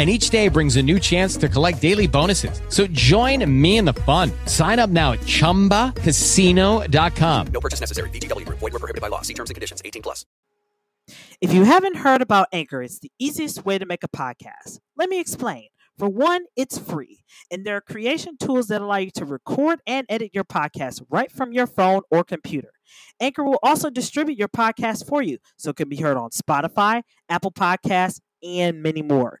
and 0.00 0.08
each 0.08 0.30
day 0.30 0.48
brings 0.48 0.76
a 0.76 0.82
new 0.82 0.98
chance 0.98 1.36
to 1.36 1.46
collect 1.46 1.82
daily 1.82 2.06
bonuses. 2.06 2.62
So 2.70 2.86
join 2.86 3.44
me 3.60 3.76
in 3.76 3.84
the 3.84 3.92
fun. 3.92 4.32
Sign 4.46 4.78
up 4.78 4.88
now 4.88 5.12
at 5.12 5.18
ChumbaCasino.com. 5.20 7.46
No 7.48 7.60
purchase 7.60 7.80
necessary. 7.80 8.08
VGW. 8.08 8.48
Void 8.48 8.62
were 8.62 8.78
prohibited 8.78 9.02
by 9.02 9.08
law. 9.08 9.20
See 9.20 9.34
terms 9.34 9.50
and 9.50 9.54
conditions. 9.54 9.82
18 9.84 10.00
plus. 10.00 10.24
If 11.42 11.52
you 11.52 11.64
haven't 11.64 11.96
heard 11.96 12.22
about 12.22 12.48
Anchor, 12.50 12.82
it's 12.82 13.00
the 13.00 13.12
easiest 13.18 13.66
way 13.66 13.76
to 13.76 13.84
make 13.84 14.02
a 14.02 14.08
podcast. 14.08 14.78
Let 14.96 15.10
me 15.10 15.20
explain. 15.20 15.68
For 15.98 16.08
one, 16.08 16.46
it's 16.56 16.78
free, 16.78 17.22
and 17.50 17.66
there 17.66 17.76
are 17.76 17.82
creation 17.82 18.38
tools 18.38 18.68
that 18.68 18.80
allow 18.80 18.96
you 18.96 19.10
to 19.16 19.26
record 19.26 19.80
and 19.86 20.06
edit 20.08 20.30
your 20.32 20.44
podcast 20.44 21.02
right 21.10 21.30
from 21.30 21.52
your 21.52 21.66
phone 21.66 22.00
or 22.10 22.24
computer. 22.24 22.70
Anchor 23.20 23.44
will 23.44 23.58
also 23.62 23.90
distribute 23.90 24.38
your 24.38 24.48
podcast 24.48 25.06
for 25.06 25.20
you, 25.20 25.36
so 25.58 25.68
it 25.70 25.76
can 25.76 25.90
be 25.90 25.96
heard 25.96 26.16
on 26.16 26.30
Spotify, 26.30 27.02
Apple 27.28 27.52
Podcasts, 27.52 28.20
and 28.42 28.82
many 28.82 29.02
more. 29.02 29.40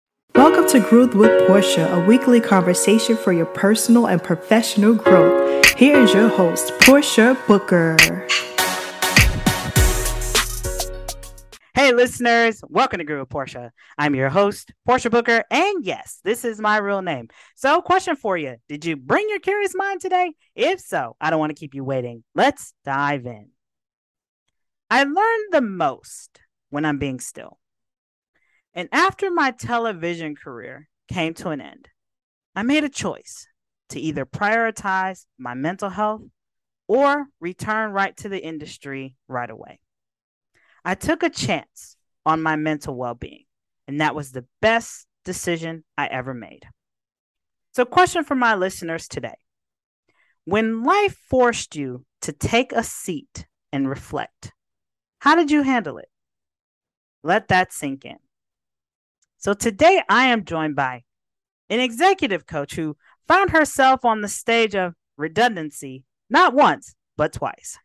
Welcome 0.35 0.67
to 0.69 0.79
Growth 0.79 1.13
with 1.13 1.47
Portia, 1.47 1.91
a 1.93 2.05
weekly 2.05 2.39
conversation 2.39 3.17
for 3.17 3.33
your 3.33 3.45
personal 3.47 4.07
and 4.07 4.23
professional 4.23 4.95
growth. 4.95 5.65
Here 5.77 5.99
is 5.99 6.13
your 6.13 6.29
host, 6.29 6.71
Portia 6.81 7.37
Booker. 7.47 7.97
Hey, 11.73 11.93
listeners, 11.93 12.61
welcome 12.69 12.99
to 12.99 13.03
Grow 13.03 13.19
with 13.19 13.29
Portia. 13.29 13.71
I'm 13.97 14.15
your 14.15 14.29
host, 14.29 14.71
Portia 14.85 15.09
Booker, 15.09 15.43
and 15.51 15.85
yes, 15.85 16.19
this 16.23 16.45
is 16.45 16.59
my 16.59 16.77
real 16.77 17.01
name. 17.01 17.29
So, 17.55 17.81
question 17.81 18.15
for 18.15 18.37
you 18.37 18.55
Did 18.69 18.85
you 18.85 18.95
bring 18.95 19.27
your 19.29 19.39
curious 19.39 19.75
mind 19.75 20.01
today? 20.01 20.31
If 20.55 20.79
so, 20.79 21.15
I 21.19 21.29
don't 21.29 21.39
want 21.39 21.49
to 21.49 21.59
keep 21.59 21.75
you 21.75 21.83
waiting. 21.83 22.23
Let's 22.35 22.73
dive 22.85 23.25
in. 23.25 23.49
I 24.89 25.03
learn 25.03 25.39
the 25.51 25.61
most 25.61 26.39
when 26.69 26.85
I'm 26.85 26.99
being 26.99 27.19
still. 27.19 27.57
And 28.73 28.87
after 28.91 29.29
my 29.29 29.51
television 29.51 30.35
career 30.35 30.87
came 31.09 31.33
to 31.35 31.49
an 31.49 31.61
end, 31.61 31.89
I 32.55 32.63
made 32.63 32.83
a 32.83 32.89
choice 32.89 33.47
to 33.89 33.99
either 33.99 34.25
prioritize 34.25 35.25
my 35.37 35.53
mental 35.53 35.89
health 35.89 36.21
or 36.87 37.27
return 37.39 37.91
right 37.91 38.15
to 38.17 38.29
the 38.29 38.43
industry 38.43 39.15
right 39.27 39.49
away. 39.49 39.79
I 40.83 40.95
took 40.95 41.23
a 41.23 41.29
chance 41.29 41.97
on 42.25 42.41
my 42.41 42.55
mental 42.55 42.95
well 42.95 43.13
being, 43.13 43.45
and 43.87 44.01
that 44.01 44.15
was 44.15 44.31
the 44.31 44.45
best 44.61 45.07
decision 45.25 45.83
I 45.97 46.07
ever 46.07 46.33
made. 46.33 46.63
So, 47.73 47.85
question 47.85 48.23
for 48.23 48.35
my 48.35 48.55
listeners 48.55 49.07
today 49.07 49.35
When 50.45 50.83
life 50.83 51.17
forced 51.29 51.75
you 51.75 52.05
to 52.21 52.31
take 52.31 52.71
a 52.71 52.83
seat 52.83 53.47
and 53.71 53.89
reflect, 53.89 54.53
how 55.19 55.35
did 55.35 55.51
you 55.51 55.61
handle 55.61 55.97
it? 55.97 56.09
Let 57.23 57.49
that 57.49 57.71
sink 57.71 58.05
in. 58.05 58.17
So, 59.41 59.55
today 59.55 60.03
I 60.07 60.27
am 60.27 60.45
joined 60.45 60.75
by 60.75 61.01
an 61.67 61.79
executive 61.79 62.45
coach 62.45 62.75
who 62.75 62.95
found 63.27 63.49
herself 63.49 64.05
on 64.05 64.21
the 64.21 64.27
stage 64.27 64.75
of 64.75 64.93
redundancy 65.17 66.03
not 66.29 66.53
once, 66.53 66.93
but 67.17 67.33
twice. 67.33 67.79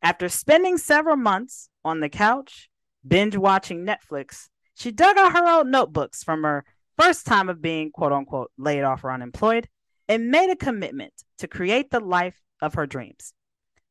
After 0.00 0.30
spending 0.30 0.78
several 0.78 1.16
months 1.16 1.68
on 1.84 2.00
the 2.00 2.08
couch, 2.08 2.70
binge 3.06 3.36
watching 3.36 3.84
Netflix, 3.84 4.48
she 4.74 4.90
dug 4.90 5.18
out 5.18 5.34
her 5.34 5.46
old 5.46 5.66
notebooks 5.66 6.24
from 6.24 6.42
her 6.42 6.64
first 6.98 7.26
time 7.26 7.50
of 7.50 7.60
being 7.60 7.90
quote 7.90 8.12
unquote 8.12 8.50
laid 8.56 8.82
off 8.82 9.04
or 9.04 9.12
unemployed 9.12 9.68
and 10.08 10.30
made 10.30 10.50
a 10.50 10.56
commitment 10.56 11.12
to 11.36 11.46
create 11.46 11.90
the 11.90 12.00
life 12.00 12.40
of 12.62 12.74
her 12.74 12.86
dreams. 12.86 13.34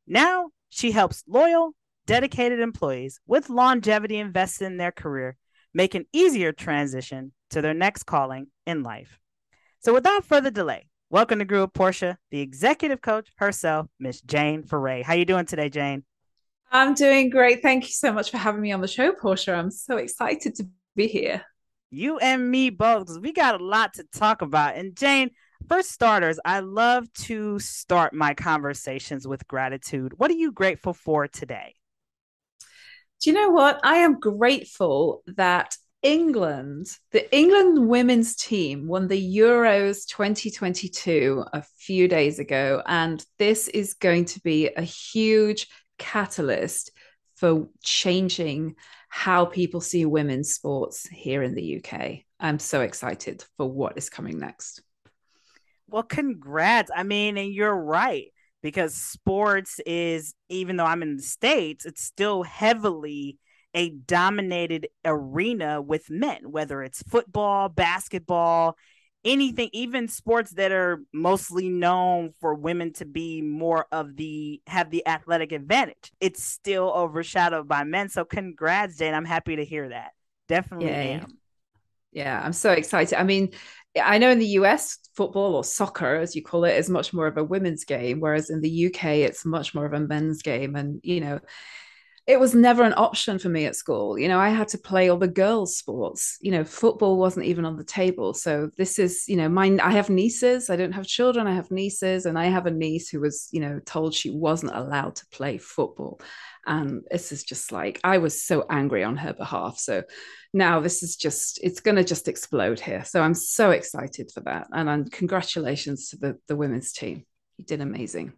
Now 0.07 0.49
she 0.69 0.91
helps 0.91 1.23
loyal, 1.27 1.75
dedicated 2.07 2.59
employees 2.59 3.19
with 3.27 3.51
longevity 3.51 4.17
invested 4.17 4.65
in 4.65 4.77
their 4.77 4.91
career 4.91 5.37
make 5.73 5.95
an 5.95 6.05
easier 6.13 6.51
transition 6.51 7.31
to 7.49 7.61
their 7.61 7.73
next 7.73 8.03
calling 8.03 8.47
in 8.65 8.83
life. 8.83 9.19
So 9.79 9.93
without 9.93 10.25
further 10.25 10.51
delay, 10.51 10.87
welcome 11.09 11.39
to 11.39 11.45
Grow 11.45 11.67
Portia, 11.67 12.17
the 12.29 12.41
executive 12.41 13.01
coach 13.01 13.29
herself, 13.37 13.87
Miss 13.99 14.21
Jane 14.21 14.63
Foray. 14.63 15.01
How 15.01 15.13
you 15.13 15.25
doing 15.25 15.45
today, 15.45 15.69
Jane? 15.69 16.03
I'm 16.71 16.93
doing 16.93 17.29
great. 17.29 17.61
Thank 17.61 17.85
you 17.85 17.91
so 17.91 18.13
much 18.13 18.31
for 18.31 18.37
having 18.37 18.61
me 18.61 18.71
on 18.71 18.81
the 18.81 18.87
show, 18.87 19.11
Portia. 19.11 19.53
I'm 19.53 19.71
so 19.71 19.97
excited 19.97 20.55
to 20.55 20.69
be 20.95 21.07
here. 21.07 21.43
You 21.89 22.17
and 22.19 22.49
me 22.49 22.69
both, 22.69 23.19
we 23.19 23.33
got 23.33 23.59
a 23.59 23.63
lot 23.63 23.95
to 23.95 24.05
talk 24.13 24.41
about. 24.41 24.75
And 24.75 24.95
Jane, 24.95 25.31
for 25.67 25.83
starters, 25.83 26.39
I 26.45 26.61
love 26.61 27.11
to 27.23 27.59
start 27.59 28.13
my 28.13 28.33
conversations 28.33 29.27
with 29.27 29.47
gratitude. 29.47 30.13
What 30.17 30.31
are 30.31 30.35
you 30.35 30.53
grateful 30.53 30.93
for 30.93 31.27
today? 31.27 31.75
Do 33.21 33.29
you 33.29 33.35
know 33.35 33.51
what? 33.51 33.79
I 33.83 33.97
am 33.97 34.19
grateful 34.19 35.21
that 35.27 35.77
England, 36.01 36.87
the 37.11 37.31
England 37.35 37.87
women's 37.87 38.35
team 38.35 38.87
won 38.87 39.07
the 39.07 39.37
Euros 39.37 40.07
2022 40.07 41.45
a 41.53 41.61
few 41.77 42.07
days 42.07 42.39
ago. 42.39 42.81
And 42.87 43.23
this 43.37 43.67
is 43.67 43.93
going 43.93 44.25
to 44.25 44.41
be 44.41 44.69
a 44.69 44.81
huge 44.81 45.67
catalyst 45.99 46.89
for 47.35 47.67
changing 47.83 48.75
how 49.09 49.45
people 49.45 49.81
see 49.81 50.03
women's 50.03 50.55
sports 50.55 51.07
here 51.07 51.43
in 51.43 51.53
the 51.53 51.77
UK. 51.77 52.21
I'm 52.39 52.57
so 52.57 52.81
excited 52.81 53.45
for 53.57 53.69
what 53.69 53.99
is 53.99 54.09
coming 54.09 54.39
next. 54.39 54.81
Well, 55.87 56.01
congrats. 56.01 56.89
I 56.95 57.03
mean, 57.03 57.37
and 57.37 57.53
you're 57.53 57.75
right 57.75 58.31
because 58.61 58.93
sports 58.93 59.79
is, 59.85 60.33
even 60.49 60.77
though 60.77 60.85
I'm 60.85 61.01
in 61.01 61.17
the 61.17 61.23
States, 61.23 61.85
it's 61.85 62.03
still 62.03 62.43
heavily 62.43 63.37
a 63.73 63.89
dominated 63.89 64.87
arena 65.05 65.81
with 65.81 66.09
men, 66.09 66.51
whether 66.51 66.83
it's 66.83 67.01
football, 67.03 67.69
basketball, 67.69 68.77
anything, 69.23 69.69
even 69.73 70.07
sports 70.07 70.51
that 70.51 70.71
are 70.71 71.01
mostly 71.13 71.69
known 71.69 72.33
for 72.39 72.53
women 72.53 72.93
to 72.93 73.05
be 73.05 73.41
more 73.41 73.85
of 73.91 74.15
the 74.15 74.61
have 74.67 74.89
the 74.89 75.05
athletic 75.07 75.51
advantage. 75.51 76.11
It's 76.19 76.43
still 76.43 76.91
overshadowed 76.93 77.67
by 77.67 77.83
men. 77.83 78.09
So 78.09 78.25
congrats, 78.25 78.97
Jane. 78.97 79.13
I'm 79.13 79.25
happy 79.25 79.55
to 79.55 79.65
hear 79.65 79.89
that. 79.89 80.11
Definitely 80.47 80.87
yeah. 80.87 81.01
am. 81.01 81.37
Yeah, 82.11 82.41
I'm 82.43 82.53
so 82.53 82.71
excited. 82.71 83.17
I 83.17 83.23
mean, 83.23 83.51
I 83.99 84.17
know 84.17 84.29
in 84.29 84.39
the 84.39 84.57
US, 84.59 84.99
football 85.15 85.55
or 85.55 85.63
soccer, 85.63 86.15
as 86.15 86.35
you 86.35 86.41
call 86.41 86.63
it, 86.63 86.77
is 86.77 86.89
much 86.89 87.13
more 87.13 87.27
of 87.27 87.37
a 87.37 87.43
women's 87.43 87.83
game, 87.83 88.19
whereas 88.19 88.49
in 88.49 88.61
the 88.61 88.87
UK, 88.87 89.03
it's 89.19 89.45
much 89.45 89.73
more 89.73 89.85
of 89.85 89.93
a 89.93 89.99
men's 89.99 90.41
game. 90.41 90.75
And, 90.75 90.99
you 91.03 91.19
know, 91.19 91.39
it 92.27 92.39
was 92.39 92.53
never 92.53 92.83
an 92.83 92.93
option 92.95 93.39
for 93.39 93.49
me 93.49 93.65
at 93.65 93.75
school. 93.75 94.17
You 94.17 94.27
know, 94.27 94.39
I 94.39 94.49
had 94.49 94.67
to 94.69 94.77
play 94.77 95.09
all 95.09 95.17
the 95.17 95.27
girls' 95.27 95.75
sports. 95.75 96.37
You 96.39 96.51
know, 96.51 96.63
football 96.63 97.17
wasn't 97.17 97.47
even 97.47 97.65
on 97.65 97.77
the 97.77 97.83
table. 97.83 98.33
So 98.33 98.69
this 98.77 98.99
is, 98.99 99.25
you 99.27 99.35
know, 99.35 99.49
mine. 99.49 99.79
I 99.79 99.91
have 99.91 100.09
nieces. 100.09 100.69
I 100.69 100.75
don't 100.75 100.91
have 100.93 101.07
children. 101.07 101.47
I 101.47 101.55
have 101.55 101.71
nieces, 101.71 102.25
and 102.25 102.37
I 102.37 102.45
have 102.45 102.67
a 102.67 102.71
niece 102.71 103.09
who 103.09 103.19
was, 103.19 103.49
you 103.51 103.59
know, 103.59 103.81
told 103.85 104.13
she 104.13 104.29
wasn't 104.29 104.75
allowed 104.75 105.15
to 105.17 105.25
play 105.27 105.57
football. 105.57 106.21
And 106.65 107.03
this 107.09 107.31
is 107.31 107.43
just 107.43 107.71
like 107.71 107.99
I 108.03 108.19
was 108.19 108.43
so 108.43 108.65
angry 108.69 109.03
on 109.03 109.17
her 109.17 109.33
behalf. 109.33 109.77
So 109.79 110.03
now 110.53 110.79
this 110.79 111.03
is 111.03 111.15
just 111.15 111.59
it's 111.63 111.79
going 111.79 111.97
to 111.97 112.03
just 112.03 112.27
explode 112.27 112.79
here. 112.79 113.03
So 113.03 113.21
I'm 113.21 113.33
so 113.33 113.71
excited 113.71 114.31
for 114.33 114.41
that, 114.41 114.67
and, 114.71 114.89
and 114.89 115.11
congratulations 115.11 116.09
to 116.09 116.17
the 116.17 116.37
the 116.47 116.55
women's 116.55 116.93
team. 116.93 117.25
You 117.57 117.65
did 117.65 117.81
amazing. 117.81 118.33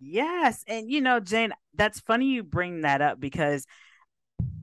Yes. 0.00 0.64
And 0.66 0.90
you 0.90 1.00
know, 1.00 1.20
Jane, 1.20 1.52
that's 1.74 2.00
funny 2.00 2.26
you 2.26 2.42
bring 2.42 2.82
that 2.82 3.00
up 3.00 3.20
because 3.20 3.66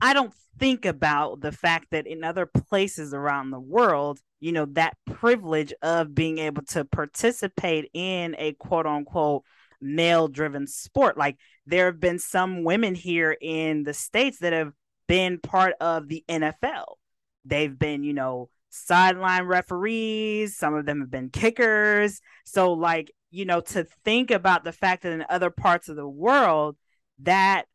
I 0.00 0.14
don't 0.14 0.32
think 0.58 0.84
about 0.84 1.40
the 1.40 1.52
fact 1.52 1.88
that 1.90 2.06
in 2.06 2.22
other 2.22 2.46
places 2.46 3.14
around 3.14 3.50
the 3.50 3.60
world, 3.60 4.20
you 4.40 4.52
know, 4.52 4.66
that 4.66 4.96
privilege 5.06 5.72
of 5.82 6.14
being 6.14 6.38
able 6.38 6.62
to 6.62 6.84
participate 6.84 7.90
in 7.94 8.36
a 8.38 8.52
quote 8.52 8.86
unquote 8.86 9.44
male 9.80 10.28
driven 10.28 10.66
sport. 10.66 11.18
Like 11.18 11.38
there 11.66 11.86
have 11.86 12.00
been 12.00 12.18
some 12.18 12.64
women 12.64 12.94
here 12.94 13.36
in 13.40 13.84
the 13.84 13.94
States 13.94 14.38
that 14.38 14.52
have 14.52 14.72
been 15.06 15.38
part 15.38 15.74
of 15.80 16.08
the 16.08 16.24
NFL. 16.28 16.84
They've 17.44 17.76
been, 17.76 18.02
you 18.02 18.12
know, 18.12 18.48
sideline 18.70 19.44
referees, 19.44 20.56
some 20.56 20.74
of 20.74 20.86
them 20.86 21.00
have 21.00 21.10
been 21.10 21.30
kickers. 21.30 22.20
So, 22.44 22.72
like, 22.72 23.12
you 23.30 23.44
know, 23.44 23.60
to 23.60 23.86
think 24.04 24.30
about 24.30 24.64
the 24.64 24.72
fact 24.72 25.02
that 25.02 25.12
in 25.12 25.24
other 25.28 25.50
parts 25.50 25.88
of 25.88 25.96
the 25.96 26.08
world, 26.08 26.76
that 27.20 27.66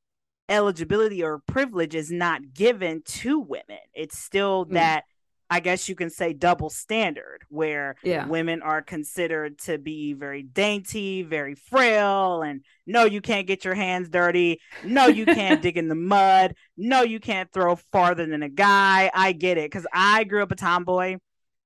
eligibility 0.50 1.24
or 1.24 1.42
privilege 1.48 1.95
is 1.95 2.12
not 2.12 2.54
given 2.54 3.01
to 3.06 3.39
women. 3.39 3.80
It's 3.94 4.18
still 4.18 4.66
mm. 4.66 4.74
that 4.74 5.04
I 5.49 5.61
guess 5.61 5.88
you 5.88 5.95
can 5.95 6.09
say 6.09 6.33
double 6.33 6.69
standard 6.69 7.44
where 7.49 7.95
yeah. 8.03 8.27
women 8.27 8.61
are 8.61 8.81
considered 8.81 9.59
to 9.59 9.77
be 9.77 10.13
very 10.13 10.44
dainty, 10.44 11.23
very 11.23 11.55
frail, 11.55 12.41
and 12.41 12.63
no, 12.85 13.05
you 13.05 13.21
can't 13.21 13.47
get 13.47 13.63
your 13.63 13.73
hands 13.73 14.09
dirty. 14.09 14.59
No, 14.83 15.07
you 15.07 15.25
can't 15.25 15.61
dig 15.61 15.77
in 15.77 15.88
the 15.88 15.95
mud. 15.95 16.53
No, 16.75 17.01
you 17.01 17.19
can't 17.19 17.51
throw 17.51 17.75
farther 17.91 18.25
than 18.25 18.44
a 18.44 18.49
guy. 18.49 19.09
I 19.13 19.31
get 19.31 19.57
it 19.57 19.71
because 19.71 19.88
I 19.94 20.25
grew 20.25 20.44
up 20.44 20.51
a 20.51 20.55
tomboy. 20.55 21.17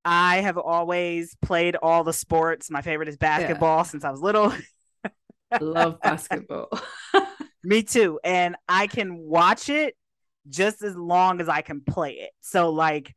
I 0.04 0.38
have 0.38 0.58
always 0.58 1.36
played 1.42 1.76
all 1.76 2.04
the 2.04 2.14
sports. 2.14 2.70
My 2.70 2.82
favorite 2.82 3.10
is 3.10 3.18
basketball 3.18 3.80
yeah. 3.80 3.84
since 3.84 4.04
I 4.04 4.12
was 4.12 4.22
little. 4.22 4.54
Love 5.62 6.00
basketball. 6.02 6.70
Me 7.64 7.84
too. 7.84 8.20
And 8.24 8.56
I 8.68 8.88
can 8.88 9.18
watch 9.18 9.70
it 9.70 9.96
just 10.50 10.82
as 10.84 10.96
long 10.96 11.40
as 11.42 11.50
I 11.50 11.62
can 11.62 11.82
play 11.82 12.14
it. 12.14 12.32
So, 12.42 12.72
like, 12.72 13.14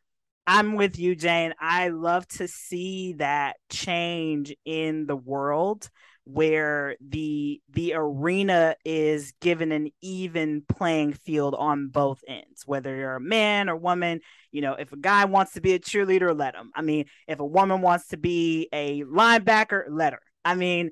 I'm 0.46 0.74
with 0.74 0.98
you, 0.98 1.14
Jane. 1.16 1.54
I 1.58 1.88
love 1.88 2.26
to 2.28 2.48
see 2.48 3.14
that 3.14 3.56
change 3.70 4.54
in 4.64 5.06
the 5.06 5.16
world 5.16 5.88
where 6.26 6.96
the 7.06 7.60
the 7.70 7.92
arena 7.94 8.74
is 8.84 9.32
given 9.42 9.72
an 9.72 9.90
even 10.00 10.62
playing 10.68 11.12
field 11.12 11.54
on 11.54 11.88
both 11.88 12.24
ends 12.26 12.62
whether 12.66 12.96
you're 12.96 13.16
a 13.16 13.20
man 13.20 13.68
or 13.68 13.76
woman. 13.76 14.20
You 14.50 14.62
know 14.62 14.72
if 14.74 14.92
a 14.92 14.96
guy 14.96 15.26
wants 15.26 15.52
to 15.52 15.60
be 15.60 15.74
a 15.74 15.78
cheerleader 15.78 16.36
let 16.38 16.54
him. 16.54 16.72
I 16.74 16.82
mean 16.82 17.06
if 17.28 17.40
a 17.40 17.44
woman 17.44 17.82
wants 17.82 18.08
to 18.08 18.16
be 18.16 18.68
a 18.72 19.02
linebacker 19.04 19.84
let 19.90 20.14
her. 20.14 20.22
I 20.44 20.54
mean 20.54 20.90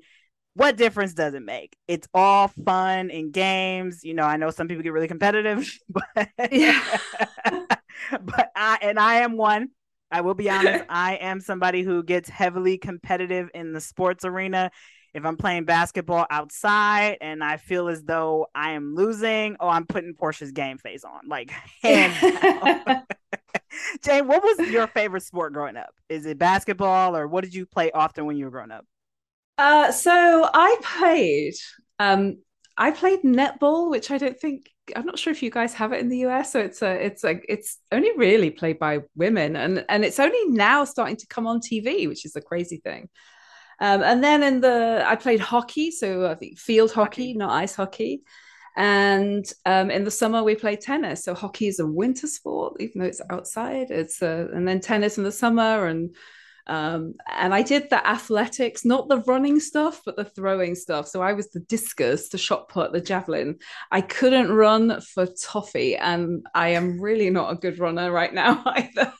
what 0.55 0.77
difference 0.77 1.13
does 1.15 1.33
it 1.33 1.41
make? 1.41 1.75
It's 1.87 2.07
all 2.13 2.47
fun 2.65 3.09
and 3.09 3.31
games. 3.31 4.03
You 4.03 4.13
know 4.13 4.23
i 4.25 4.37
know 4.37 4.51
some 4.51 4.67
people 4.67 4.83
get 4.83 4.93
really 4.93 5.07
competitive 5.07 5.67
but 5.89 6.29
yeah 6.51 6.83
but 8.11 8.51
I 8.55 8.77
and 8.81 8.99
I 8.99 9.15
am 9.15 9.37
one. 9.37 9.69
I 10.11 10.21
will 10.21 10.35
be 10.35 10.49
honest. 10.49 10.85
I 10.89 11.15
am 11.15 11.39
somebody 11.39 11.81
who 11.81 12.03
gets 12.03 12.29
heavily 12.29 12.77
competitive 12.77 13.49
in 13.53 13.73
the 13.73 13.81
sports 13.81 14.25
arena. 14.25 14.71
If 15.13 15.25
I'm 15.25 15.37
playing 15.37 15.65
basketball 15.65 16.25
outside 16.29 17.17
and 17.21 17.43
I 17.43 17.57
feel 17.57 17.87
as 17.87 18.03
though 18.03 18.47
I 18.55 18.71
am 18.71 18.95
losing, 18.95 19.57
oh, 19.59 19.67
I'm 19.67 19.85
putting 19.85 20.15
Portia's 20.15 20.51
game 20.51 20.79
face 20.79 21.03
on, 21.03 21.21
like 21.27 21.51
hands 21.83 22.19
down. 22.19 23.03
Jane, 24.03 24.27
what 24.27 24.43
was 24.43 24.69
your 24.69 24.87
favorite 24.87 25.21
sport 25.21 25.53
growing 25.53 25.77
up? 25.77 25.93
Is 26.09 26.25
it 26.25 26.37
basketball 26.37 27.15
or 27.15 27.27
what 27.27 27.43
did 27.43 27.53
you 27.53 27.65
play 27.65 27.91
often 27.91 28.25
when 28.25 28.37
you 28.37 28.45
were 28.45 28.51
growing 28.51 28.71
up? 28.71 28.85
Uh, 29.57 29.91
so 29.91 30.49
I 30.51 30.77
played 30.81 31.53
um, 31.99 32.37
I 32.77 32.91
played 32.91 33.21
netball, 33.21 33.89
which 33.89 34.11
I 34.11 34.17
don't 34.17 34.39
think 34.39 34.69
I'm 34.95 35.05
not 35.05 35.19
sure 35.19 35.31
if 35.31 35.41
you 35.43 35.49
guys 35.49 35.73
have 35.75 35.93
it 35.93 36.01
in 36.01 36.09
the 36.09 36.25
US. 36.25 36.51
So 36.51 36.59
it's 36.59 36.81
a 36.81 37.05
it's 37.05 37.23
like 37.23 37.45
it's 37.47 37.77
only 37.91 38.11
really 38.17 38.49
played 38.49 38.79
by 38.79 38.99
women, 39.15 39.55
and 39.55 39.85
and 39.89 40.03
it's 40.03 40.19
only 40.19 40.45
now 40.47 40.83
starting 40.85 41.17
to 41.17 41.27
come 41.27 41.47
on 41.47 41.59
TV, 41.59 42.07
which 42.07 42.25
is 42.25 42.35
a 42.35 42.41
crazy 42.41 42.77
thing. 42.77 43.09
Um, 43.79 44.01
and 44.03 44.23
then 44.23 44.43
in 44.43 44.61
the 44.61 45.03
I 45.05 45.15
played 45.15 45.39
hockey, 45.39 45.91
so 45.91 46.27
I 46.29 46.35
think 46.35 46.59
field 46.59 46.91
hockey, 46.91 47.33
not 47.33 47.51
ice 47.51 47.75
hockey. 47.75 48.23
And 48.75 49.45
um, 49.65 49.91
in 49.91 50.03
the 50.03 50.11
summer 50.11 50.43
we 50.43 50.55
play 50.55 50.75
tennis. 50.75 51.23
So 51.23 51.35
hockey 51.35 51.67
is 51.67 51.79
a 51.79 51.85
winter 51.85 52.27
sport, 52.27 52.77
even 52.79 53.01
though 53.01 53.07
it's 53.07 53.21
outside. 53.29 53.91
It's 53.91 54.21
a, 54.21 54.49
and 54.53 54.67
then 54.67 54.79
tennis 54.79 55.17
in 55.17 55.23
the 55.23 55.31
summer 55.31 55.85
and 55.85 56.15
um, 56.67 57.15
and 57.29 57.53
I 57.53 57.61
did 57.61 57.89
the 57.89 58.05
athletics, 58.07 58.85
not 58.85 59.09
the 59.09 59.19
running 59.19 59.59
stuff, 59.59 60.01
but 60.05 60.15
the 60.15 60.23
throwing 60.23 60.75
stuff. 60.75 61.07
So 61.07 61.21
I 61.21 61.33
was 61.33 61.49
the 61.49 61.59
discus, 61.59 62.29
the 62.29 62.37
shot 62.37 62.69
put, 62.69 62.93
the 62.93 63.01
javelin. 63.01 63.59
I 63.91 64.01
couldn't 64.01 64.51
run 64.51 65.01
for 65.01 65.25
toffee, 65.25 65.95
and 65.95 66.45
I 66.55 66.69
am 66.69 67.01
really 67.01 67.29
not 67.29 67.51
a 67.51 67.57
good 67.57 67.79
runner 67.79 68.11
right 68.11 68.33
now 68.33 68.63
either. 68.65 69.13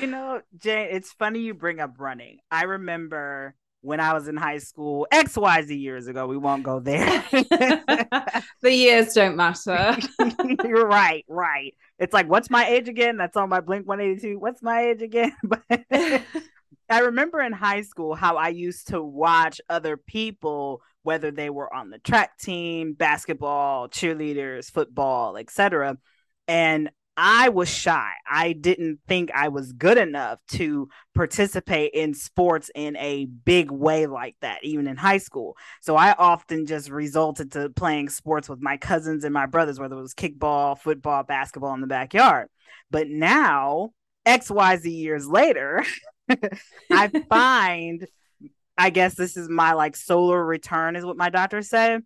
you 0.00 0.08
know, 0.08 0.42
Jane, 0.58 0.88
it's 0.90 1.12
funny 1.12 1.40
you 1.40 1.54
bring 1.54 1.80
up 1.80 1.94
running. 1.98 2.38
I 2.50 2.64
remember 2.64 3.54
when 3.88 4.00
I 4.00 4.12
was 4.12 4.28
in 4.28 4.36
high 4.36 4.58
school, 4.58 5.06
XYZ 5.10 5.80
years 5.80 6.08
ago. 6.08 6.26
We 6.26 6.36
won't 6.36 6.62
go 6.62 6.78
there. 6.78 7.24
the 7.32 8.44
years 8.62 9.14
don't 9.14 9.34
matter. 9.34 9.96
You're 10.64 10.86
right, 10.86 11.24
right. 11.26 11.74
It's 11.98 12.12
like, 12.12 12.28
what's 12.28 12.50
my 12.50 12.66
age 12.66 12.90
again? 12.90 13.16
That's 13.16 13.34
on 13.34 13.48
my 13.48 13.60
Blink 13.60 13.88
182. 13.88 14.38
What's 14.38 14.62
my 14.62 14.90
age 14.90 15.02
again? 15.02 15.32
But 15.42 16.22
I 16.90 17.00
remember 17.00 17.40
in 17.40 17.52
high 17.52 17.82
school 17.82 18.14
how 18.14 18.36
I 18.36 18.48
used 18.48 18.88
to 18.88 19.02
watch 19.02 19.60
other 19.68 19.96
people, 19.96 20.82
whether 21.02 21.30
they 21.30 21.50
were 21.50 21.72
on 21.72 21.90
the 21.90 21.98
track 21.98 22.38
team, 22.38 22.92
basketball, 22.92 23.88
cheerleaders, 23.88 24.70
football, 24.70 25.36
etc. 25.36 25.96
And 26.46 26.90
I 27.20 27.48
was 27.48 27.68
shy. 27.68 28.12
I 28.30 28.52
didn't 28.52 29.00
think 29.08 29.32
I 29.34 29.48
was 29.48 29.72
good 29.72 29.98
enough 29.98 30.38
to 30.52 30.88
participate 31.16 31.90
in 31.92 32.14
sports 32.14 32.70
in 32.76 32.96
a 32.96 33.24
big 33.24 33.72
way 33.72 34.06
like 34.06 34.36
that, 34.40 34.62
even 34.62 34.86
in 34.86 34.96
high 34.96 35.18
school. 35.18 35.56
So 35.80 35.96
I 35.96 36.12
often 36.12 36.64
just 36.64 36.90
resulted 36.90 37.50
to 37.52 37.70
playing 37.70 38.10
sports 38.10 38.48
with 38.48 38.60
my 38.60 38.76
cousins 38.76 39.24
and 39.24 39.34
my 39.34 39.46
brothers, 39.46 39.80
whether 39.80 39.96
it 39.96 40.00
was 40.00 40.14
kickball, 40.14 40.78
football, 40.78 41.24
basketball 41.24 41.74
in 41.74 41.80
the 41.80 41.88
backyard. 41.88 42.46
But 42.88 43.08
now, 43.08 43.90
XYZ 44.24 44.84
years 44.84 45.26
later, 45.26 45.84
I 46.92 47.08
find, 47.28 48.06
I 48.78 48.90
guess 48.90 49.16
this 49.16 49.36
is 49.36 49.48
my 49.48 49.72
like 49.72 49.96
solar 49.96 50.46
return, 50.46 50.94
is 50.94 51.04
what 51.04 51.16
my 51.16 51.30
doctor 51.30 51.62
said. 51.62 52.00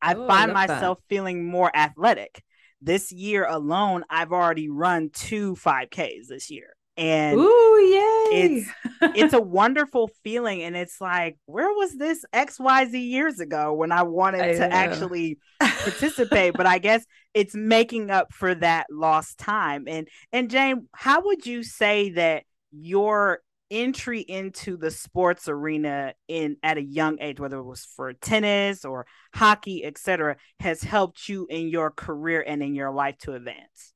I 0.00 0.14
oh, 0.14 0.28
find 0.28 0.52
I 0.52 0.66
myself 0.66 0.98
that. 0.98 1.08
feeling 1.08 1.44
more 1.44 1.76
athletic 1.76 2.44
this 2.84 3.10
year 3.12 3.44
alone, 3.46 4.04
I've 4.10 4.32
already 4.32 4.68
run 4.68 5.10
two 5.12 5.54
5Ks 5.56 6.26
this 6.28 6.50
year. 6.50 6.74
And 6.96 7.40
Ooh, 7.40 7.78
yay. 7.80 8.28
it's 8.30 8.70
it's 9.16 9.34
a 9.34 9.40
wonderful 9.40 10.10
feeling. 10.22 10.62
And 10.62 10.76
it's 10.76 11.00
like, 11.00 11.36
where 11.46 11.72
was 11.72 11.96
this 11.96 12.24
XYZ 12.32 12.92
years 12.92 13.40
ago 13.40 13.72
when 13.72 13.90
I 13.90 14.04
wanted 14.04 14.42
I 14.42 14.52
to 14.52 14.58
know. 14.60 14.68
actually 14.70 15.38
participate? 15.60 16.54
but 16.54 16.66
I 16.66 16.78
guess 16.78 17.04
it's 17.32 17.54
making 17.54 18.10
up 18.12 18.32
for 18.32 18.54
that 18.56 18.86
lost 18.90 19.38
time. 19.38 19.86
And 19.88 20.06
and 20.32 20.48
Jane, 20.48 20.88
how 20.94 21.24
would 21.24 21.44
you 21.46 21.64
say 21.64 22.10
that 22.10 22.44
your 22.70 23.40
entry 23.74 24.20
into 24.20 24.76
the 24.76 24.90
sports 24.90 25.48
arena 25.48 26.14
in 26.28 26.56
at 26.62 26.78
a 26.78 26.82
young 26.82 27.18
age 27.20 27.40
whether 27.40 27.58
it 27.58 27.64
was 27.64 27.84
for 27.84 28.12
tennis 28.12 28.84
or 28.84 29.06
hockey 29.34 29.84
etc 29.84 30.36
has 30.60 30.82
helped 30.82 31.28
you 31.28 31.46
in 31.50 31.68
your 31.68 31.90
career 31.90 32.44
and 32.46 32.62
in 32.62 32.74
your 32.74 32.92
life 32.92 33.18
to 33.18 33.32
advance 33.32 33.93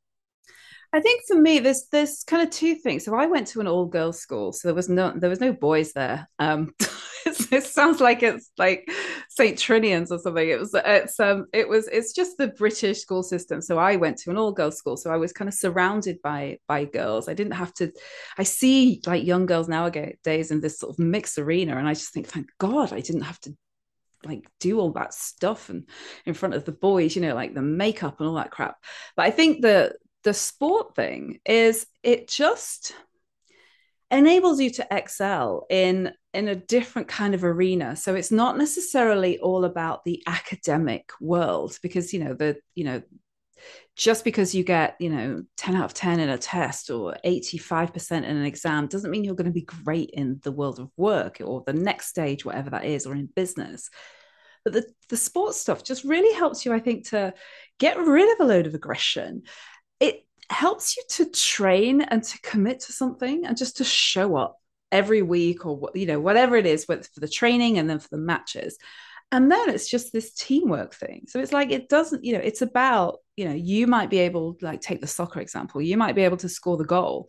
I 0.92 1.00
think 1.00 1.22
for 1.26 1.36
me, 1.36 1.58
there's 1.58 1.86
there's 1.92 2.24
kind 2.24 2.42
of 2.42 2.50
two 2.50 2.74
things. 2.74 3.04
So 3.04 3.14
I 3.14 3.26
went 3.26 3.48
to 3.48 3.60
an 3.60 3.68
all 3.68 3.84
girls 3.84 4.20
school, 4.20 4.52
so 4.52 4.68
there 4.68 4.74
was 4.74 4.88
no 4.88 5.12
there 5.14 5.28
was 5.28 5.40
no 5.40 5.52
boys 5.52 5.92
there. 5.92 6.28
Um, 6.38 6.72
it 7.26 7.64
sounds 7.64 8.00
like 8.00 8.22
it's 8.22 8.50
like 8.56 8.88
St. 9.28 9.58
Trinian's 9.58 10.10
or 10.10 10.18
something. 10.18 10.48
It 10.48 10.58
was 10.58 10.74
it's 10.74 11.20
um 11.20 11.46
it 11.52 11.68
was 11.68 11.88
it's 11.88 12.14
just 12.14 12.38
the 12.38 12.48
British 12.48 13.00
school 13.00 13.22
system. 13.22 13.60
So 13.60 13.78
I 13.78 13.96
went 13.96 14.16
to 14.18 14.30
an 14.30 14.38
all 14.38 14.52
girls 14.52 14.78
school, 14.78 14.96
so 14.96 15.10
I 15.10 15.18
was 15.18 15.32
kind 15.32 15.48
of 15.48 15.54
surrounded 15.54 16.22
by 16.22 16.58
by 16.66 16.86
girls. 16.86 17.28
I 17.28 17.34
didn't 17.34 17.52
have 17.52 17.74
to. 17.74 17.92
I 18.38 18.44
see 18.44 19.02
like 19.06 19.26
young 19.26 19.44
girls 19.44 19.68
nowadays 19.68 20.50
in 20.50 20.62
this 20.62 20.78
sort 20.78 20.94
of 20.94 20.98
mixed 20.98 21.38
arena, 21.38 21.76
and 21.76 21.86
I 21.86 21.92
just 21.92 22.14
think, 22.14 22.28
thank 22.28 22.48
God, 22.58 22.94
I 22.94 23.00
didn't 23.00 23.22
have 23.22 23.40
to 23.40 23.54
like 24.24 24.48
do 24.58 24.80
all 24.80 24.90
that 24.92 25.14
stuff 25.14 25.68
and 25.68 25.86
in 26.26 26.34
front 26.34 26.54
of 26.54 26.64
the 26.64 26.72
boys 26.72 27.14
you 27.14 27.22
know 27.22 27.36
like 27.36 27.54
the 27.54 27.62
makeup 27.62 28.18
and 28.18 28.28
all 28.28 28.34
that 28.34 28.50
crap 28.50 28.76
but 29.14 29.24
i 29.24 29.30
think 29.30 29.62
the 29.62 29.94
the 30.24 30.34
sport 30.34 30.94
thing 30.94 31.40
is 31.44 31.86
it 32.02 32.28
just 32.28 32.94
enables 34.10 34.60
you 34.60 34.70
to 34.70 34.86
excel 34.90 35.66
in 35.68 36.12
in 36.34 36.48
a 36.48 36.54
different 36.54 37.08
kind 37.08 37.34
of 37.34 37.44
arena. 37.44 37.96
So 37.96 38.14
it's 38.14 38.30
not 38.30 38.56
necessarily 38.56 39.38
all 39.38 39.64
about 39.64 40.04
the 40.04 40.22
academic 40.26 41.10
world 41.20 41.78
because 41.82 42.12
you 42.12 42.20
know 42.20 42.34
the 42.34 42.58
you 42.74 42.84
know 42.84 43.02
just 43.96 44.24
because 44.24 44.54
you 44.54 44.62
get 44.62 44.96
you 45.00 45.10
know 45.10 45.42
10 45.56 45.76
out 45.76 45.84
of 45.84 45.94
10 45.94 46.20
in 46.20 46.28
a 46.28 46.38
test 46.38 46.90
or 46.90 47.16
85% 47.24 48.18
in 48.18 48.24
an 48.24 48.44
exam 48.44 48.86
doesn't 48.86 49.10
mean 49.10 49.24
you're 49.24 49.34
going 49.34 49.46
to 49.46 49.50
be 49.50 49.62
great 49.62 50.10
in 50.10 50.38
the 50.44 50.52
world 50.52 50.78
of 50.78 50.90
work 50.96 51.38
or 51.44 51.64
the 51.66 51.72
next 51.72 52.06
stage 52.06 52.44
whatever 52.44 52.70
that 52.70 52.84
is 52.84 53.06
or 53.06 53.14
in 53.14 53.26
business. 53.34 53.90
But 54.64 54.72
the, 54.74 54.86
the 55.08 55.16
sports 55.16 55.58
stuff 55.58 55.82
just 55.82 56.04
really 56.04 56.34
helps 56.34 56.66
you 56.66 56.72
i 56.74 56.78
think 56.78 57.08
to 57.08 57.32
get 57.78 57.96
rid 57.96 58.30
of 58.32 58.40
a 58.40 58.48
load 58.48 58.66
of 58.66 58.74
aggression 58.74 59.42
helps 60.50 60.96
you 60.96 61.02
to 61.08 61.30
train 61.30 62.00
and 62.00 62.22
to 62.22 62.40
commit 62.40 62.80
to 62.80 62.92
something 62.92 63.44
and 63.44 63.56
just 63.56 63.78
to 63.78 63.84
show 63.84 64.36
up 64.36 64.58
every 64.90 65.22
week 65.22 65.66
or 65.66 65.90
you 65.94 66.06
know 66.06 66.18
whatever 66.18 66.56
it 66.56 66.66
is 66.66 66.84
for 66.84 67.00
the 67.16 67.28
training 67.28 67.78
and 67.78 67.88
then 67.88 67.98
for 67.98 68.08
the 68.10 68.18
matches. 68.18 68.78
And 69.30 69.52
then 69.52 69.68
it's 69.68 69.90
just 69.90 70.12
this 70.12 70.32
teamwork 70.32 70.94
thing. 70.94 71.24
So 71.28 71.38
it's 71.38 71.52
like 71.52 71.70
it 71.70 71.88
doesn't 71.88 72.24
you 72.24 72.32
know 72.32 72.40
it's 72.40 72.62
about 72.62 73.18
you 73.36 73.44
know 73.44 73.54
you 73.54 73.86
might 73.86 74.10
be 74.10 74.18
able 74.20 74.56
like 74.62 74.80
take 74.80 75.00
the 75.00 75.06
soccer 75.06 75.40
example. 75.40 75.82
You 75.82 75.96
might 75.96 76.14
be 76.14 76.24
able 76.24 76.38
to 76.38 76.48
score 76.48 76.76
the 76.76 76.84
goal 76.84 77.28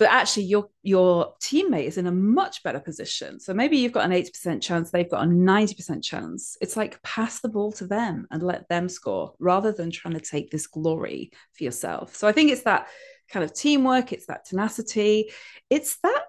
but 0.00 0.08
actually 0.08 0.44
your 0.44 0.70
your 0.82 1.34
teammate 1.42 1.84
is 1.84 1.98
in 1.98 2.06
a 2.06 2.12
much 2.12 2.62
better 2.62 2.80
position. 2.80 3.38
So 3.38 3.52
maybe 3.52 3.76
you've 3.76 3.92
got 3.92 4.06
an 4.06 4.12
80% 4.12 4.62
chance 4.62 4.90
they've 4.90 5.10
got 5.10 5.24
a 5.24 5.28
90% 5.28 6.02
chance. 6.02 6.56
It's 6.62 6.74
like 6.74 7.02
pass 7.02 7.40
the 7.40 7.50
ball 7.50 7.70
to 7.72 7.86
them 7.86 8.26
and 8.30 8.42
let 8.42 8.66
them 8.70 8.88
score 8.88 9.34
rather 9.38 9.72
than 9.72 9.90
trying 9.90 10.14
to 10.14 10.20
take 10.20 10.50
this 10.50 10.66
glory 10.66 11.32
for 11.52 11.64
yourself. 11.64 12.16
So 12.16 12.26
i 12.26 12.32
think 12.32 12.50
it's 12.50 12.62
that 12.62 12.88
kind 13.30 13.44
of 13.44 13.52
teamwork 13.52 14.12
it's 14.12 14.26
that 14.26 14.44
tenacity 14.44 15.30
it's 15.68 15.98
that 16.02 16.24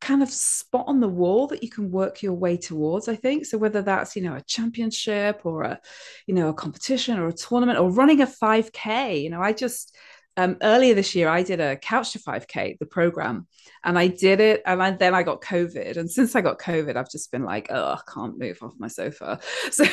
kind 0.00 0.22
of 0.22 0.28
spot 0.28 0.86
on 0.88 0.98
the 1.00 1.08
wall 1.08 1.46
that 1.46 1.62
you 1.62 1.70
can 1.70 1.90
work 1.90 2.22
your 2.22 2.32
way 2.32 2.56
towards 2.56 3.08
i 3.08 3.14
think. 3.14 3.44
So 3.44 3.58
whether 3.58 3.82
that's 3.82 4.16
you 4.16 4.22
know 4.22 4.36
a 4.36 4.40
championship 4.40 5.42
or 5.44 5.64
a 5.64 5.80
you 6.26 6.34
know 6.34 6.48
a 6.48 6.54
competition 6.54 7.18
or 7.18 7.28
a 7.28 7.32
tournament 7.34 7.78
or 7.78 7.90
running 7.90 8.22
a 8.22 8.26
5k 8.26 9.22
you 9.22 9.28
know 9.28 9.42
i 9.42 9.52
just 9.52 9.94
um, 10.36 10.56
earlier 10.62 10.94
this 10.94 11.14
year 11.14 11.28
i 11.28 11.42
did 11.42 11.60
a 11.60 11.76
couch 11.76 12.12
to 12.12 12.18
5k 12.18 12.78
the 12.78 12.86
program 12.86 13.46
and 13.84 13.98
i 13.98 14.06
did 14.06 14.40
it 14.40 14.62
and 14.66 14.82
I, 14.82 14.90
then 14.90 15.14
i 15.14 15.22
got 15.22 15.40
covid 15.40 15.96
and 15.96 16.10
since 16.10 16.34
i 16.36 16.40
got 16.40 16.58
covid 16.58 16.96
i've 16.96 17.10
just 17.10 17.30
been 17.32 17.44
like 17.44 17.68
oh 17.70 17.92
i 17.92 18.00
can't 18.12 18.38
move 18.38 18.58
off 18.62 18.74
my 18.78 18.88
sofa 18.88 19.40
so 19.70 19.84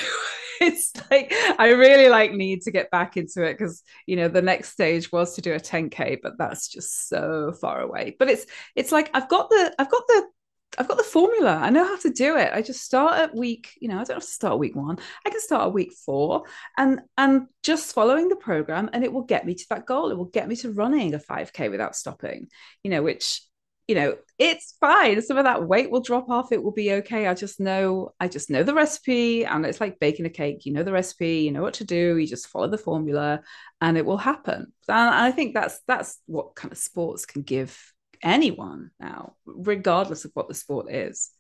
it's 0.62 0.94
like 1.12 1.34
I 1.60 1.70
really 1.72 2.10
like 2.10 2.32
need 2.32 2.62
to 2.64 2.72
get 2.72 2.90
back 2.92 3.18
into 3.18 3.44
it 3.44 3.58
because 3.58 3.84
you 4.06 4.16
know 4.16 4.28
the 4.28 4.42
next 4.42 4.70
stage 4.70 5.12
was 5.12 5.36
to 5.36 5.42
do 5.42 5.54
a 5.54 5.60
10k, 5.60 6.20
but 6.22 6.38
that's 6.38 6.68
just 6.68 7.08
so 7.10 7.54
far 7.60 7.82
away. 7.82 8.16
But 8.18 8.30
it's 8.30 8.46
it's 8.76 8.92
like 8.92 9.10
I've 9.14 9.30
got 9.30 9.50
the 9.50 9.74
I've 9.78 9.92
got 9.92 10.04
the 10.08 10.28
I've 10.78 10.88
got 10.88 10.98
the 10.98 11.04
formula. 11.04 11.56
I 11.56 11.70
know 11.70 11.86
how 11.86 11.98
to 11.98 12.10
do 12.10 12.38
it. 12.38 12.52
I 12.54 12.62
just 12.62 12.84
start 12.84 13.18
at 13.20 13.36
week, 13.36 13.78
you 13.80 13.88
know, 13.88 13.96
I 13.96 14.04
don't 14.04 14.16
have 14.16 14.24
to 14.24 14.28
start 14.28 14.60
week 14.60 14.76
one. 14.76 14.98
I 15.26 15.30
can 15.30 15.40
start 15.40 15.68
at 15.68 15.74
week 15.74 15.94
four 16.06 16.44
and 16.78 17.02
and 17.18 17.48
just 17.62 17.94
following 17.94 18.30
the 18.30 18.36
program 18.36 18.90
and 18.94 19.04
it 19.04 19.14
will 19.14 19.24
get 19.24 19.46
me 19.46 19.56
to 19.56 19.66
that 19.70 19.86
goal. 19.86 20.12
It 20.12 20.18
will 20.18 20.26
get 20.26 20.48
me 20.48 20.56
to 20.58 20.72
running 20.72 21.14
a 21.14 21.20
5k 21.20 21.70
without 21.70 21.96
stopping, 21.96 22.48
you 22.84 22.92
know, 22.92 23.04
which 23.04 23.42
you 23.88 23.96
know 23.96 24.16
it's 24.40 24.76
fine 24.80 25.22
some 25.22 25.38
of 25.38 25.44
that 25.44 25.68
weight 25.68 25.92
will 25.92 26.02
drop 26.02 26.30
off 26.30 26.54
it 26.54 26.64
will 26.64 26.72
be 26.72 26.94
okay 26.94 27.28
i 27.28 27.34
just 27.34 27.60
know 27.60 28.14
i 28.20 28.30
just 28.30 28.50
know 28.50 28.64
the 28.64 28.74
recipe 28.74 29.44
and 29.44 29.66
it's 29.66 29.82
like 29.82 30.00
baking 30.00 30.26
a 30.26 30.30
cake 30.30 30.66
you 30.66 30.72
know 30.72 30.84
the 30.84 30.92
recipe 30.92 31.40
you 31.40 31.52
know 31.52 31.62
what 31.62 31.74
to 31.74 31.84
do 31.84 32.18
you 32.18 32.26
just 32.26 32.48
follow 32.48 32.70
the 32.70 32.78
formula 32.78 33.42
and 33.82 33.98
it 33.98 34.06
will 34.06 34.18
happen 34.18 34.72
and 34.88 35.16
i 35.16 35.32
think 35.32 35.54
that's 35.54 35.80
that's 35.86 36.20
what 36.28 36.56
kind 36.56 36.72
of 36.72 36.78
sports 36.78 37.26
can 37.26 37.42
give 37.42 37.94
anyone 38.24 38.92
now 39.00 39.34
regardless 39.46 40.26
of 40.26 40.32
what 40.34 40.48
the 40.48 40.54
sport 40.54 40.92
is 40.92 41.32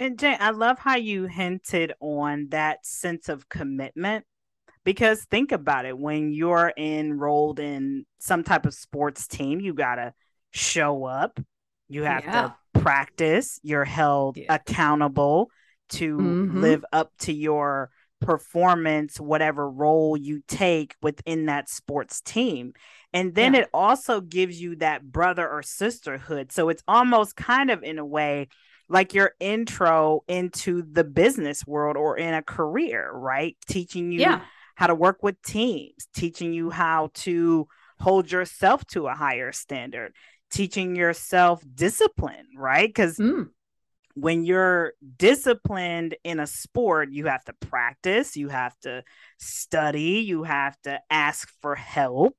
and 0.00 0.16
Jane, 0.16 0.36
I 0.38 0.50
love 0.50 0.78
how 0.78 0.94
you 0.94 1.24
hinted 1.24 1.92
on 2.00 2.48
that 2.50 2.86
sense 2.86 3.28
of 3.28 3.48
commitment 3.48 4.24
because 4.84 5.24
think 5.24 5.50
about 5.50 5.86
it 5.86 5.98
when 5.98 6.32
you're 6.32 6.72
enrolled 6.76 7.58
in 7.58 8.06
some 8.20 8.44
type 8.44 8.64
of 8.64 8.74
sports 8.74 9.26
team, 9.26 9.60
you 9.60 9.74
got 9.74 9.96
to 9.96 10.14
show 10.52 11.04
up, 11.04 11.40
you 11.88 12.04
have 12.04 12.24
yeah. 12.24 12.42
to 12.74 12.80
practice, 12.80 13.58
you're 13.62 13.84
held 13.84 14.36
yeah. 14.36 14.54
accountable 14.54 15.50
to 15.90 16.16
mm-hmm. 16.16 16.60
live 16.60 16.84
up 16.92 17.10
to 17.18 17.32
your 17.32 17.90
performance, 18.20 19.18
whatever 19.18 19.68
role 19.68 20.16
you 20.16 20.42
take 20.46 20.94
within 21.02 21.46
that 21.46 21.68
sports 21.68 22.20
team. 22.20 22.72
And 23.12 23.34
then 23.34 23.54
yeah. 23.54 23.60
it 23.60 23.70
also 23.72 24.20
gives 24.20 24.60
you 24.60 24.76
that 24.76 25.02
brother 25.02 25.48
or 25.48 25.62
sisterhood. 25.62 26.52
So 26.52 26.68
it's 26.68 26.82
almost 26.86 27.36
kind 27.36 27.70
of 27.70 27.82
in 27.82 27.98
a 27.98 28.04
way 28.04 28.48
like 28.88 29.14
your 29.14 29.32
intro 29.38 30.22
into 30.28 30.82
the 30.82 31.04
business 31.04 31.66
world 31.66 31.96
or 31.96 32.16
in 32.16 32.34
a 32.34 32.42
career, 32.42 33.10
right? 33.12 33.56
Teaching 33.66 34.12
you 34.12 34.20
yeah. 34.20 34.40
how 34.74 34.86
to 34.86 34.94
work 34.94 35.22
with 35.22 35.40
teams, 35.42 36.08
teaching 36.14 36.52
you 36.52 36.70
how 36.70 37.10
to 37.14 37.68
hold 38.00 38.30
yourself 38.30 38.86
to 38.86 39.06
a 39.06 39.14
higher 39.14 39.52
standard, 39.52 40.14
teaching 40.50 40.96
yourself 40.96 41.62
discipline, 41.74 42.46
right? 42.56 42.88
Because 42.88 43.18
mm. 43.18 43.48
when 44.14 44.44
you're 44.44 44.94
disciplined 45.16 46.16
in 46.24 46.40
a 46.40 46.46
sport, 46.46 47.10
you 47.10 47.26
have 47.26 47.44
to 47.44 47.52
practice, 47.54 48.36
you 48.36 48.48
have 48.48 48.78
to 48.80 49.02
study, 49.38 50.20
you 50.20 50.44
have 50.44 50.80
to 50.82 51.00
ask 51.10 51.50
for 51.60 51.74
help. 51.74 52.36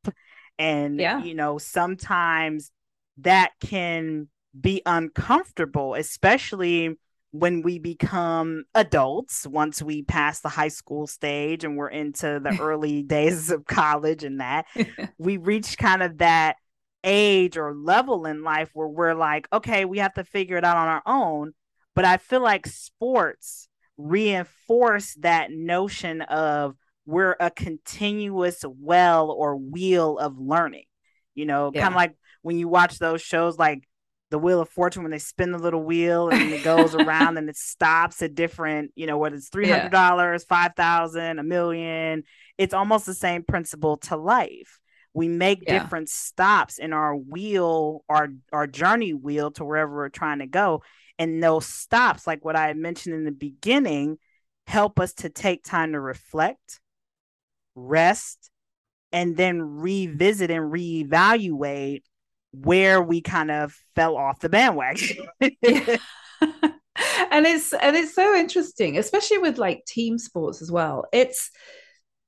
And, 0.59 0.99
yeah. 0.99 1.23
you 1.23 1.33
know, 1.33 1.57
sometimes 1.57 2.71
that 3.19 3.51
can 3.61 4.27
be 4.59 4.81
uncomfortable, 4.85 5.95
especially 5.95 6.97
when 7.31 7.61
we 7.61 7.77
become 7.77 8.63
adults 8.73 9.45
once 9.45 9.81
we 9.81 10.01
pass 10.01 10.41
the 10.41 10.49
high 10.49 10.67
school 10.69 11.05
stage 11.05 11.63
and 11.63 11.77
we're 11.77 11.89
into 11.89 12.39
the 12.43 12.57
early 12.61 13.03
days 13.03 13.51
of 13.51 13.65
college 13.65 14.23
and 14.23 14.39
that 14.39 14.65
we 15.17 15.37
reach 15.37 15.77
kind 15.77 16.01
of 16.01 16.17
that 16.17 16.57
age 17.03 17.55
or 17.57 17.73
level 17.73 18.25
in 18.25 18.43
life 18.43 18.69
where 18.73 18.87
we're 18.87 19.13
like, 19.13 19.47
okay, 19.53 19.85
we 19.85 19.99
have 19.99 20.13
to 20.13 20.23
figure 20.23 20.57
it 20.57 20.65
out 20.65 20.77
on 20.77 20.87
our 20.87 21.03
own. 21.05 21.53
But 21.95 22.05
I 22.05 22.17
feel 22.17 22.41
like 22.41 22.67
sports 22.67 23.67
reinforce 23.97 25.13
that 25.15 25.51
notion 25.51 26.21
of 26.21 26.75
we're 27.09 27.35
a 27.39 27.49
continuous 27.49 28.63
well 28.67 29.31
or 29.31 29.57
wheel 29.57 30.19
of 30.19 30.37
learning. 30.37 30.85
You 31.33 31.45
know, 31.45 31.71
yeah. 31.73 31.81
kind 31.81 31.93
of 31.93 31.97
like 31.97 32.15
when 32.43 32.59
you 32.59 32.67
watch 32.67 32.99
those 32.99 33.21
shows 33.21 33.57
like 33.57 33.87
the 34.29 34.37
wheel 34.37 34.61
of 34.61 34.69
fortune 34.69 35.01
when 35.01 35.11
they 35.11 35.17
spin 35.17 35.51
the 35.51 35.57
little 35.57 35.83
wheel 35.83 36.29
and 36.29 36.53
it 36.53 36.63
goes 36.63 36.93
around 36.95 37.37
and 37.37 37.49
it 37.49 37.57
stops 37.57 38.21
at 38.21 38.35
different 38.35 38.91
you 38.95 39.07
know 39.07 39.17
whether 39.17 39.35
it's 39.35 39.49
$300 39.49 39.91
yeah. 39.91 40.37
5000 40.37 41.39
a 41.39 41.43
million 41.43 42.23
it's 42.57 42.73
almost 42.73 43.07
the 43.07 43.13
same 43.13 43.43
principle 43.43 43.97
to 43.97 44.15
life 44.15 44.79
we 45.15 45.27
make 45.27 45.63
yeah. 45.65 45.81
different 45.81 46.09
stops 46.09 46.77
in 46.77 46.93
our 46.93 47.15
wheel 47.15 48.03
our 48.07 48.29
our 48.53 48.67
journey 48.67 49.13
wheel 49.13 49.49
to 49.49 49.65
wherever 49.65 49.95
we're 49.95 50.09
trying 50.09 50.39
to 50.39 50.47
go 50.47 50.83
and 51.17 51.41
those 51.41 51.65
stops 51.65 52.27
like 52.27 52.45
what 52.45 52.55
i 52.55 52.71
mentioned 52.73 53.15
in 53.15 53.23
the 53.23 53.31
beginning 53.31 54.17
help 54.67 54.99
us 54.99 55.13
to 55.13 55.29
take 55.29 55.63
time 55.63 55.93
to 55.93 55.99
reflect 55.99 56.79
rest 57.87 58.49
and 59.11 59.35
then 59.35 59.61
revisit 59.61 60.51
and 60.51 60.71
reevaluate 60.71 62.01
where 62.51 63.01
we 63.01 63.21
kind 63.21 63.51
of 63.51 63.73
fell 63.95 64.17
off 64.17 64.39
the 64.39 64.49
bandwagon. 64.49 65.27
And 67.31 67.45
it's 67.45 67.73
and 67.73 67.95
it's 67.95 68.13
so 68.13 68.35
interesting 68.35 68.97
especially 68.97 69.37
with 69.37 69.57
like 69.57 69.85
team 69.85 70.17
sports 70.17 70.61
as 70.61 70.71
well. 70.71 71.05
It's 71.13 71.51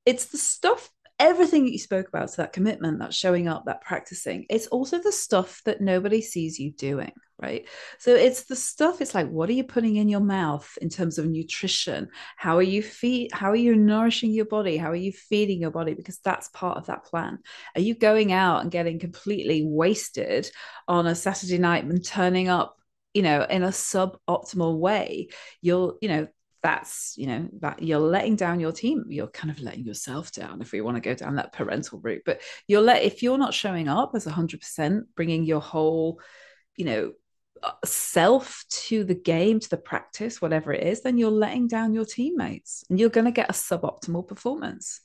it's 0.06 0.26
the 0.28 0.38
stuff 0.38 0.90
everything 1.22 1.66
that 1.66 1.72
you 1.72 1.78
spoke 1.78 2.08
about, 2.08 2.32
so 2.32 2.42
that 2.42 2.52
commitment, 2.52 3.00
that 3.00 3.14
showing 3.14 3.48
up, 3.48 3.66
that 3.66 3.82
practicing, 3.82 4.46
it's 4.50 4.66
also 4.68 5.00
the 5.00 5.12
stuff 5.12 5.62
that 5.66 5.80
nobody 5.80 6.20
sees 6.20 6.60
you 6.60 6.72
doing, 6.72 7.12
right? 7.40 7.68
So 8.00 8.16
it's 8.16 8.46
the 8.46 8.56
stuff, 8.56 9.02
it's 9.02 9.14
like, 9.14 9.30
what 9.30 9.48
are 9.48 9.54
you 9.54 9.64
putting 9.64 9.98
in 9.98 10.10
your 10.10 10.20
mouth 10.20 10.68
in 10.82 10.90
terms 10.90 11.20
of 11.20 11.28
nutrition? 11.28 12.10
How 12.38 12.58
are 12.58 12.64
you 12.64 12.82
feed 12.82 13.32
how 13.32 13.52
are 13.52 13.56
you 13.56 13.76
nourishing 13.76 14.32
your 14.32 14.46
body? 14.46 14.78
How 14.78 14.90
are 14.90 14.96
you 14.96 15.12
feeding 15.12 15.62
your 15.62 15.72
body? 15.72 15.94
Because 15.94 16.18
that's 16.24 16.50
part 16.50 16.78
of 16.78 16.88
that 16.88 17.06
plan. 17.06 17.38
Are 17.76 17.82
you 17.82 17.94
going 17.94 18.34
out 18.34 18.64
and 18.64 18.72
getting 18.72 18.98
completely 18.98 19.64
wasted 19.64 20.50
on 20.88 21.06
a 21.06 21.14
Saturday 21.14 21.60
night 21.60 21.84
and 21.84 22.04
turning 22.04 22.50
up 22.50 22.78
you 23.14 23.22
know 23.22 23.46
in 23.50 23.62
a 23.62 23.68
suboptimal 23.68 24.78
way 24.80 25.28
you'll 25.62 25.98
you 26.02 26.08
know 26.08 26.28
that's 26.64 27.16
you 27.18 27.26
know 27.28 27.48
that 27.60 27.82
you're 27.82 28.00
letting 28.00 28.36
down 28.36 28.60
your 28.60 28.72
team 28.72 29.04
you're 29.10 29.28
kind 29.28 29.50
of 29.50 29.60
letting 29.62 29.84
yourself 29.84 30.32
down 30.32 30.62
if 30.62 30.72
we 30.72 30.82
want 30.82 30.96
to 30.96 31.02
go 31.02 31.16
down 31.16 31.36
that 31.36 31.54
parental 31.54 32.00
route 32.00 32.22
but 32.26 32.42
you're 32.68 32.82
let 32.82 33.04
if 33.04 33.24
you're 33.24 33.38
not 33.38 33.54
showing 33.54 33.88
up 33.88 34.12
as 34.14 34.26
100% 34.26 35.02
bringing 35.16 35.44
your 35.44 35.62
whole 35.62 36.20
you 36.76 36.86
know 36.86 37.14
uh, 37.64 37.72
self 37.86 38.66
to 38.70 39.04
the 39.04 39.14
game, 39.14 39.60
to 39.60 39.70
the 39.70 39.78
practice, 39.78 40.42
whatever 40.42 40.74
it 40.74 40.82
is, 40.82 41.02
then 41.02 41.20
you're 41.20 41.30
letting 41.30 41.68
down 41.68 41.94
your 41.94 42.06
teammates 42.06 42.84
and 42.90 43.00
you're 43.00 43.10
going 43.10 43.26
to 43.26 43.32
get 43.32 43.52
a 43.52 43.54
suboptimal 43.54 44.28
performance. 44.28 45.02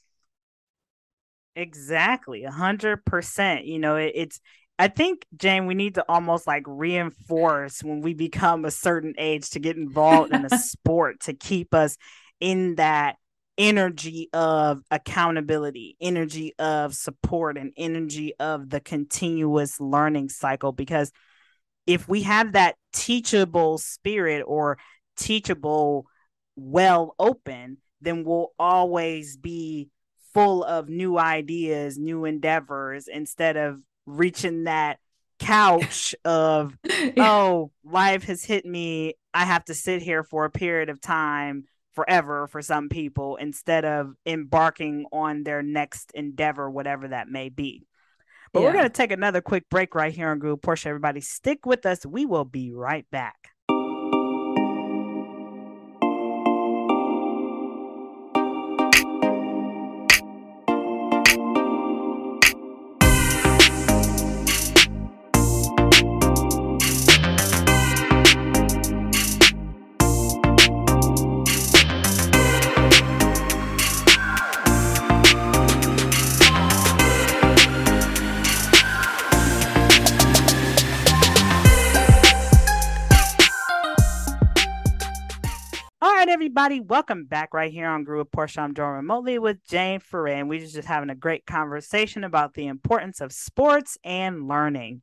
Exactly, 1.55 2.45
a 2.45 2.51
hundred 2.51 3.05
percent. 3.05 3.67
You 3.67 3.79
know, 3.79 3.97
it, 3.97 4.13
it's. 4.15 4.41
I 4.79 4.89
think 4.89 5.25
Jane, 5.37 5.67
we 5.67 5.75
need 5.75 5.95
to 5.95 6.05
almost 6.09 6.47
like 6.47 6.65
reinforce 6.67 7.83
when 7.83 8.03
we 8.03 8.13
become 8.13 8.65
a 8.65 8.71
certain 8.71 9.15
age 9.17 9.51
to 9.51 9.59
get 9.59 9.77
involved 9.77 10.35
in 10.35 10.45
a 10.45 10.59
sport 10.59 11.21
to 11.21 11.33
keep 11.33 11.73
us 11.73 11.97
in 12.41 12.75
that 12.75 13.17
energy 13.59 14.29
of 14.35 14.83
accountability, 14.91 15.97
energy 16.01 16.53
of 16.59 16.95
support, 16.95 17.57
and 17.57 17.73
energy 17.77 18.35
of 18.39 18.69
the 18.69 18.81
continuous 18.81 19.81
learning 19.81 20.29
cycle. 20.29 20.73
Because 20.73 21.11
if 21.87 22.07
we 22.07 22.23
have 22.23 22.53
that 22.53 22.77
teachable 22.93 23.79
spirit 23.79 24.43
or 24.47 24.79
teachable 25.17 26.07
well 26.55 27.15
open, 27.19 27.79
then 28.03 28.25
we'll 28.25 28.53
always 28.59 29.39
be 29.39 29.89
full 30.35 30.63
of 30.65 30.91
new 30.91 31.19
ideas, 31.19 31.97
new 31.97 32.27
endeavors 32.27 33.09
instead 33.09 33.57
of 33.57 33.81
reaching 34.07 34.65
that 34.65 34.99
couch 35.39 36.15
of, 36.25 36.77
oh, 37.19 37.71
life 37.85 38.25
has 38.25 38.45
hit 38.45 38.65
me. 38.65 39.15
I 39.35 39.45
have 39.45 39.65
to 39.67 39.75
sit 39.75 40.03
here 40.03 40.25
for 40.25 40.45
a 40.45 40.51
period 40.51 40.89
of 40.89 41.01
time 41.01 41.65
forever 41.95 42.47
for 42.47 42.63
some 42.63 42.89
people 42.89 43.37
instead 43.37 43.85
of 43.85 44.15
embarking 44.25 45.07
on 45.13 45.43
their 45.43 45.63
next 45.63 46.13
endeavor, 46.15 46.71
whatever 46.71 47.09
that 47.09 47.29
may 47.29 47.49
be. 47.49 47.87
But 48.53 48.61
yeah. 48.61 48.67
we're 48.67 48.73
going 48.73 48.85
to 48.85 48.91
take 48.91 49.13
another 49.13 49.41
quick 49.41 49.69
break 49.69 49.95
right 49.95 50.13
here 50.13 50.31
on 50.31 50.39
Grow 50.39 50.57
Portia. 50.57 50.91
Everybody, 50.91 51.21
stick 51.21 51.67
with 51.67 51.85
us. 51.85 52.07
We 52.07 52.27
will 52.27 52.45
be 52.45 52.73
right 52.73 53.07
back. 53.11 53.51
Everybody. 86.67 86.89
Welcome 86.89 87.27
back 87.27 87.55
right 87.55 87.71
here 87.71 87.87
on 87.87 88.03
Grow 88.03 88.19
with 88.19 88.33
Portia. 88.33 88.61
I'm 88.61 88.75
joined 88.75 88.97
remotely 88.97 89.39
with 89.39 89.65
Jane 89.69 90.01
Foray, 90.01 90.41
and 90.41 90.49
we're 90.49 90.59
just 90.59 90.89
having 90.89 91.11
a 91.11 91.15
great 91.15 91.47
conversation 91.47 92.25
about 92.25 92.55
the 92.55 92.67
importance 92.67 93.21
of 93.21 93.31
sports 93.31 93.97
and 94.03 94.49
learning. 94.49 95.03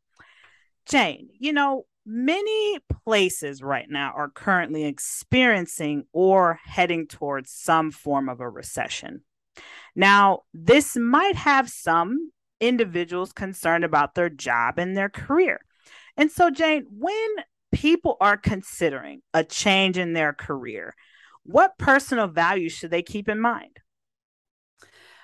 Jane, 0.85 1.29
you 1.39 1.53
know, 1.53 1.85
many 2.05 2.79
places 3.05 3.63
right 3.63 3.89
now 3.89 4.11
are 4.13 4.27
currently 4.27 4.83
experiencing 4.83 6.03
or 6.11 6.59
heading 6.65 7.07
towards 7.07 7.51
some 7.51 7.91
form 7.91 8.27
of 8.27 8.41
a 8.41 8.49
recession. 8.49 9.21
Now, 9.95 10.41
this 10.53 10.97
might 10.97 11.37
have 11.37 11.69
some 11.69 12.33
individuals 12.59 13.31
concerned 13.31 13.85
about 13.85 14.15
their 14.15 14.29
job 14.29 14.79
and 14.79 14.97
their 14.97 15.07
career. 15.07 15.61
And 16.17 16.29
so, 16.29 16.49
Jane, 16.49 16.87
when 16.89 17.29
people 17.71 18.17
are 18.19 18.35
considering 18.35 19.21
a 19.33 19.45
change 19.45 19.97
in 19.97 20.11
their 20.11 20.33
career, 20.33 20.93
what 21.43 21.77
personal 21.77 22.27
values 22.27 22.71
should 22.71 22.91
they 22.91 23.03
keep 23.03 23.29
in 23.29 23.39
mind? 23.39 23.77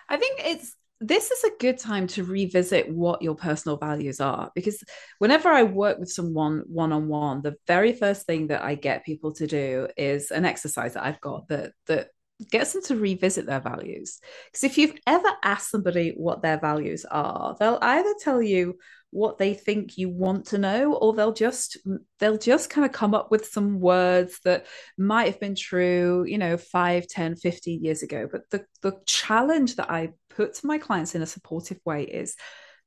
I 0.07 0.17
think 0.17 0.41
it's 0.43 0.75
this 1.01 1.31
is 1.31 1.43
a 1.45 1.57
good 1.59 1.77
time 1.77 2.07
to 2.07 2.25
revisit 2.25 2.89
what 2.93 3.21
your 3.21 3.35
personal 3.35 3.77
values 3.77 4.19
are 4.19 4.51
because 4.53 4.83
whenever 5.19 5.47
I 5.47 5.63
work 5.63 5.97
with 5.97 6.11
someone 6.11 6.63
one 6.67 6.91
on 6.91 7.07
one, 7.07 7.41
the 7.41 7.55
very 7.67 7.93
first 7.93 8.25
thing 8.25 8.47
that 8.47 8.63
I 8.63 8.75
get 8.75 9.05
people 9.05 9.33
to 9.35 9.47
do 9.47 9.87
is 9.95 10.31
an 10.31 10.43
exercise 10.43 10.95
that 10.95 11.05
I've 11.05 11.21
got 11.21 11.47
that 11.47 11.71
that 11.85 12.09
gets 12.51 12.73
them 12.73 12.81
to 12.83 12.95
revisit 12.95 13.45
their 13.45 13.61
values. 13.61 14.19
Because 14.47 14.63
if 14.63 14.77
you've 14.77 14.97
ever 15.07 15.29
asked 15.43 15.71
somebody 15.71 16.13
what 16.17 16.41
their 16.41 16.59
values 16.59 17.05
are, 17.09 17.55
they'll 17.59 17.79
either 17.81 18.13
tell 18.21 18.41
you 18.41 18.77
what 19.11 19.37
they 19.37 19.53
think 19.53 19.97
you 19.97 20.09
want 20.09 20.45
to 20.45 20.57
know 20.57 20.93
or 20.93 21.13
they'll 21.13 21.33
just 21.33 21.77
they'll 22.19 22.37
just 22.37 22.69
kind 22.69 22.85
of 22.85 22.91
come 22.91 23.15
up 23.15 23.31
with 23.31 23.47
some 23.47 23.79
words 23.79 24.39
that 24.43 24.67
might 24.97 25.25
have 25.25 25.39
been 25.39 25.55
true 25.55 26.23
you 26.27 26.37
know 26.37 26.57
5 26.57 27.07
10 27.07 27.35
15 27.35 27.83
years 27.83 28.03
ago. 28.03 28.27
But 28.31 28.49
the 28.51 28.65
the 28.81 28.99
challenge 29.05 29.75
that 29.77 29.89
i 29.89 30.09
put 30.29 30.53
to 30.55 30.67
my 30.67 30.77
clients 30.77 31.15
in 31.15 31.21
a 31.21 31.27
supportive 31.27 31.79
way 31.85 32.03
is 32.03 32.35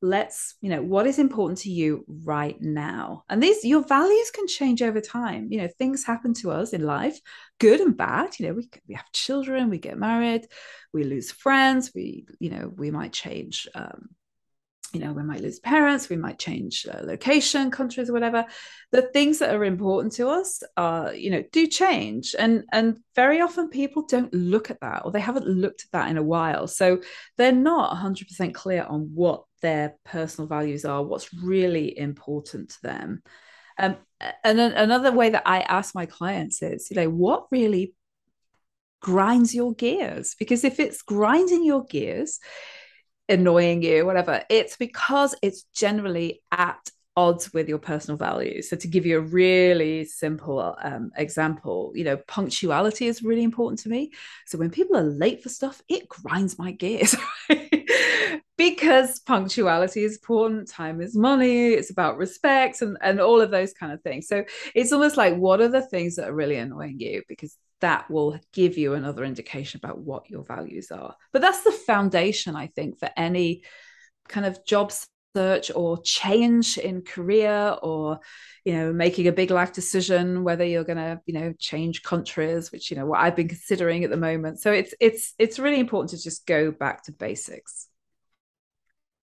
let's 0.05 0.57
you 0.61 0.69
know 0.69 0.83
what 0.83 1.07
is 1.07 1.21
important 1.21 1.59
to 1.61 1.71
you 1.71 2.05
right 2.25 2.61
now? 2.61 3.25
And 3.29 3.43
these 3.43 3.65
your 3.65 3.85
values 3.85 4.31
can 4.33 4.47
change 4.47 4.83
over 4.83 5.01
time. 5.01 5.49
You 5.51 5.63
know 5.63 5.69
things 5.79 6.05
happen 6.05 6.35
to 6.35 6.51
us 6.51 6.73
in 6.73 6.83
life 6.85 7.19
good 7.59 7.81
and 7.81 7.97
bad. 7.97 8.39
You 8.39 8.49
know 8.49 8.55
we, 8.55 8.69
we 8.89 8.95
have 8.95 9.11
children 9.13 9.71
we 9.71 9.79
get 9.79 9.99
married 9.99 10.47
we 10.93 11.05
lose 11.05 11.31
friends 11.31 11.91
we 11.95 12.27
you 12.39 12.51
know 12.51 12.73
we 12.77 12.91
might 12.91 13.13
change 13.13 13.69
um, 13.75 14.11
you 14.93 15.01
know, 15.01 15.13
we 15.13 15.23
might 15.23 15.41
lose 15.41 15.59
parents, 15.59 16.09
we 16.09 16.17
might 16.17 16.39
change 16.39 16.87
uh, 16.87 17.01
location, 17.03 17.71
countries, 17.71 18.11
or 18.11 18.13
whatever. 18.13 18.45
The 18.91 19.03
things 19.03 19.39
that 19.39 19.55
are 19.55 19.65
important 19.65 20.13
to 20.15 20.29
us 20.29 20.63
are, 20.77 21.15
you 21.15 21.31
know, 21.31 21.43
do 21.51 21.67
change, 21.67 22.35
and 22.39 22.65
and 22.73 22.99
very 23.15 23.41
often 23.41 23.71
people 23.71 24.07
don't 24.07 24.33
look 24.35 24.71
at 24.71 24.81
that, 24.81 25.03
or 25.05 25.11
they 25.11 25.21
haven't 25.21 25.47
looked 25.47 25.85
at 25.85 25.93
that 25.93 26.11
in 26.11 26.19
a 26.19 26.23
while, 26.23 26.67
so 26.67 27.01
they're 27.39 27.53
not 27.53 27.97
100% 27.97 28.55
clear 28.55 28.85
on 28.85 29.11
what 29.15 29.45
their 29.63 29.95
personal 30.05 30.49
values 30.49 30.85
are, 30.85 31.03
what's 31.03 31.33
really 31.33 31.97
important 31.99 32.71
to 32.71 32.83
them. 32.83 33.23
Um, 33.79 33.97
and 34.45 34.59
then 34.59 34.73
another 34.73 35.13
way 35.13 35.31
that 35.31 35.45
I 35.47 35.61
ask 35.61 35.95
my 35.95 36.07
clients 36.07 36.63
is, 36.63 36.91
you 36.91 36.97
know, 36.97 37.09
what 37.09 37.47
really 37.51 37.95
grinds 39.01 39.55
your 39.55 39.75
gears? 39.75 40.35
Because 40.39 40.65
if 40.65 40.79
it's 40.79 41.03
grinding 41.03 41.65
your 41.65 41.85
gears, 41.85 42.39
annoying 43.29 43.83
you, 43.83 44.05
whatever, 44.07 44.43
it's 44.49 44.77
because 44.77 45.35
it's 45.43 45.65
generally 45.75 46.43
at 46.51 46.91
odds 47.17 47.53
with 47.53 47.69
your 47.69 47.79
personal 47.79 48.17
values. 48.17 48.69
So, 48.69 48.77
to 48.77 48.89
give 48.89 49.07
you 49.07 49.19
a 49.19 49.23
really 49.23 50.05
simple 50.05 50.77
um, 50.83 51.13
example, 51.17 51.93
you 51.95 52.05
know, 52.05 52.17
punctuality 52.17 53.07
is 53.07 53.23
really 53.23 53.43
important 53.43 53.81
to 53.81 53.89
me. 53.89 54.13
So, 54.47 54.59
when 54.59 54.71
people 54.71 54.97
are 54.97 55.03
late 55.03 55.43
for 55.43 55.49
stuff, 55.49 55.83
it 55.89 56.09
grinds 56.09 56.59
my 56.59 56.73
gears. 56.73 57.15
because 58.57 59.19
punctuality 59.21 60.05
is 60.05 60.17
important, 60.17 60.69
time 60.69 61.01
is 61.01 61.17
money, 61.17 61.69
it's 61.69 61.91
about 61.91 62.17
respect 62.17 62.81
and, 62.83 62.97
and 63.01 63.21
all 63.21 63.41
of 63.41 63.51
those 63.51 63.73
kind 63.73 63.93
of 63.93 64.03
things. 64.03 64.29
So, 64.29 64.45
it's 64.75 64.93
almost 64.93 65.17
like, 65.17 65.37
what 65.37 65.61
are 65.61 65.69
the 65.69 65.83
things 65.83 66.17
that 66.17 66.29
are 66.29 66.35
really 66.35 66.57
annoying 66.57 67.01
you? 67.01 67.23
Because 67.29 67.57
that 67.83 68.11
will 68.11 68.39
give 68.53 68.79
you 68.79 68.95
another 68.95 69.25
indication 69.25 69.81
about 69.83 69.99
what 69.99 70.31
your 70.31 70.43
values 70.43 70.91
are. 70.91 71.15
But 71.33 71.43
that's 71.43 71.63
the 71.63 71.73
foundation, 71.73 72.57
I 72.57 72.69
think, 72.69 72.99
for 72.99 73.11
any 73.17 73.65
kind 74.29 74.47
of 74.47 74.65
job 74.65 74.93
search 75.35 75.71
or 75.75 76.01
change 76.03 76.79
in 76.79 77.03
career 77.03 77.77
or 77.83 78.21
you 78.65 78.75
know 78.75 78.93
making 78.93 79.27
a 79.27 79.33
big 79.33 79.51
life 79.51 79.73
decision 79.73 80.45
whether 80.45 80.65
you're 80.65 80.85
going 80.85 80.99
to 80.99 81.19
you 81.25 81.33
know 81.33 81.55
change 81.59 82.03
countries 82.03 82.71
which 82.71 82.91
you 82.91 82.99
know 82.99 83.07
what 83.07 83.21
I've 83.21 83.35
been 83.35 83.49
considering 83.49 84.05
at 84.05 84.11
the 84.11 84.17
moment 84.19 84.61
so 84.61 84.71
it's 84.71 84.95
it's 85.01 85.33
it's 85.39 85.59
really 85.59 85.81
important 85.81 86.11
to 86.11 86.23
just 86.23 86.47
go 86.47 86.71
back 86.71 87.05
to 87.05 87.13
basics 87.13 87.89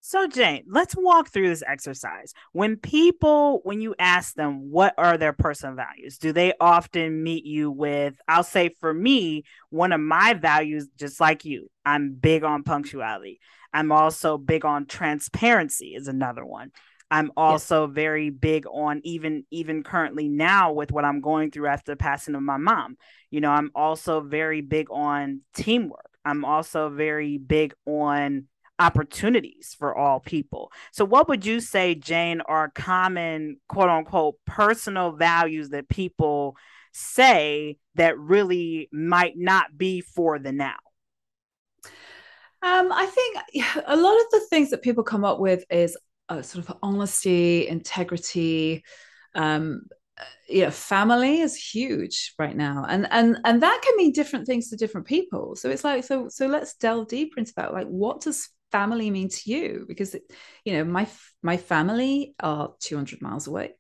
so, 0.09 0.25
Jane, 0.25 0.63
let's 0.67 0.95
walk 0.97 1.29
through 1.29 1.49
this 1.49 1.61
exercise. 1.67 2.33
When 2.51 2.77
people, 2.77 3.59
when 3.61 3.79
you 3.79 3.93
ask 3.99 4.33
them 4.33 4.71
what 4.71 4.95
are 4.97 5.19
their 5.19 5.33
personal 5.33 5.75
values, 5.75 6.17
do 6.17 6.33
they 6.33 6.53
often 6.59 7.21
meet 7.21 7.45
you 7.45 7.69
with, 7.69 8.19
I'll 8.27 8.41
say 8.41 8.69
for 8.79 8.91
me, 8.91 9.43
one 9.69 9.91
of 9.91 10.01
my 10.01 10.33
values, 10.33 10.87
just 10.97 11.19
like 11.19 11.45
you, 11.45 11.69
I'm 11.85 12.13
big 12.13 12.43
on 12.43 12.63
punctuality. 12.63 13.39
I'm 13.71 13.91
also 13.91 14.39
big 14.39 14.65
on 14.65 14.87
transparency, 14.87 15.93
is 15.93 16.07
another 16.07 16.43
one. 16.43 16.71
I'm 17.11 17.31
also 17.37 17.85
yes. 17.85 17.93
very 17.93 18.31
big 18.31 18.65
on 18.65 19.01
even 19.03 19.45
even 19.51 19.83
currently 19.83 20.27
now 20.27 20.73
with 20.73 20.91
what 20.91 21.05
I'm 21.05 21.21
going 21.21 21.51
through 21.51 21.67
after 21.67 21.91
the 21.91 21.97
passing 21.97 22.33
of 22.33 22.41
my 22.41 22.57
mom. 22.57 22.97
You 23.29 23.41
know, 23.41 23.51
I'm 23.51 23.69
also 23.75 24.21
very 24.21 24.61
big 24.61 24.87
on 24.89 25.41
teamwork. 25.53 26.09
I'm 26.25 26.45
also 26.45 26.89
very 26.89 27.37
big 27.37 27.75
on 27.85 28.47
opportunities 28.79 29.75
for 29.77 29.95
all 29.95 30.19
people. 30.19 30.71
So, 30.91 31.05
what 31.05 31.27
would 31.29 31.45
you 31.45 31.59
say, 31.59 31.95
Jane, 31.95 32.41
are 32.41 32.69
common 32.69 33.57
quote 33.67 33.89
unquote 33.89 34.35
personal 34.45 35.11
values 35.11 35.69
that 35.69 35.89
people 35.89 36.57
say 36.91 37.77
that 37.95 38.17
really 38.17 38.89
might 38.91 39.37
not 39.37 39.77
be 39.77 40.01
for 40.01 40.39
the 40.39 40.51
now? 40.51 40.77
Um, 42.61 42.91
I 42.91 43.05
think 43.05 43.37
a 43.87 43.95
lot 43.95 44.19
of 44.19 44.25
the 44.31 44.41
things 44.49 44.71
that 44.71 44.81
people 44.81 45.03
come 45.03 45.23
up 45.23 45.39
with 45.39 45.63
is 45.69 45.97
a 46.27 46.43
sort 46.43 46.67
of 46.67 46.77
honesty, 46.81 47.67
integrity, 47.67 48.83
um, 49.35 49.83
you 50.47 50.63
know 50.63 50.71
family 50.71 51.39
is 51.39 51.55
huge 51.55 52.33
right 52.37 52.55
now 52.55 52.85
and 52.89 53.07
and 53.11 53.37
and 53.45 53.61
that 53.61 53.81
can 53.83 53.95
mean 53.97 54.11
different 54.11 54.45
things 54.45 54.69
to 54.69 54.75
different 54.75 55.07
people 55.07 55.55
so 55.55 55.69
it's 55.69 55.83
like 55.83 56.03
so 56.03 56.27
so 56.27 56.47
let's 56.47 56.75
delve 56.75 57.07
deeper 57.07 57.39
into 57.39 57.53
that 57.55 57.73
like 57.73 57.87
what 57.87 58.19
does 58.21 58.49
family 58.71 59.10
mean 59.10 59.29
to 59.29 59.51
you 59.51 59.86
because 59.88 60.15
you 60.63 60.73
know 60.73 60.84
my 60.84 61.08
my 61.41 61.58
family 61.58 62.36
are 62.39 62.73
200 62.79 63.21
miles 63.21 63.47
away. 63.47 63.73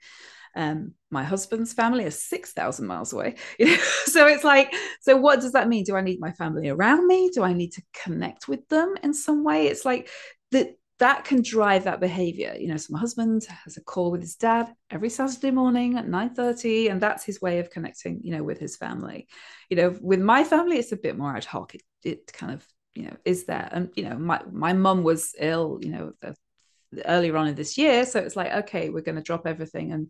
Um 0.55 0.93
my 1.11 1.23
husband's 1.23 1.73
family 1.73 2.05
is 2.05 2.23
6000 2.23 2.87
miles 2.87 3.13
away. 3.13 3.35
You 3.59 3.67
know 3.67 3.83
so 4.05 4.27
it's 4.27 4.43
like 4.43 4.73
so 5.01 5.17
what 5.17 5.41
does 5.41 5.53
that 5.53 5.67
mean? 5.67 5.83
Do 5.83 5.95
i 5.95 6.01
need 6.01 6.19
my 6.19 6.31
family 6.31 6.69
around 6.69 7.07
me? 7.07 7.29
Do 7.33 7.43
i 7.43 7.53
need 7.53 7.73
to 7.73 7.83
connect 7.93 8.47
with 8.47 8.67
them 8.69 8.95
in 9.03 9.13
some 9.13 9.43
way? 9.43 9.67
It's 9.67 9.85
like 9.85 10.09
that 10.51 10.75
that 10.99 11.23
can 11.23 11.41
drive 11.41 11.85
that 11.85 12.01
behavior. 12.01 12.55
You 12.59 12.69
know 12.69 12.77
so 12.77 12.93
my 12.93 12.99
husband 12.99 13.45
has 13.65 13.77
a 13.77 13.83
call 13.83 14.11
with 14.11 14.21
his 14.21 14.35
dad 14.35 14.73
every 14.89 15.09
saturday 15.09 15.51
morning 15.51 15.97
at 15.97 16.07
9.30 16.07 16.91
and 16.91 16.99
that's 16.99 17.23
his 17.23 17.41
way 17.41 17.59
of 17.59 17.69
connecting 17.69 18.19
you 18.23 18.31
know 18.31 18.43
with 18.43 18.59
his 18.59 18.75
family. 18.75 19.27
You 19.69 19.77
know 19.77 19.97
with 20.01 20.19
my 20.19 20.43
family 20.43 20.77
it's 20.77 20.91
a 20.91 20.97
bit 20.97 21.17
more 21.17 21.35
ad 21.35 21.45
hoc. 21.45 21.75
It, 21.75 21.83
it 22.03 22.33
kind 22.33 22.53
of 22.53 22.65
you 22.95 23.03
know 23.03 23.15
is 23.23 23.45
there 23.45 23.69
and 23.71 23.89
you 23.95 24.03
know 24.03 24.17
my 24.17 24.41
my 24.51 24.73
mum 24.73 25.03
was 25.03 25.35
ill 25.39 25.79
you 25.81 25.89
know 25.89 26.11
the, 26.21 26.35
earlier 27.05 27.37
on 27.37 27.47
in 27.47 27.55
this 27.55 27.77
year. 27.77 28.05
So 28.05 28.19
it's 28.19 28.35
like 28.35 28.51
okay 28.65 28.89
we're 28.89 29.01
going 29.01 29.15
to 29.15 29.21
drop 29.21 29.45
everything 29.45 29.91
and 29.91 30.07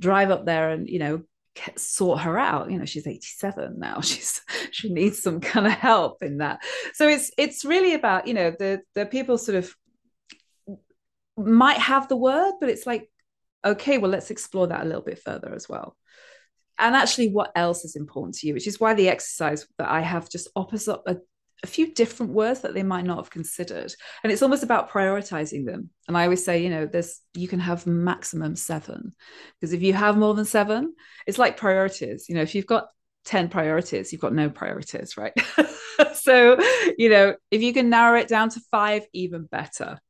drive 0.00 0.30
up 0.30 0.46
there 0.46 0.70
and 0.70 0.88
you 0.88 0.98
know 0.98 1.22
get, 1.54 1.78
sort 1.78 2.20
her 2.20 2.38
out. 2.38 2.70
You 2.70 2.78
know 2.78 2.84
she's 2.84 3.06
87 3.06 3.78
now. 3.78 4.00
She's 4.02 4.40
she 4.70 4.92
needs 4.92 5.22
some 5.22 5.40
kind 5.40 5.66
of 5.66 5.72
help 5.72 6.22
in 6.22 6.38
that. 6.38 6.60
So 6.94 7.08
it's 7.08 7.30
it's 7.36 7.64
really 7.64 7.94
about 7.94 8.28
you 8.28 8.34
know 8.34 8.50
the 8.50 8.82
the 8.94 9.06
people 9.06 9.38
sort 9.38 9.58
of 9.58 9.74
might 11.36 11.78
have 11.78 12.08
the 12.08 12.16
word, 12.16 12.54
but 12.60 12.68
it's 12.68 12.86
like, 12.86 13.10
okay, 13.64 13.98
well, 13.98 14.10
let's 14.10 14.30
explore 14.30 14.66
that 14.68 14.82
a 14.82 14.84
little 14.84 15.02
bit 15.02 15.18
further 15.18 15.54
as 15.54 15.68
well. 15.68 15.96
And 16.78 16.96
actually, 16.96 17.30
what 17.30 17.52
else 17.54 17.84
is 17.84 17.96
important 17.96 18.36
to 18.36 18.46
you, 18.46 18.54
which 18.54 18.66
is 18.66 18.80
why 18.80 18.94
the 18.94 19.08
exercise 19.08 19.66
that 19.78 19.88
I 19.88 20.00
have 20.00 20.28
just 20.28 20.48
offers 20.56 20.88
up 20.88 21.04
a, 21.06 21.18
a 21.62 21.66
few 21.66 21.94
different 21.94 22.32
words 22.32 22.60
that 22.60 22.74
they 22.74 22.82
might 22.82 23.04
not 23.04 23.18
have 23.18 23.30
considered. 23.30 23.94
And 24.22 24.32
it's 24.32 24.42
almost 24.42 24.64
about 24.64 24.90
prioritizing 24.90 25.64
them. 25.64 25.90
And 26.08 26.16
I 26.16 26.24
always 26.24 26.44
say, 26.44 26.62
you 26.62 26.70
know, 26.70 26.86
there's 26.86 27.20
you 27.34 27.46
can 27.46 27.60
have 27.60 27.86
maximum 27.86 28.56
seven. 28.56 29.14
Because 29.60 29.72
if 29.72 29.82
you 29.82 29.92
have 29.92 30.16
more 30.16 30.34
than 30.34 30.44
seven, 30.44 30.94
it's 31.26 31.38
like 31.38 31.56
priorities. 31.56 32.26
You 32.28 32.34
know, 32.34 32.42
if 32.42 32.54
you've 32.54 32.66
got 32.66 32.88
10 33.26 33.48
priorities, 33.48 34.12
you've 34.12 34.20
got 34.20 34.34
no 34.34 34.50
priorities, 34.50 35.16
right? 35.16 35.32
so, 36.14 36.58
you 36.98 37.08
know, 37.08 37.36
if 37.50 37.62
you 37.62 37.72
can 37.72 37.88
narrow 37.88 38.18
it 38.18 38.28
down 38.28 38.50
to 38.50 38.60
five, 38.70 39.06
even 39.12 39.44
better. 39.44 40.00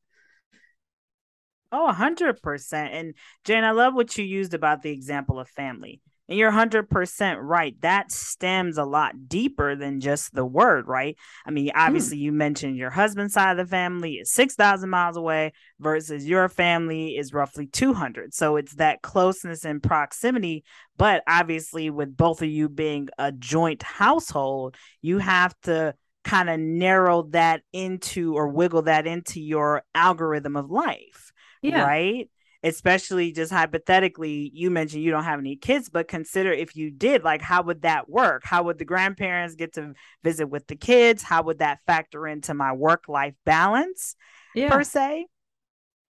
Oh, 1.70 1.86
100%. 1.90 2.92
And 2.92 3.14
Jane, 3.44 3.64
I 3.64 3.70
love 3.70 3.94
what 3.94 4.16
you 4.16 4.24
used 4.24 4.54
about 4.54 4.82
the 4.82 4.90
example 4.90 5.40
of 5.40 5.48
family. 5.48 6.00
And 6.32 6.38
you're 6.38 6.50
100% 6.50 7.36
right. 7.42 7.78
That 7.82 8.10
stems 8.10 8.78
a 8.78 8.86
lot 8.86 9.28
deeper 9.28 9.76
than 9.76 10.00
just 10.00 10.34
the 10.34 10.46
word, 10.46 10.88
right? 10.88 11.14
I 11.44 11.50
mean, 11.50 11.66
hmm. 11.66 11.78
obviously, 11.78 12.16
you 12.16 12.32
mentioned 12.32 12.78
your 12.78 12.88
husband's 12.88 13.34
side 13.34 13.58
of 13.58 13.58
the 13.58 13.70
family 13.70 14.14
is 14.14 14.32
6,000 14.32 14.88
miles 14.88 15.18
away 15.18 15.52
versus 15.78 16.26
your 16.26 16.48
family 16.48 17.18
is 17.18 17.34
roughly 17.34 17.66
200. 17.66 18.32
So 18.32 18.56
it's 18.56 18.76
that 18.76 19.02
closeness 19.02 19.66
and 19.66 19.82
proximity. 19.82 20.64
But 20.96 21.22
obviously, 21.28 21.90
with 21.90 22.16
both 22.16 22.40
of 22.40 22.48
you 22.48 22.70
being 22.70 23.10
a 23.18 23.30
joint 23.30 23.82
household, 23.82 24.78
you 25.02 25.18
have 25.18 25.54
to 25.64 25.94
kind 26.24 26.48
of 26.48 26.58
narrow 26.58 27.24
that 27.32 27.60
into 27.74 28.36
or 28.36 28.48
wiggle 28.48 28.82
that 28.82 29.06
into 29.06 29.38
your 29.38 29.82
algorithm 29.94 30.56
of 30.56 30.70
life 30.70 31.32
yeah. 31.62 31.84
right? 31.84 32.28
Especially 32.64 33.32
just 33.32 33.52
hypothetically, 33.52 34.50
you 34.54 34.70
mentioned 34.70 35.02
you 35.02 35.10
don't 35.10 35.24
have 35.24 35.40
any 35.40 35.56
kids, 35.56 35.88
but 35.88 36.06
consider 36.06 36.52
if 36.52 36.76
you 36.76 36.90
did, 36.90 37.24
like, 37.24 37.42
how 37.42 37.62
would 37.62 37.82
that 37.82 38.08
work? 38.08 38.42
How 38.44 38.62
would 38.64 38.78
the 38.78 38.84
grandparents 38.84 39.56
get 39.56 39.74
to 39.74 39.94
visit 40.22 40.46
with 40.46 40.66
the 40.68 40.76
kids? 40.76 41.22
How 41.22 41.42
would 41.42 41.58
that 41.58 41.80
factor 41.86 42.26
into 42.26 42.54
my 42.54 42.72
work 42.72 43.08
life 43.08 43.34
balance, 43.44 44.14
yeah. 44.54 44.70
per 44.70 44.84
se? 44.84 45.26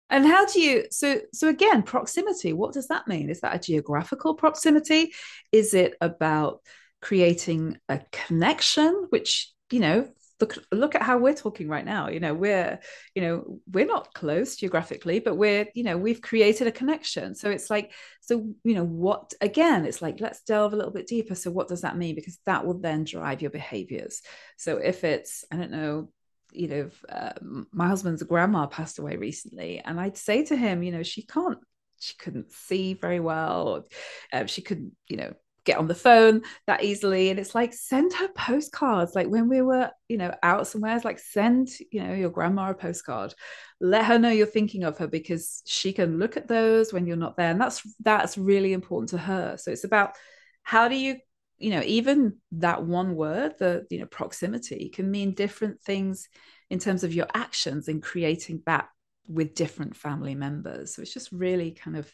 And 0.10 0.26
how 0.26 0.46
do 0.46 0.60
you 0.60 0.86
so 0.90 1.20
so 1.32 1.48
again 1.50 1.84
proximity 1.84 2.52
what 2.52 2.74
does 2.74 2.88
that 2.88 3.08
mean 3.08 3.30
is 3.30 3.42
that 3.42 3.56
a 3.56 3.60
geographical 3.60 4.34
proximity 4.34 5.14
is 5.52 5.76
it 5.76 5.96
about 6.02 6.62
creating 7.00 7.78
a 7.88 8.02
connection 8.12 9.06
which 9.10 9.54
you 9.70 9.80
know 9.80 10.08
look 10.40 10.58
look 10.72 10.96
at 10.96 11.02
how 11.02 11.18
we're 11.18 11.34
talking 11.34 11.68
right 11.68 11.86
now. 11.86 12.10
You 12.10 12.20
know 12.20 12.34
we're 12.34 12.80
you 13.16 13.22
know 13.22 13.60
we're 13.72 13.86
not 13.86 14.14
close 14.14 14.56
geographically 14.56 15.20
but 15.20 15.36
we're 15.36 15.68
you 15.74 15.84
know 15.84 15.98
we've 15.98 16.22
created 16.22 16.68
a 16.68 16.72
connection. 16.72 17.36
So 17.36 17.50
it's 17.50 17.70
like 17.70 17.92
so 18.22 18.54
you 18.64 18.74
know 18.74 18.86
what 18.86 19.34
again 19.42 19.86
it's 19.86 20.02
like 20.02 20.20
let's 20.20 20.42
delve 20.44 20.74
a 20.74 20.76
little 20.76 20.94
bit 20.94 21.08
deeper. 21.08 21.36
So 21.36 21.52
what 21.52 21.68
does 21.68 21.82
that 21.82 21.98
mean? 21.98 22.16
Because 22.16 22.40
that 22.46 22.66
will 22.66 22.80
then 22.80 23.04
drive 23.04 23.42
your 23.42 23.52
behaviors. 23.52 24.22
So 24.58 24.78
if 24.78 25.04
it's 25.04 25.46
i 25.52 25.56
don't 25.56 25.72
know 25.72 26.10
you 26.52 26.68
know 26.68 26.90
uh, 27.10 27.34
my 27.72 27.88
husband's 27.88 28.24
grandma 28.24 28.66
passed 28.66 28.98
away 28.98 29.16
recently 29.18 29.80
and 29.86 30.00
i'd 30.02 30.18
say 30.18 30.44
to 30.44 30.56
him 30.56 30.82
you 30.82 30.92
know 30.92 31.04
she 31.04 31.22
can't 31.22 31.60
she 32.00 32.16
couldn't 32.16 32.52
see 32.52 32.94
very 32.94 33.20
well. 33.20 33.86
Uh, 34.32 34.46
she 34.46 34.62
couldn't 34.62 34.94
you 35.08 35.18
know 35.18 35.34
get 35.66 35.78
on 35.78 35.88
the 35.88 35.96
phone 35.96 36.42
that 36.68 36.84
easily. 36.84 37.30
And 37.30 37.40
it's 37.40 37.56
like 37.56 37.74
send 37.74 38.14
her 38.14 38.28
postcards. 38.30 39.16
Like 39.16 39.28
when 39.28 39.50
we 39.50 39.62
were 39.62 39.92
you 40.08 40.18
know 40.18 40.34
out 40.44 40.68
somewhere 40.68 40.96
it's 40.96 41.06
like 41.06 41.20
send 41.20 41.70
you 41.92 42.04
know 42.04 42.14
your 42.14 42.30
grandma 42.30 42.72
a 42.72 42.74
postcard. 42.74 43.34
Let 43.80 44.06
her 44.06 44.20
know 44.20 44.30
you're 44.30 44.46
thinking 44.46 44.84
of 44.84 44.98
her 44.98 45.08
because 45.08 45.62
she 45.66 45.94
can 45.94 46.20
look 46.20 46.38
at 46.38 46.48
those 46.48 46.92
when 46.94 47.06
you're 47.06 47.18
not 47.18 47.38
there. 47.38 47.52
And 47.52 47.62
that's 47.62 47.82
that's 48.00 48.38
really 48.38 48.74
important 48.74 49.10
to 49.10 49.18
her. 49.18 49.58
So 49.58 49.72
it's 49.72 49.84
about 49.84 50.16
how 50.64 50.88
do 50.88 50.96
you 50.96 51.18
you 51.58 51.72
know 51.72 51.82
even 51.86 52.38
that 52.54 52.84
one 52.84 53.16
word 53.16 53.54
the 53.60 53.86
you 53.90 54.00
know 54.00 54.06
proximity 54.06 54.90
can 54.90 55.12
mean 55.12 55.34
different 55.34 55.82
things 55.82 56.30
in 56.70 56.80
terms 56.80 57.04
of 57.04 57.14
your 57.14 57.28
actions 57.34 57.88
in 57.88 58.00
creating 58.00 58.62
that 58.66 58.88
with 59.28 59.56
different 59.56 59.96
family 59.96 60.36
members. 60.36 60.96
So 60.96 61.02
it's 61.02 61.14
just 61.14 61.32
really 61.32 61.72
kind 61.72 61.96
of 61.96 62.12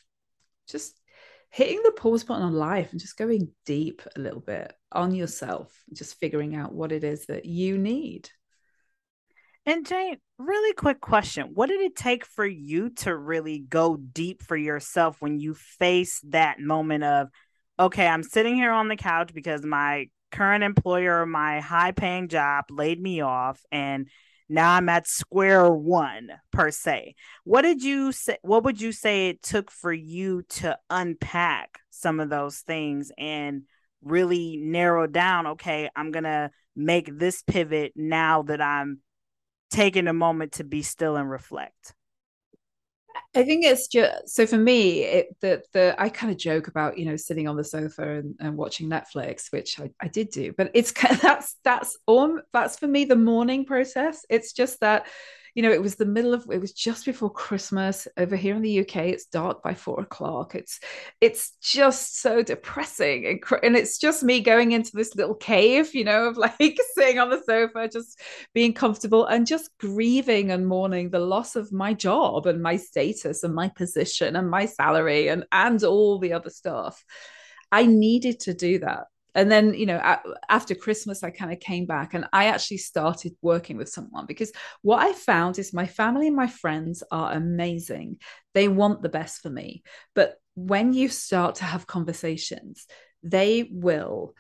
just 0.68 1.00
hitting 1.50 1.82
the 1.84 1.92
pause 1.92 2.24
button 2.24 2.44
on 2.44 2.54
life 2.54 2.92
and 2.92 3.00
just 3.00 3.18
going 3.18 3.50
deep 3.66 4.02
a 4.16 4.20
little 4.20 4.42
bit 4.42 4.74
on 4.92 5.14
yourself, 5.16 5.74
just 5.94 6.20
figuring 6.20 6.56
out 6.56 6.74
what 6.74 6.92
it 6.92 7.04
is 7.04 7.26
that 7.28 7.46
you 7.46 7.78
need. 7.78 8.30
And 9.66 9.86
Jane, 9.86 10.18
really 10.38 10.74
quick 10.74 11.02
question. 11.02 11.52
What 11.54 11.70
did 11.70 11.82
it 11.82 11.96
take 11.96 12.26
for 12.26 12.46
you 12.46 12.92
to 12.98 13.16
really 13.16 13.60
go 13.60 13.98
deep 13.98 14.44
for 14.44 14.56
yourself 14.56 15.22
when 15.22 15.40
you 15.40 15.56
face 15.56 16.22
that 16.26 16.60
moment 16.60 17.04
of, 17.04 17.30
okay, 17.80 18.08
I'm 18.08 18.22
sitting 18.22 18.56
here 18.56 18.72
on 18.72 18.90
the 18.90 18.96
couch 18.96 19.34
because 19.34 19.66
my 19.66 20.10
current 20.32 20.64
employer, 20.64 21.26
my 21.26 21.62
high 21.62 21.94
paying 21.94 22.28
job 22.28 22.66
laid 22.70 23.02
me 23.02 23.22
off 23.22 23.60
and 23.72 24.08
now 24.48 24.74
I'm 24.74 24.90
at 24.90 25.08
square 25.08 25.70
one 25.72 26.30
per 26.52 26.72
se. 26.72 27.16
What 27.44 27.64
did 27.64 27.84
you 27.84 28.12
say? 28.12 28.38
What 28.42 28.64
would 28.64 28.80
you 28.80 28.92
say 28.92 29.30
it 29.30 29.42
took 29.42 29.72
for 29.72 29.92
you 29.92 30.44
to 30.50 30.78
unpack 30.90 31.80
some 31.90 32.20
of 32.20 32.30
those 32.30 32.60
things 32.60 33.12
and 33.18 33.64
really 34.04 34.58
narrow 34.58 35.08
down? 35.08 35.48
Okay, 35.48 35.90
I'm 35.96 36.12
gonna 36.12 36.52
make 36.76 37.10
this 37.18 37.42
pivot 37.42 37.94
now 37.96 38.44
that 38.44 38.62
I'm 38.62 39.00
taking 39.72 40.08
a 40.08 40.14
moment 40.14 40.54
to 40.54 40.64
be 40.64 40.84
still 40.84 41.16
and 41.16 41.30
reflect. 41.30 41.94
I 43.36 43.44
think 43.44 43.66
it's 43.66 43.88
just 43.88 44.30
so 44.30 44.46
for 44.46 44.58
me. 44.58 45.04
It, 45.04 45.36
the 45.42 45.64
the 45.74 45.96
I 45.98 46.10
kind 46.10 46.32
of 46.32 46.38
joke 46.38 46.68
about 46.68 46.98
you 46.98 47.06
know 47.06 47.16
sitting 47.16 47.48
on 47.48 47.56
the 47.56 47.64
sofa 47.64 48.18
and, 48.18 48.36
and 48.40 48.58
watching 48.58 48.90
Netflix, 48.90 49.52
which 49.52 49.80
I, 49.80 49.92
I 50.00 50.08
did 50.08 50.30
do, 50.30 50.54
but 50.58 50.72
it's 50.74 50.92
that's 51.22 51.56
that's 51.64 51.98
all 52.06 52.40
that's 52.54 52.80
for 52.80 52.88
me 52.88 53.06
the 53.06 53.16
mourning 53.16 53.66
process. 53.66 54.26
It's 54.30 54.54
just 54.54 54.80
that 54.82 55.08
you 55.56 55.62
know, 55.62 55.72
it 55.72 55.82
was 55.82 55.96
the 55.96 56.06
middle 56.06 56.34
of 56.34 56.46
it 56.52 56.60
was 56.60 56.74
just 56.74 57.06
before 57.06 57.30
Christmas 57.30 58.10
over 58.18 58.36
here 58.36 58.56
in 58.56 58.62
the 58.62 58.82
UK. 58.82 58.98
It's 58.98 59.26
dark 59.26 59.64
by 59.64 59.74
four 59.74 60.02
o'clock. 60.02 60.54
It's 60.54 60.82
it's 61.22 61.52
just 61.62 62.20
so 62.20 62.44
depressing 62.44 63.26
and, 63.26 63.44
and 63.64 63.76
it's 63.78 63.98
just 63.98 64.22
me 64.22 64.42
going 64.42 64.74
into 64.74 64.92
this 64.94 65.16
little 65.16 65.34
cave, 65.34 65.96
you 65.96 66.04
know, 66.04 66.28
of 66.28 66.38
like 66.60 66.78
sitting 66.94 67.20
on 67.20 67.30
the 67.30 67.42
sofa, 67.42 67.88
just 67.88 68.20
being 68.54 68.74
comfortable 68.74 69.26
and 69.26 69.48
just 69.48 69.70
grieving 69.80 70.52
and 70.52 70.68
mourning 70.68 71.10
the 71.10 71.20
loss 71.20 71.56
of 71.56 71.72
my 71.72 71.94
job 71.94 72.48
and 72.48 72.62
my 72.62 72.76
status 72.76 73.44
and 73.44 73.56
my 73.56 73.70
position 73.70 74.36
and 74.36 74.50
my 74.50 74.66
salary 74.66 75.30
and 75.30 75.46
and 75.54 75.82
all 75.86 76.20
the 76.20 76.34
other 76.34 76.50
stuff. 76.50 77.02
I 77.72 77.86
needed 77.86 78.42
to 78.42 78.54
do 78.54 78.80
that 78.80 79.06
and 79.36 79.52
then 79.52 79.74
you 79.74 79.86
know 79.86 80.02
after 80.50 80.74
christmas 80.74 81.24
i 81.24 81.30
kind 81.30 81.52
of 81.52 81.60
came 81.60 81.86
back 81.86 82.14
and 82.14 82.26
i 82.34 82.46
actually 82.46 82.78
started 82.78 83.34
working 83.42 83.78
with 83.78 83.90
someone 83.90 84.26
because 84.26 84.52
what 84.82 85.04
i 85.04 85.14
found 85.14 85.60
is 85.60 85.74
my 85.74 85.86
family 85.86 86.28
and 86.28 86.36
my 86.36 86.48
friends 86.48 87.04
are 87.12 87.34
amazing. 87.34 88.18
They 88.54 88.68
want 88.70 89.02
the 89.02 89.10
best 89.10 89.42
for 89.42 89.50
me. 89.50 89.84
But 90.14 90.36
when 90.56 90.94
you 90.94 91.10
start 91.10 91.56
to 91.56 91.66
have 91.66 91.86
conversations 91.86 92.88
they 93.22 93.68
will 93.72 94.34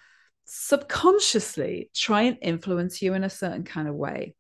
subconsciously 0.46 1.90
try 1.94 2.24
and 2.24 2.38
influence 2.42 3.02
you 3.02 3.14
in 3.14 3.24
a 3.24 3.30
certain 3.30 3.64
kind 3.64 3.88
of 3.88 3.96
way 3.96 4.36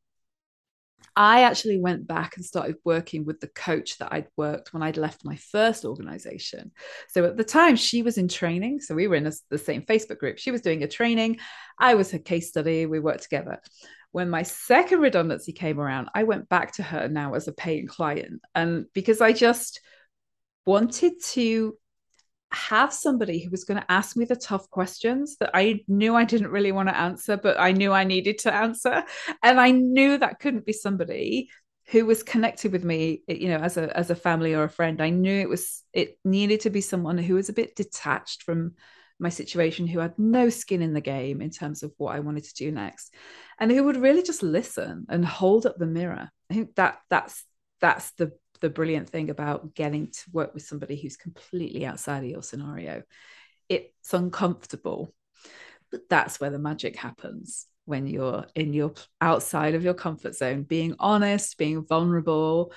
I 1.16 1.44
actually 1.44 1.80
went 1.80 2.08
back 2.08 2.36
and 2.36 2.46
started 2.46 2.76
working 2.84 3.26
with 3.26 3.40
the 3.40 3.48
coach 3.48 3.98
that 4.00 4.12
I'd 4.12 4.28
worked 4.36 4.74
when 4.74 4.84
I'd 4.84 4.98
left 4.98 5.24
my 5.24 5.38
first 5.38 5.86
organization. 5.86 6.72
So 7.08 7.24
at 7.24 7.38
the 7.38 7.44
time, 7.44 7.78
she 7.78 8.02
was 8.02 8.18
in 8.18 8.28
training. 8.28 8.82
So 8.82 8.96
we 8.96 9.08
were 9.08 9.16
in 9.16 9.28
a, 9.28 9.32
the 9.50 9.58
same 9.58 9.84
Facebook 9.84 10.18
group. 10.18 10.38
She 10.38 10.52
was 10.52 10.62
doing 10.62 10.84
a 10.84 10.88
training. 10.88 11.40
I 11.80 11.96
was 11.96 12.12
her 12.12 12.20
case 12.20 12.50
study. 12.50 12.86
We 12.86 13.00
worked 13.00 13.24
together. 13.24 13.62
When 14.12 14.30
my 14.30 14.44
second 14.44 15.00
redundancy 15.00 15.54
came 15.54 15.80
around, 15.80 16.10
I 16.14 16.24
went 16.24 16.50
back 16.50 16.74
to 16.74 16.84
her 16.84 17.08
now 17.08 17.34
as 17.34 17.48
a 17.48 17.54
paying 17.54 17.88
client. 17.88 18.42
And 18.54 18.86
because 18.94 19.22
I 19.22 19.32
just 19.32 19.82
wanted 20.66 21.22
to 21.22 21.78
have 22.56 22.94
somebody 22.94 23.44
who 23.44 23.52
was 23.52 23.64
going 23.64 23.80
to 23.80 23.92
ask 23.92 24.16
me 24.16 24.26
the 24.26 24.36
tough 24.36 24.70
questions 24.70 25.38
that 25.40 25.52
I 25.54 25.82
knew 25.88 26.16
I 26.16 26.24
didn't 26.24 26.52
really 26.52 26.72
want 26.72 26.90
to 26.90 26.98
answer, 26.98 27.38
but 27.38 27.60
I 27.60 27.72
knew 27.72 27.92
I 27.92 28.04
needed 28.04 28.40
to 28.40 28.54
answer. 28.54 29.04
And 29.44 29.60
I 29.60 29.72
knew 29.72 30.18
that 30.18 30.40
couldn't 30.40 30.66
be 30.66 30.74
somebody 30.74 31.50
who 31.88 32.06
was 32.06 32.24
connected 32.24 32.72
with 32.72 32.84
me, 32.84 33.22
you 33.28 33.50
know, 33.50 33.58
as 33.58 33.78
a 33.78 33.96
as 33.96 34.10
a 34.10 34.16
family 34.16 34.56
or 34.56 34.64
a 34.64 34.70
friend. 34.70 35.02
I 35.02 35.12
knew 35.12 35.40
it 35.40 35.50
was 35.50 35.84
it 35.94 36.18
needed 36.26 36.62
to 36.62 36.70
be 36.70 36.82
someone 36.82 37.18
who 37.18 37.36
was 37.36 37.50
a 37.50 37.54
bit 37.54 37.76
detached 37.76 38.44
from 38.44 38.74
my 39.20 39.30
situation, 39.30 39.88
who 39.88 40.00
had 40.00 40.18
no 40.18 40.50
skin 40.50 40.82
in 40.82 40.94
the 40.94 41.02
game 41.02 41.42
in 41.42 41.50
terms 41.50 41.84
of 41.84 41.94
what 41.98 42.16
I 42.16 42.20
wanted 42.20 42.44
to 42.46 42.54
do 42.54 42.72
next, 42.72 43.14
and 43.60 43.72
who 43.72 43.84
would 43.84 43.98
really 43.98 44.24
just 44.24 44.44
listen 44.44 45.06
and 45.10 45.26
hold 45.26 45.66
up 45.66 45.78
the 45.78 45.86
mirror. 45.86 46.30
I 46.50 46.54
think 46.54 46.76
that 46.76 47.00
that's 47.10 47.44
that's 47.82 48.12
the 48.14 48.32
the 48.62 48.70
brilliant 48.70 49.10
thing 49.10 49.30
about 49.30 49.74
getting 49.76 50.12
to 50.12 50.22
work 50.32 50.54
with 50.54 50.64
somebody 50.64 50.96
who's 50.96 51.18
completely 51.18 51.86
outside 51.86 52.24
of 52.24 52.30
your 52.30 52.44
scenario. 52.44 53.04
It's 53.70 54.14
uncomfortable, 54.14 55.14
but 55.92 56.02
that's 56.10 56.40
where 56.40 56.50
the 56.50 56.60
magic 56.60 56.96
happens 56.96 57.68
when 57.86 58.08
you're 58.08 58.46
in 58.56 58.74
your 58.74 58.94
outside 59.22 59.76
of 59.76 59.84
your 59.84 59.94
comfort 59.94 60.36
zone, 60.36 60.64
being 60.64 60.96
honest, 61.00 61.58
being 61.58 61.86
vulnerable, 61.86 62.74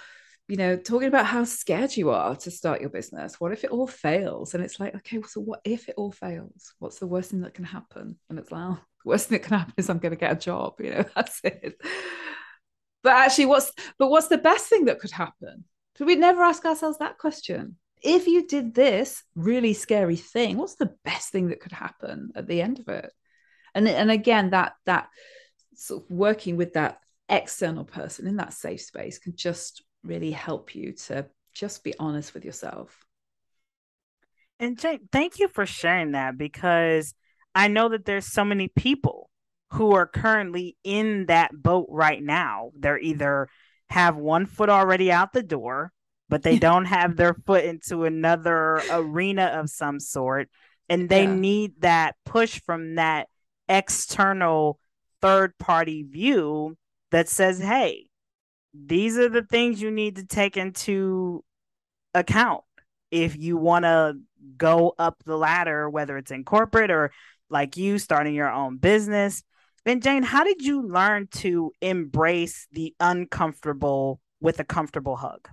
you 0.48 0.56
know, 0.56 0.76
talking 0.76 1.08
about 1.08 1.26
how 1.26 1.44
scared 1.44 1.96
you 1.96 2.10
are 2.10 2.36
to 2.36 2.50
start 2.50 2.80
your 2.80 2.90
business. 2.90 3.38
What 3.38 3.52
if 3.52 3.64
it 3.64 3.70
all 3.70 3.86
fails? 3.86 4.54
And 4.54 4.64
it's 4.64 4.80
like, 4.80 4.94
okay, 4.96 5.20
so 5.26 5.40
what 5.40 5.60
if 5.64 5.88
it 5.88 5.94
all 5.96 6.12
fails? 6.12 6.72
What's 6.78 6.98
the 6.98 7.06
worst 7.06 7.30
thing 7.30 7.42
that 7.42 7.54
can 7.54 7.64
happen? 7.64 8.18
And 8.30 8.38
it's 8.38 8.50
like, 8.50 8.62
oh, 8.64 8.80
the 9.04 9.08
worst 9.08 9.28
thing 9.28 9.38
that 9.38 9.46
can 9.46 9.58
happen 9.58 9.74
is 9.76 9.90
I'm 9.90 9.98
going 9.98 10.12
to 10.12 10.16
get 10.16 10.32
a 10.32 10.36
job. 10.36 10.74
You 10.80 10.90
know, 10.90 11.04
that's 11.14 11.40
it. 11.44 11.80
But 13.02 13.12
actually, 13.12 13.46
what's 13.46 13.72
but 13.98 14.08
what's 14.08 14.28
the 14.28 14.38
best 14.38 14.66
thing 14.66 14.86
that 14.86 15.00
could 15.00 15.10
happen? 15.10 15.64
So 15.96 16.04
we 16.04 16.16
never 16.16 16.42
ask 16.42 16.64
ourselves 16.64 16.98
that 16.98 17.18
question. 17.18 17.76
If 18.02 18.26
you 18.26 18.46
did 18.46 18.74
this 18.74 19.24
really 19.34 19.74
scary 19.74 20.16
thing, 20.16 20.56
what's 20.56 20.76
the 20.76 20.94
best 21.04 21.30
thing 21.30 21.48
that 21.48 21.60
could 21.60 21.72
happen 21.72 22.30
at 22.34 22.46
the 22.46 22.62
end 22.62 22.78
of 22.78 22.88
it? 22.88 23.12
And 23.74 23.88
and 23.88 24.10
again, 24.10 24.50
that 24.50 24.74
that 24.86 25.08
sort 25.74 26.04
of 26.04 26.10
working 26.10 26.56
with 26.56 26.74
that 26.74 26.98
external 27.28 27.84
person 27.84 28.26
in 28.26 28.36
that 28.36 28.52
safe 28.52 28.80
space 28.80 29.18
can 29.18 29.36
just 29.36 29.82
really 30.02 30.30
help 30.30 30.74
you 30.74 30.92
to 30.92 31.26
just 31.54 31.84
be 31.84 31.94
honest 31.98 32.34
with 32.34 32.44
yourself. 32.44 33.04
And 34.60 34.78
Jane, 34.78 35.08
thank 35.12 35.38
you 35.38 35.48
for 35.48 35.66
sharing 35.66 36.12
that 36.12 36.36
because 36.36 37.14
I 37.54 37.68
know 37.68 37.88
that 37.90 38.04
there's 38.04 38.26
so 38.26 38.44
many 38.44 38.68
people 38.68 39.30
who 39.70 39.94
are 39.94 40.06
currently 40.06 40.76
in 40.82 41.26
that 41.26 41.50
boat 41.52 41.86
right 41.90 42.22
now. 42.22 42.70
They're 42.78 42.98
either 42.98 43.48
have 43.90 44.16
one 44.16 44.46
foot 44.46 44.68
already 44.68 45.10
out 45.12 45.32
the 45.32 45.42
door, 45.42 45.92
but 46.28 46.42
they 46.42 46.58
don't 46.58 46.84
have 46.86 47.16
their 47.16 47.34
foot 47.34 47.64
into 47.64 48.04
another 48.04 48.82
arena 48.90 49.46
of 49.46 49.70
some 49.70 50.00
sort. 50.00 50.48
And 50.88 51.08
they 51.08 51.24
yeah. 51.24 51.34
need 51.34 51.80
that 51.80 52.16
push 52.24 52.60
from 52.64 52.94
that 52.94 53.28
external 53.68 54.78
third 55.20 55.56
party 55.58 56.02
view 56.02 56.76
that 57.10 57.28
says, 57.28 57.58
hey, 57.58 58.06
these 58.74 59.18
are 59.18 59.28
the 59.28 59.42
things 59.42 59.80
you 59.80 59.90
need 59.90 60.16
to 60.16 60.26
take 60.26 60.56
into 60.56 61.44
account 62.14 62.62
if 63.10 63.36
you 63.36 63.56
want 63.56 63.84
to 63.84 64.16
go 64.56 64.94
up 64.98 65.22
the 65.24 65.36
ladder, 65.36 65.88
whether 65.88 66.16
it's 66.16 66.30
in 66.30 66.44
corporate 66.44 66.90
or 66.90 67.10
like 67.50 67.76
you 67.76 67.98
starting 67.98 68.34
your 68.34 68.50
own 68.50 68.76
business. 68.76 69.42
And 69.88 70.02
Jane, 70.02 70.22
how 70.22 70.44
did 70.44 70.60
you 70.60 70.82
learn 70.82 71.28
to 71.38 71.72
embrace 71.80 72.66
the 72.72 72.94
uncomfortable 73.00 74.20
with 74.38 74.60
a 74.60 74.64
comfortable 74.64 75.16
hug? 75.16 75.48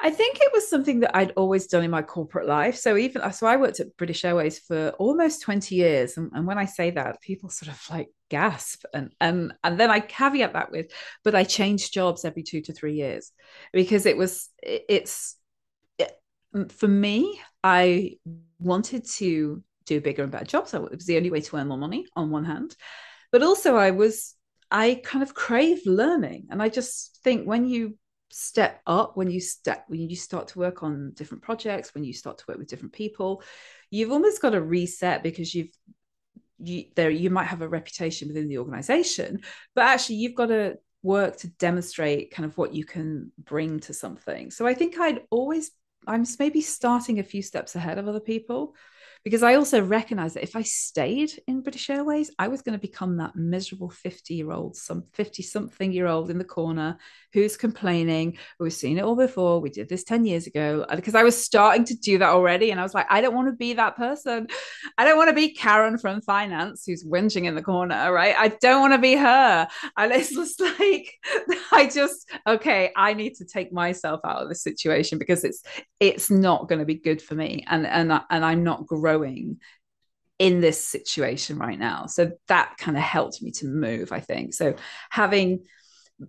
I 0.00 0.10
think 0.10 0.38
it 0.40 0.50
was 0.52 0.68
something 0.68 1.00
that 1.00 1.16
I'd 1.16 1.30
always 1.36 1.68
done 1.68 1.84
in 1.84 1.90
my 1.90 2.02
corporate 2.02 2.46
life. 2.46 2.76
So 2.76 2.96
even 2.96 3.32
so, 3.32 3.46
I 3.46 3.56
worked 3.56 3.80
at 3.80 3.96
British 3.96 4.24
Airways 4.24 4.58
for 4.58 4.90
almost 4.98 5.42
twenty 5.42 5.76
years, 5.76 6.16
and, 6.16 6.30
and 6.34 6.46
when 6.46 6.58
I 6.58 6.66
say 6.66 6.90
that, 6.90 7.22
people 7.22 7.48
sort 7.48 7.70
of 7.72 7.80
like 7.88 8.08
gasp, 8.28 8.84
and 8.92 9.14
and 9.20 9.54
and 9.64 9.80
then 9.80 9.90
I 9.90 10.00
caveat 10.00 10.52
that 10.52 10.70
with, 10.70 10.90
but 11.24 11.34
I 11.34 11.44
changed 11.44 11.94
jobs 11.94 12.24
every 12.24 12.42
two 12.42 12.60
to 12.62 12.72
three 12.72 12.94
years 12.94 13.32
because 13.72 14.04
it 14.04 14.18
was 14.18 14.50
it, 14.62 14.84
it's 14.88 15.36
it, 15.98 16.12
for 16.72 16.88
me. 16.88 17.40
I 17.64 18.18
wanted 18.58 19.06
to 19.16 19.62
do 19.86 20.00
bigger 20.00 20.22
and 20.22 20.32
better 20.32 20.44
jobs. 20.44 20.74
it 20.74 20.80
was 20.80 21.06
the 21.06 21.16
only 21.16 21.30
way 21.30 21.40
to 21.40 21.56
earn 21.56 21.68
more 21.68 21.78
money 21.78 22.06
on 22.14 22.30
one 22.30 22.44
hand, 22.44 22.76
but 23.32 23.42
also 23.42 23.76
I 23.76 23.92
was 23.92 24.34
I 24.70 25.00
kind 25.04 25.22
of 25.22 25.34
crave 25.34 25.80
learning, 25.86 26.48
and 26.50 26.62
I 26.62 26.68
just 26.68 27.20
think 27.22 27.46
when 27.46 27.66
you 27.66 27.96
step 28.30 28.80
up 28.86 29.16
when 29.16 29.30
you 29.30 29.40
step 29.40 29.84
when 29.88 30.00
you 30.10 30.16
start 30.16 30.48
to 30.48 30.58
work 30.58 30.82
on 30.82 31.12
different 31.14 31.42
projects 31.42 31.94
when 31.94 32.04
you 32.04 32.12
start 32.12 32.38
to 32.38 32.44
work 32.48 32.58
with 32.58 32.66
different 32.66 32.92
people 32.92 33.42
you've 33.90 34.10
almost 34.10 34.42
got 34.42 34.50
to 34.50 34.60
reset 34.60 35.22
because 35.22 35.54
you've 35.54 35.70
you 36.58 36.84
there 36.96 37.08
you 37.08 37.30
might 37.30 37.44
have 37.44 37.62
a 37.62 37.68
reputation 37.68 38.28
within 38.28 38.48
the 38.48 38.58
organization 38.58 39.40
but 39.74 39.84
actually 39.84 40.16
you've 40.16 40.34
got 40.34 40.46
to 40.46 40.76
work 41.02 41.36
to 41.36 41.48
demonstrate 41.48 42.32
kind 42.32 42.44
of 42.44 42.56
what 42.58 42.74
you 42.74 42.84
can 42.84 43.30
bring 43.38 43.78
to 43.78 43.94
something. 43.94 44.50
So 44.50 44.66
i 44.66 44.74
think 44.74 44.98
i'd 44.98 45.22
always 45.30 45.70
i'm 46.06 46.24
maybe 46.38 46.60
starting 46.60 47.18
a 47.18 47.24
few 47.24 47.42
steps 47.42 47.76
ahead 47.76 47.98
of 47.98 48.08
other 48.08 48.20
people 48.20 48.74
because 49.26 49.42
I 49.42 49.56
also 49.56 49.82
recognize 49.82 50.34
that 50.34 50.44
if 50.44 50.54
I 50.54 50.62
stayed 50.62 51.32
in 51.48 51.60
British 51.60 51.90
Airways, 51.90 52.30
I 52.38 52.46
was 52.46 52.62
going 52.62 52.78
to 52.78 52.80
become 52.80 53.16
that 53.16 53.34
miserable 53.34 53.90
50 53.90 54.34
year 54.34 54.52
old, 54.52 54.76
some 54.76 55.02
50 55.14 55.42
something 55.42 55.90
year 55.90 56.06
old 56.06 56.30
in 56.30 56.38
the 56.38 56.44
corner 56.44 56.96
who's 57.32 57.56
complaining. 57.56 58.38
We've 58.60 58.72
seen 58.72 58.98
it 58.98 59.02
all 59.02 59.16
before. 59.16 59.60
We 59.60 59.70
did 59.70 59.88
this 59.88 60.04
10 60.04 60.26
years 60.26 60.46
ago 60.46 60.86
because 60.94 61.16
I 61.16 61.24
was 61.24 61.36
starting 61.36 61.84
to 61.86 61.96
do 61.96 62.18
that 62.18 62.28
already. 62.28 62.70
And 62.70 62.78
I 62.78 62.84
was 62.84 62.94
like, 62.94 63.08
I 63.10 63.20
don't 63.20 63.34
want 63.34 63.48
to 63.48 63.56
be 63.56 63.72
that 63.72 63.96
person. 63.96 64.46
I 64.96 65.04
don't 65.04 65.16
want 65.16 65.30
to 65.30 65.34
be 65.34 65.52
Karen 65.52 65.98
from 65.98 66.20
finance 66.20 66.84
who's 66.86 67.04
whinging 67.04 67.46
in 67.46 67.56
the 67.56 67.62
corner, 67.62 68.12
right? 68.12 68.36
I 68.38 68.56
don't 68.60 68.80
want 68.80 68.94
to 68.94 69.00
be 69.00 69.16
her. 69.16 69.66
And 69.96 70.12
it's 70.12 70.36
just 70.36 70.60
like, 70.78 71.12
I 71.72 71.90
just, 71.92 72.30
okay, 72.46 72.92
I 72.94 73.12
need 73.12 73.34
to 73.38 73.44
take 73.44 73.72
myself 73.72 74.20
out 74.24 74.42
of 74.42 74.48
this 74.48 74.62
situation 74.62 75.18
because 75.18 75.42
it's, 75.42 75.64
it's 75.98 76.30
not 76.30 76.68
going 76.68 76.78
to 76.78 76.84
be 76.84 76.94
good 76.94 77.20
for 77.20 77.34
me. 77.34 77.64
And, 77.66 77.88
and, 77.88 78.12
and 78.30 78.44
I'm 78.44 78.62
not 78.62 78.86
growing 78.86 79.15
in 79.24 80.60
this 80.60 80.84
situation 80.84 81.58
right 81.58 81.78
now. 81.78 82.06
So 82.06 82.32
that 82.48 82.76
kind 82.78 82.96
of 82.96 83.02
helped 83.02 83.42
me 83.42 83.50
to 83.52 83.66
move, 83.66 84.12
I 84.12 84.20
think. 84.20 84.54
So 84.54 84.74
having 85.10 85.64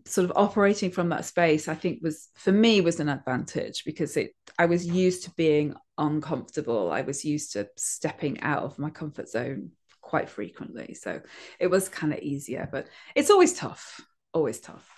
sort 0.06 0.26
of 0.30 0.34
operating 0.36 0.91
from 0.91 1.10
that 1.10 1.26
space, 1.26 1.67
I 1.67 1.76
think 1.76 2.00
was 2.02 2.30
for 2.36 2.52
me 2.52 2.82
was 2.82 3.00
an 3.00 3.10
advantage 3.10 3.84
because 3.86 4.17
it 4.17 4.32
I 4.58 4.65
was 4.65 4.86
used 4.86 5.23
to 5.23 5.32
being 5.32 5.76
uncomfortable. 5.97 6.91
I 6.91 7.02
was 7.02 7.26
used 7.26 7.54
to 7.54 7.67
stepping 7.78 8.41
out 8.41 8.63
of 8.63 8.80
my 8.80 8.89
comfort 8.89 9.30
zone 9.30 9.71
quite 10.02 10.30
frequently. 10.30 10.93
So 10.93 11.21
it 11.60 11.67
was 11.67 11.89
kind 11.89 12.13
of 12.13 12.19
easier, 12.19 12.67
but 12.71 12.88
it's 13.15 13.30
always 13.30 13.54
tough. 13.54 14.02
Always 14.34 14.60
tough. 14.60 14.89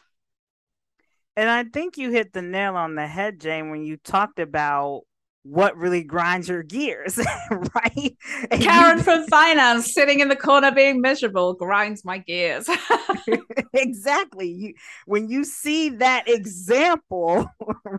And 1.36 1.49
I 1.49 1.63
think 1.63 1.97
you 1.97 2.12
hit 2.12 2.34
the 2.34 2.41
nail 2.41 2.75
on 2.75 2.95
the 2.95 3.08
head, 3.08 3.39
Jane, 3.39 3.69
when 3.69 3.84
you 3.86 3.97
talked 3.97 4.39
about 4.39 5.04
what 5.43 5.78
really 5.78 6.04
grinds 6.04 6.49
your 6.49 6.63
gears, 6.63 7.17
right? 7.52 8.17
And 8.52 8.62
Karen 8.62 8.97
you... 8.97 9.04
from 9.04 9.25
finance 9.28 9.93
sitting 9.93 10.19
in 10.19 10.28
the 10.28 10.36
corner 10.36 10.71
being 10.71 11.02
miserable 11.02 11.54
grinds 11.54 12.04
my 12.04 12.17
gears. 12.19 12.69
exactly. 13.73 14.52
You, 14.52 14.73
when 15.06 15.30
you 15.30 15.43
see 15.43 15.89
that 15.89 16.28
example 16.28 17.49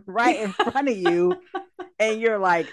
right 0.05 0.39
in 0.39 0.51
front 0.51 0.89
of 0.89 0.97
you, 0.97 1.35
and 1.99 2.21
you're 2.21 2.39
like, 2.39 2.67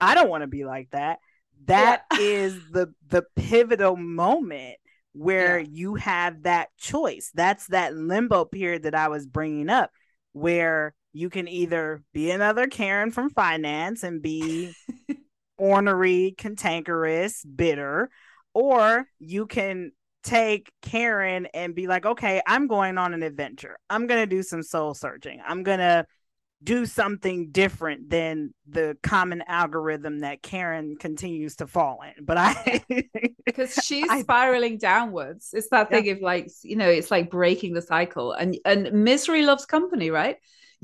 I 0.00 0.14
don't 0.14 0.28
want 0.28 0.42
to 0.42 0.48
be 0.48 0.64
like 0.64 0.90
that. 0.90 1.18
That 1.66 2.04
yeah. 2.12 2.18
is 2.20 2.60
the 2.70 2.94
the 3.08 3.24
pivotal 3.34 3.96
moment 3.96 4.76
where 5.12 5.58
yeah. 5.58 5.68
you 5.70 5.94
have 5.96 6.42
that 6.42 6.68
choice. 6.78 7.30
That's 7.34 7.66
that 7.68 7.94
limbo 7.94 8.44
period 8.44 8.84
that 8.84 8.94
I 8.94 9.08
was 9.08 9.26
bringing 9.26 9.68
up, 9.68 9.90
where 10.32 10.94
you 11.16 11.30
can 11.30 11.48
either 11.48 12.02
be 12.12 12.30
another 12.30 12.66
Karen 12.66 13.10
from 13.10 13.30
finance 13.30 14.02
and 14.02 14.20
be 14.20 14.74
ornery, 15.58 16.34
cantankerous, 16.36 17.42
bitter, 17.42 18.10
or 18.52 19.06
you 19.18 19.46
can 19.46 19.92
take 20.22 20.70
Karen 20.82 21.46
and 21.54 21.74
be 21.74 21.86
like, 21.86 22.04
okay, 22.04 22.42
I'm 22.46 22.66
going 22.66 22.98
on 22.98 23.14
an 23.14 23.22
adventure. 23.22 23.78
I'm 23.88 24.06
going 24.06 24.20
to 24.20 24.26
do 24.26 24.42
some 24.42 24.62
soul 24.62 24.92
searching. 24.92 25.40
I'm 25.46 25.62
going 25.62 25.78
to 25.78 26.06
do 26.62 26.84
something 26.84 27.50
different 27.50 28.10
than 28.10 28.52
the 28.68 28.96
common 29.02 29.42
algorithm 29.46 30.20
that 30.20 30.42
Karen 30.42 30.96
continues 30.96 31.56
to 31.56 31.66
fall 31.66 32.00
in. 32.02 32.24
But 32.24 32.36
I 32.38 32.84
because 33.46 33.72
she's 33.82 34.10
spiraling 34.20 34.76
downwards. 34.76 35.50
It's 35.54 35.68
that 35.70 35.88
thing 35.88 36.06
yeah. 36.06 36.12
of 36.12 36.20
like, 36.20 36.50
you 36.62 36.76
know, 36.76 36.88
it's 36.88 37.10
like 37.10 37.30
breaking 37.30 37.72
the 37.72 37.82
cycle. 37.82 38.32
And 38.32 38.58
and 38.64 38.92
misery 38.92 39.42
loves 39.46 39.64
company, 39.64 40.10
right? 40.10 40.36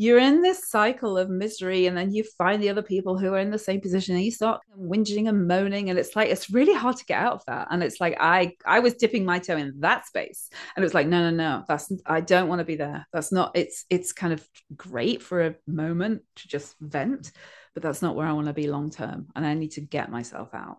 You're 0.02 0.18
in 0.18 0.42
this 0.42 0.68
cycle 0.68 1.16
of 1.16 1.30
misery 1.30 1.86
and 1.86 1.96
then 1.96 2.12
you 2.12 2.24
find 2.36 2.60
the 2.60 2.68
other 2.68 2.82
people 2.82 3.16
who 3.16 3.32
are 3.34 3.38
in 3.38 3.52
the 3.52 3.58
same 3.58 3.80
position 3.80 4.16
and 4.16 4.24
you 4.24 4.32
start 4.32 4.60
whinging 4.76 5.28
and 5.28 5.46
moaning 5.46 5.90
and 5.90 5.98
it's 5.98 6.16
like 6.16 6.28
it's 6.28 6.50
really 6.50 6.74
hard 6.74 6.96
to 6.96 7.04
get 7.04 7.22
out 7.22 7.34
of 7.34 7.44
that. 7.46 7.68
And 7.70 7.84
it's 7.84 8.00
like 8.00 8.16
i 8.18 8.52
i 8.66 8.80
was 8.80 8.94
dipping 8.94 9.24
my 9.24 9.38
toe 9.38 9.56
in 9.56 9.74
that 9.78 10.04
space 10.06 10.50
and 10.74 10.82
it 10.82 10.86
was 10.86 10.92
like 10.92 11.06
no 11.06 11.30
no 11.30 11.30
no 11.30 11.64
that's 11.68 11.92
i 12.04 12.20
don't 12.20 12.48
want 12.48 12.58
to 12.58 12.64
be 12.64 12.74
there. 12.74 13.06
That's 13.12 13.30
not 13.30 13.52
it's 13.54 13.84
it's 13.90 14.12
kind 14.12 14.32
of 14.32 14.44
great 14.76 15.22
for 15.22 15.46
a 15.46 15.54
moment 15.68 16.22
to 16.36 16.48
just 16.48 16.74
vent 16.80 17.30
but 17.72 17.84
that's 17.84 18.02
not 18.02 18.16
where 18.16 18.26
i 18.26 18.32
want 18.32 18.48
to 18.48 18.52
be 18.52 18.66
long 18.66 18.90
term 18.90 19.28
and 19.36 19.46
i 19.46 19.54
need 19.54 19.72
to 19.72 19.80
get 19.80 20.10
myself 20.10 20.48
out. 20.52 20.78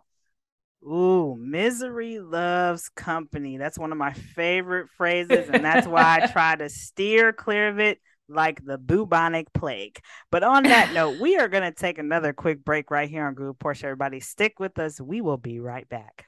Ooh, 0.85 1.37
misery 1.39 2.19
loves 2.19 2.89
company. 2.89 3.55
That's 3.55 3.79
one 3.79 3.93
of 3.93 3.97
my 3.97 4.11
favorite 4.11 4.89
phrases, 4.97 5.47
and 5.49 5.63
that's 5.63 5.87
why 5.87 6.19
I 6.21 6.27
try 6.27 6.57
to 6.57 6.67
steer 6.67 7.31
clear 7.31 7.69
of 7.69 7.79
it 7.79 7.99
like 8.27 8.65
the 8.65 8.77
bubonic 8.77 9.51
plague. 9.53 9.99
But 10.31 10.43
on 10.43 10.63
that 10.63 10.93
note, 10.93 11.19
we 11.19 11.37
are 11.37 11.47
going 11.47 11.63
to 11.63 11.71
take 11.71 11.97
another 11.97 12.33
quick 12.33 12.63
break 12.63 12.91
right 12.91 13.09
here 13.09 13.25
on 13.25 13.33
Groove 13.33 13.59
Portia. 13.59 13.87
Everybody, 13.87 14.19
stick 14.19 14.59
with 14.59 14.79
us. 14.79 14.99
We 14.99 15.21
will 15.21 15.37
be 15.37 15.59
right 15.59 15.87
back. 15.87 16.27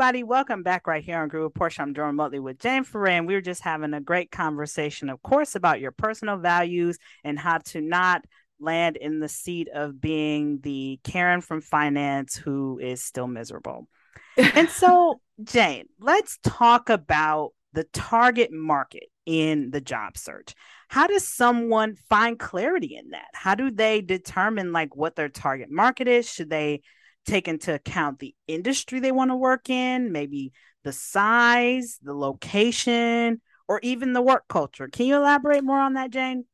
Everybody. 0.00 0.22
Welcome 0.22 0.62
back 0.62 0.86
right 0.86 1.02
here 1.02 1.18
on 1.18 1.26
Groove 1.26 1.54
Portia. 1.54 1.82
I'm 1.82 1.92
Jordan 1.92 2.14
Mutley 2.14 2.38
with 2.38 2.60
Jane 2.60 2.84
Ferre. 2.84 3.20
We 3.20 3.34
were 3.34 3.40
just 3.40 3.62
having 3.62 3.94
a 3.94 4.00
great 4.00 4.30
conversation, 4.30 5.08
of 5.08 5.20
course, 5.22 5.56
about 5.56 5.80
your 5.80 5.90
personal 5.90 6.36
values 6.36 6.98
and 7.24 7.36
how 7.36 7.58
to 7.58 7.80
not 7.80 8.24
land 8.60 8.96
in 8.96 9.18
the 9.18 9.28
seat 9.28 9.66
of 9.74 10.00
being 10.00 10.60
the 10.62 11.00
Karen 11.02 11.40
from 11.40 11.60
finance 11.60 12.36
who 12.36 12.78
is 12.78 13.02
still 13.02 13.26
miserable. 13.26 13.88
and 14.36 14.68
so, 14.68 15.20
Jane, 15.42 15.86
let's 15.98 16.38
talk 16.44 16.90
about 16.90 17.50
the 17.72 17.82
target 17.82 18.52
market 18.52 19.08
in 19.26 19.72
the 19.72 19.80
job 19.80 20.16
search. 20.16 20.54
How 20.86 21.08
does 21.08 21.26
someone 21.26 21.96
find 22.08 22.38
clarity 22.38 22.94
in 22.94 23.10
that? 23.10 23.30
How 23.32 23.56
do 23.56 23.68
they 23.68 24.00
determine 24.00 24.72
like 24.72 24.94
what 24.94 25.16
their 25.16 25.28
target 25.28 25.72
market 25.72 26.06
is? 26.06 26.30
Should 26.30 26.50
they 26.50 26.82
take 27.28 27.48
into 27.48 27.74
account 27.74 28.18
the 28.18 28.34
industry 28.46 29.00
they 29.00 29.12
want 29.12 29.30
to 29.30 29.36
work 29.36 29.70
in, 29.70 30.12
maybe 30.12 30.52
the 30.84 30.92
size, 30.92 31.98
the 32.02 32.14
location, 32.14 33.40
or 33.68 33.80
even 33.82 34.12
the 34.12 34.22
work 34.22 34.44
culture. 34.48 34.88
Can 34.88 35.06
you 35.06 35.16
elaborate 35.16 35.64
more 35.64 35.78
on 35.80 35.94
that, 35.94 36.10
Jane? 36.10 36.44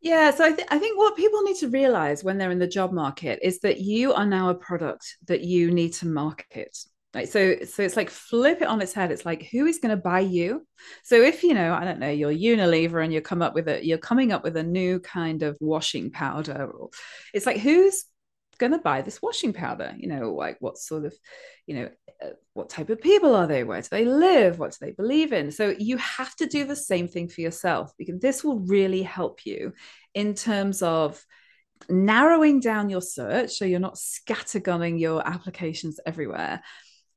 Yeah, 0.00 0.30
so 0.30 0.44
I, 0.44 0.52
th- 0.52 0.68
I 0.70 0.78
think 0.78 0.98
what 0.98 1.16
people 1.16 1.42
need 1.42 1.56
to 1.56 1.68
realize 1.68 2.22
when 2.22 2.38
they're 2.38 2.50
in 2.50 2.58
the 2.58 2.66
job 2.66 2.92
market 2.92 3.40
is 3.42 3.60
that 3.60 3.80
you 3.80 4.12
are 4.12 4.26
now 4.26 4.50
a 4.50 4.54
product 4.54 5.16
that 5.26 5.40
you 5.40 5.70
need 5.70 5.94
to 5.94 6.06
market. 6.06 6.76
Right. 7.14 7.28
So 7.28 7.56
so 7.64 7.82
it's 7.82 7.96
like 7.96 8.10
flip 8.10 8.60
it 8.60 8.68
on 8.68 8.82
its 8.82 8.92
head. 8.92 9.10
It's 9.10 9.24
like 9.24 9.48
who 9.50 9.64
is 9.64 9.78
going 9.78 9.96
to 9.96 10.02
buy 10.02 10.20
you? 10.20 10.66
So 11.02 11.22
if 11.22 11.42
you 11.42 11.54
know, 11.54 11.72
I 11.72 11.84
don't 11.84 11.98
know, 11.98 12.10
you're 12.10 12.30
Unilever 12.30 13.02
and 13.02 13.10
you 13.10 13.22
come 13.22 13.40
up 13.40 13.54
with 13.54 13.68
a 13.68 13.82
you're 13.84 13.96
coming 13.96 14.32
up 14.32 14.44
with 14.44 14.54
a 14.56 14.62
new 14.62 15.00
kind 15.00 15.42
of 15.42 15.56
washing 15.58 16.10
powder, 16.10 16.70
it's 17.32 17.46
like 17.46 17.56
who's 17.56 18.04
going 18.56 18.72
to 18.72 18.78
buy 18.78 19.02
this 19.02 19.20
washing 19.22 19.52
powder 19.52 19.94
you 19.98 20.08
know 20.08 20.32
like 20.32 20.56
what 20.60 20.78
sort 20.78 21.04
of 21.04 21.14
you 21.66 21.76
know 21.76 21.88
uh, 22.22 22.28
what 22.54 22.70
type 22.70 22.88
of 22.88 23.00
people 23.00 23.34
are 23.34 23.46
they? 23.46 23.62
Where 23.62 23.82
do 23.82 23.88
they 23.90 24.06
live? 24.06 24.58
What 24.58 24.72
do 24.72 24.78
they 24.80 24.92
believe 24.92 25.32
in? 25.32 25.50
So 25.50 25.74
you 25.78 25.98
have 25.98 26.34
to 26.36 26.46
do 26.46 26.64
the 26.64 26.76
same 26.76 27.08
thing 27.08 27.28
for 27.28 27.42
yourself 27.42 27.92
because 27.98 28.20
this 28.20 28.42
will 28.42 28.60
really 28.60 29.02
help 29.02 29.44
you 29.44 29.74
in 30.14 30.34
terms 30.34 30.82
of 30.82 31.22
narrowing 31.90 32.60
down 32.60 32.88
your 32.88 33.02
search 33.02 33.50
so 33.50 33.66
you're 33.66 33.80
not 33.80 33.96
scattergunning 33.96 34.98
your 34.98 35.26
applications 35.26 36.00
everywhere. 36.06 36.62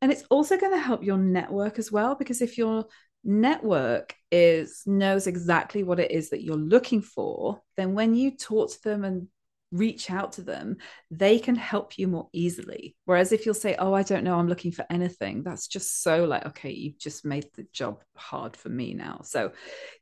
And 0.02 0.12
it's 0.12 0.25
also 0.30 0.58
going 0.58 0.73
to 0.73 0.80
help 0.80 1.04
your 1.04 1.17
network 1.17 1.80
as 1.80 1.91
well 1.91 2.15
because 2.15 2.41
if 2.41 2.58
your 2.58 2.86
network 3.23 4.13
is 4.32 4.84
knows 4.86 5.28
exactly 5.28 5.84
what 5.84 5.99
it 5.99 6.12
is 6.12 6.30
that 6.30 6.41
you're 6.41 6.56
looking 6.56 7.02
for 7.02 7.60
then 7.75 7.93
when 7.93 8.15
you 8.15 8.32
talk 8.32 8.71
to 8.71 8.82
them 8.82 9.04
and 9.04 9.28
reach 9.72 10.10
out 10.10 10.34
to 10.34 10.42
them, 10.42 10.78
they 11.12 11.40
can 11.40 11.56
help 11.56 11.98
you 11.98 12.08
more 12.08 12.30
easily. 12.34 12.96
Whereas 13.06 13.32
if 13.32 13.46
you'll 13.46 13.56
say, 13.56 13.76
Oh, 13.78 13.94
I 13.94 14.04
don't 14.04 14.24
know, 14.24 14.38
I'm 14.38 14.48
looking 14.48 14.72
for 14.72 14.86
anything, 14.90 15.44
that's 15.44 15.68
just 15.68 16.02
so 16.02 16.26
like, 16.26 16.46
okay, 16.46 16.72
you've 16.72 16.98
just 16.98 17.26
made 17.26 17.48
the 17.56 17.66
job 17.72 18.02
hard 18.16 18.56
for 18.56 18.70
me 18.70 18.94
now. 18.94 19.22
So 19.24 19.52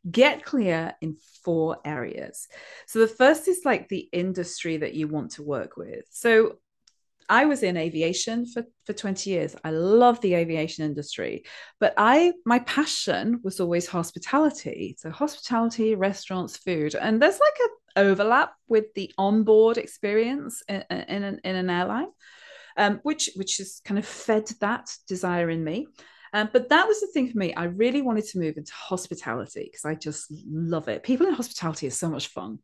get 0.09 0.45
clear 0.45 0.93
in 1.01 1.17
four 1.43 1.77
areas. 1.83 2.47
So 2.87 2.99
the 2.99 3.07
first 3.07 3.47
is 3.47 3.61
like 3.65 3.87
the 3.87 4.07
industry 4.11 4.77
that 4.77 4.93
you 4.93 5.07
want 5.07 5.31
to 5.31 5.43
work 5.43 5.77
with. 5.77 6.05
So 6.11 6.57
I 7.29 7.45
was 7.45 7.63
in 7.63 7.75
aviation 7.75 8.45
for, 8.45 8.63
for 8.85 8.93
20 8.93 9.29
years. 9.29 9.55
I 9.63 9.71
love 9.71 10.21
the 10.21 10.35
aviation 10.35 10.85
industry, 10.85 11.43
but 11.79 11.93
I 11.97 12.33
my 12.45 12.59
passion 12.59 13.41
was 13.43 13.59
always 13.59 13.87
hospitality. 13.87 14.95
So 14.97 15.09
hospitality, 15.09 15.95
restaurants, 15.95 16.57
food. 16.57 16.95
And 16.95 17.21
there's 17.21 17.39
like 17.39 17.57
a 17.65 17.69
overlap 17.97 18.53
with 18.67 18.93
the 18.93 19.11
onboard 19.17 19.77
experience 19.77 20.63
in, 20.67 20.83
in, 20.89 21.23
an, 21.23 21.41
in 21.43 21.55
an 21.55 21.69
airline, 21.69 22.07
um, 22.77 22.99
which 23.03 23.31
which 23.35 23.57
has 23.57 23.81
kind 23.83 23.97
of 23.97 24.05
fed 24.05 24.47
that 24.61 24.89
desire 25.07 25.49
in 25.49 25.63
me. 25.63 25.87
Um, 26.33 26.49
but 26.51 26.69
that 26.69 26.87
was 26.87 26.99
the 26.99 27.07
thing 27.07 27.29
for 27.29 27.37
me. 27.37 27.53
I 27.53 27.65
really 27.65 28.01
wanted 28.01 28.25
to 28.25 28.39
move 28.39 28.57
into 28.57 28.73
hospitality 28.73 29.63
because 29.63 29.85
I 29.85 29.95
just 29.95 30.31
love 30.47 30.87
it. 30.87 31.03
People 31.03 31.27
in 31.27 31.33
hospitality 31.33 31.87
are 31.87 31.91
so 31.91 32.09
much 32.09 32.27
fun. 32.27 32.59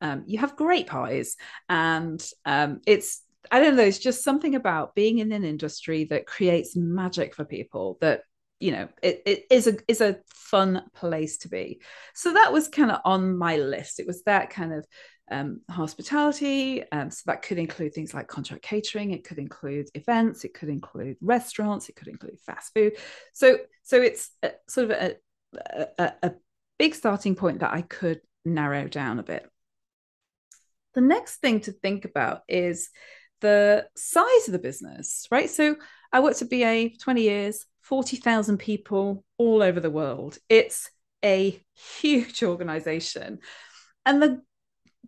Um, 0.00 0.24
you 0.26 0.38
have 0.38 0.56
great 0.56 0.86
parties, 0.86 1.36
and 1.68 2.24
um, 2.44 2.80
it's 2.86 3.22
I 3.50 3.60
don't 3.60 3.76
know. 3.76 3.84
It's 3.84 3.98
just 3.98 4.24
something 4.24 4.54
about 4.54 4.94
being 4.94 5.18
in 5.18 5.32
an 5.32 5.44
industry 5.44 6.04
that 6.04 6.26
creates 6.26 6.76
magic 6.76 7.34
for 7.34 7.44
people 7.44 7.98
that 8.00 8.22
you 8.60 8.72
know 8.72 8.88
it, 9.02 9.22
it 9.26 9.44
is 9.50 9.66
a 9.66 9.76
is 9.88 10.00
a 10.00 10.18
fun 10.26 10.82
place 10.94 11.38
to 11.38 11.48
be. 11.48 11.80
So 12.14 12.34
that 12.34 12.52
was 12.52 12.68
kind 12.68 12.90
of 12.90 13.00
on 13.04 13.36
my 13.36 13.56
list. 13.56 13.98
It 13.98 14.06
was 14.06 14.22
that 14.24 14.50
kind 14.50 14.72
of 14.72 14.86
um, 15.32 15.60
hospitality 15.70 16.82
um, 16.90 17.10
so 17.10 17.22
that 17.26 17.42
could 17.42 17.58
include 17.58 17.94
things 17.94 18.12
like 18.12 18.26
contract 18.26 18.64
catering 18.64 19.12
it 19.12 19.22
could 19.22 19.38
include 19.38 19.88
events 19.94 20.42
it 20.44 20.54
could 20.54 20.68
include 20.68 21.16
restaurants 21.20 21.88
it 21.88 21.94
could 21.94 22.08
include 22.08 22.38
fast 22.40 22.72
food. 22.74 22.94
So 23.32 23.58
so 23.82 24.02
it's 24.02 24.30
a, 24.42 24.52
sort 24.68 24.90
of 24.90 24.96
a, 24.96 25.16
a, 25.98 26.12
a 26.22 26.32
big 26.78 26.94
starting 26.94 27.34
point 27.36 27.60
that 27.60 27.72
i 27.72 27.82
could 27.82 28.20
narrow 28.44 28.88
down 28.88 29.18
a 29.18 29.22
bit. 29.22 29.48
The 30.94 31.00
next 31.00 31.36
thing 31.36 31.60
to 31.60 31.72
think 31.72 32.04
about 32.04 32.42
is 32.48 32.90
the 33.40 33.86
size 33.96 34.46
of 34.46 34.52
the 34.52 34.58
business 34.58 35.26
right 35.30 35.50
so 35.50 35.76
i 36.12 36.20
worked 36.20 36.42
at 36.42 36.50
ba 36.50 36.90
for 36.90 37.00
20 37.00 37.22
years 37.22 37.66
40,000 37.90 38.58
people 38.58 39.24
all 39.36 39.62
over 39.62 39.80
the 39.80 39.90
world. 39.90 40.38
It's 40.48 40.88
a 41.24 41.60
huge 42.00 42.42
organization. 42.44 43.40
And 44.06 44.22
the 44.22 44.42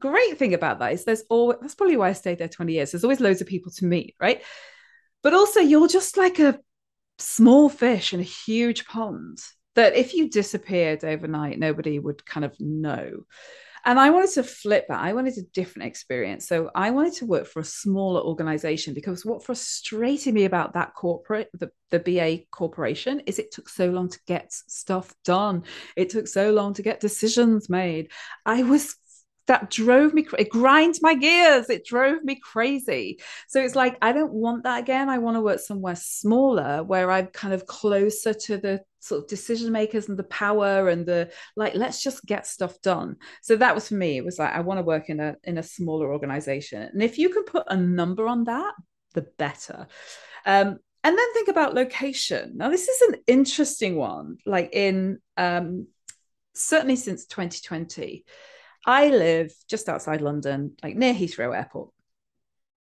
great 0.01 0.37
thing 0.37 0.53
about 0.53 0.81
that 0.81 0.93
is 0.93 1.05
there's 1.05 1.23
always, 1.31 1.59
that's 1.61 1.77
probably 1.77 1.97
why 1.97 2.09
I 2.09 2.15
stayed 2.15 2.39
there 2.39 2.49
20 2.49 2.73
years. 2.73 2.91
There's 2.91 3.05
always 3.05 3.21
loads 3.21 3.41
of 3.41 3.47
people 3.47 3.71
to 3.77 3.85
meet, 3.85 4.17
right? 4.21 4.43
But 5.23 5.33
also, 5.33 5.61
you're 5.61 5.87
just 5.87 6.17
like 6.17 6.41
a 6.41 6.59
small 7.19 7.69
fish 7.69 8.13
in 8.13 8.19
a 8.19 8.25
huge 8.25 8.85
pond 8.85 9.39
that 9.77 9.95
if 9.95 10.13
you 10.13 10.29
disappeared 10.29 11.05
overnight, 11.05 11.61
nobody 11.61 12.01
would 12.01 12.27
kind 12.27 12.45
of 12.45 12.59
know. 12.59 13.21
And 13.85 13.99
I 13.99 14.11
wanted 14.11 14.31
to 14.35 14.45
flip 14.45 14.87
that. 14.89 15.01
I 15.01 15.13
wanted 15.13 15.39
a 15.39 15.43
different 15.55 15.89
experience. 15.89 16.47
So 16.47 16.71
I 16.75 16.91
wanted 16.91 17.15
to 17.15 17.27
work 17.27 17.47
for 17.47 17.61
a 17.61 17.65
smaller 17.65 18.21
organization 18.21 18.95
because 18.95 19.25
what 19.25 19.45
frustrated 19.45 20.35
me 20.35 20.45
about 20.45 20.75
that 20.75 20.95
corporate, 20.95 21.51
the, 21.53 21.71
the 21.91 21.99
BA 21.99 22.45
corporation, 22.51 23.21
is 23.21 23.39
it 23.39 23.51
took 23.51 23.69
so 23.69 23.91
long 23.91 24.09
to 24.09 24.21
get 24.27 24.53
stuff 24.53 25.13
done. 25.25 25.65
It 25.97 26.11
took 26.11 26.29
so 26.29 26.53
long 26.53 26.75
to 26.75 26.83
get 26.83 27.01
decisions 27.01 27.69
made. 27.69 28.13
I 28.47 28.63
was 28.63 28.97
that 29.47 29.71
drove 29.71 30.15
me 30.15 30.27
it 30.39 30.51
grinds 30.51 31.03
my 31.03 31.15
gears 31.15 31.69
it 31.69 31.85
drove 31.85 32.23
me 32.23 32.41
crazy. 32.43 33.21
So 33.49 33.61
it's 33.61 33.75
like 33.75 33.97
i 34.03 34.13
don't 34.13 34.33
want 34.33 34.65
that 34.65 34.81
again. 34.81 35.09
I 35.09 35.19
want 35.19 35.37
to 35.37 35.41
work 35.41 35.61
somewhere 35.61 35.97
smaller 35.97 36.83
where 36.83 37.11
i'm 37.11 37.27
kind 37.29 37.55
of 37.55 37.67
closer 37.67 38.35
to 38.35 38.59
the 38.59 38.83
sort 39.01 39.23
of 39.23 39.29
decision 39.29 39.73
makers 39.73 40.09
and 40.09 40.17
the 40.17 40.25
power 40.25 40.89
and 40.89 41.05
the 41.05 41.31
like 41.57 41.75
let's 41.75 42.03
just 42.03 42.25
get 42.25 42.47
stuff 42.47 42.81
done. 42.83 43.17
So 43.43 43.57
that 43.57 43.75
was 43.75 43.89
for 43.89 43.95
me 43.95 44.17
it 44.17 44.25
was 44.25 44.39
like 44.39 44.53
i 44.53 44.61
want 44.61 44.79
to 44.79 44.85
work 44.85 45.09
in 45.09 45.21
a 45.21 45.37
in 45.45 45.59
a 45.59 45.63
smaller 45.63 46.13
organization. 46.13 46.83
And 46.83 47.03
if 47.03 47.19
you 47.19 47.29
can 47.31 47.45
put 47.45 47.65
a 47.69 47.77
number 47.77 48.27
on 48.27 48.45
that 48.45 48.75
the 49.15 49.23
better. 49.39 49.87
Um, 50.47 50.79
and 51.05 51.19
then 51.19 51.33
think 51.35 51.49
about 51.49 51.75
location. 51.75 52.53
Now 52.57 52.71
this 52.71 52.89
is 52.89 53.01
an 53.03 53.17
interesting 53.27 53.97
one 53.97 54.39
like 54.47 54.71
in 54.73 55.19
um, 55.37 55.89
certainly 56.55 56.97
since 56.97 57.27
2020 57.27 58.25
I 58.85 59.09
live 59.09 59.53
just 59.69 59.89
outside 59.89 60.21
London, 60.21 60.77
like 60.83 60.97
near 60.97 61.15
Heathrow 61.15 61.57
Airport. 61.57 61.91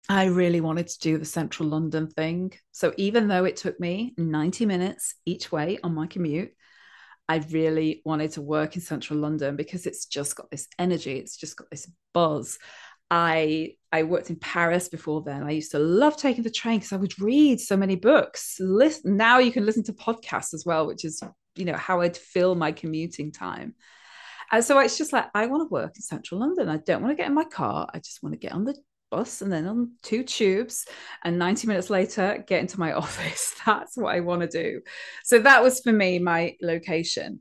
I 0.09 0.27
really 0.27 0.61
wanted 0.61 0.89
to 0.89 0.99
do 0.99 1.19
the 1.19 1.25
central 1.25 1.69
London 1.69 2.09
thing. 2.09 2.53
So 2.73 2.93
even 2.97 3.29
though 3.29 3.45
it 3.45 3.57
took 3.57 3.79
me 3.79 4.15
90 4.17 4.67
minutes 4.67 5.15
each 5.25 5.53
way 5.53 5.79
on 5.83 5.95
my 5.95 6.07
commute, 6.07 6.53
I 7.29 7.37
really 7.51 8.03
wanted 8.05 8.33
to 8.33 8.43
work 8.43 8.75
in 8.75 8.83
central 8.83 9.19
London 9.19 9.55
because 9.55 9.87
it's 9.87 10.07
just 10.07 10.35
got 10.37 10.51
this 10.51 10.67
energy, 10.79 11.19
it's 11.19 11.37
just 11.37 11.57
got 11.57 11.71
this 11.71 11.91
buzz. 12.13 12.59
I 13.11 13.75
I 13.93 14.05
worked 14.05 14.31
in 14.31 14.37
Paris 14.37 14.89
before 14.89 15.23
then. 15.23 15.43
I 15.45 15.51
used 15.51 15.73
to 15.73 15.79
love 15.79 16.17
taking 16.17 16.43
the 16.43 16.51
train 16.51 16.79
because 16.79 16.93
I 16.93 16.97
would 16.97 17.19
read 17.21 17.61
so 17.61 17.77
many 17.77 17.95
books. 17.95 18.57
Listen, 18.59 19.17
now 19.17 19.39
you 19.39 19.53
can 19.53 19.67
listen 19.67 19.85
to 19.85 19.93
podcasts 19.93 20.55
as 20.55 20.65
well, 20.65 20.87
which 20.87 21.05
is 21.05 21.23
you 21.55 21.67
know 21.67 21.77
how 21.77 22.01
I'd 22.01 22.17
fill 22.17 22.55
my 22.55 22.73
commuting 22.73 23.31
time. 23.31 23.75
And 24.53 24.63
so 24.63 24.79
it's 24.79 24.99
just 24.99 25.15
like, 25.15 25.27
I 25.35 25.47
want 25.47 25.63
to 25.63 25.73
work 25.73 25.93
in 25.97 26.03
central 26.03 26.41
London. 26.41 26.69
I 26.69 26.77
don't 26.77 27.03
want 27.03 27.11
to 27.13 27.17
get 27.17 27.27
in 27.27 27.35
my 27.35 27.45
car. 27.45 27.89
I 27.93 27.99
just 27.99 28.23
want 28.23 28.35
to 28.35 28.39
get 28.39 28.53
on 28.53 28.65
the 28.65 28.77
bus 29.11 29.41
and 29.43 29.53
then 29.53 29.67
on 29.67 29.93
two 30.03 30.23
tubes 30.23 30.87
and 31.25 31.39
90 31.39 31.67
minutes 31.67 31.91
later 31.91 32.45
get 32.47 32.61
into 32.61 32.79
my 32.79 32.93
office. 33.05 33.55
That's 33.65 33.97
what 33.97 34.15
I 34.15 34.21
want 34.21 34.43
to 34.43 34.49
do. 34.49 34.83
So 35.25 35.39
that 35.41 35.63
was 35.63 35.81
for 35.81 35.93
me 35.93 36.19
my 36.19 36.55
location. 36.61 37.41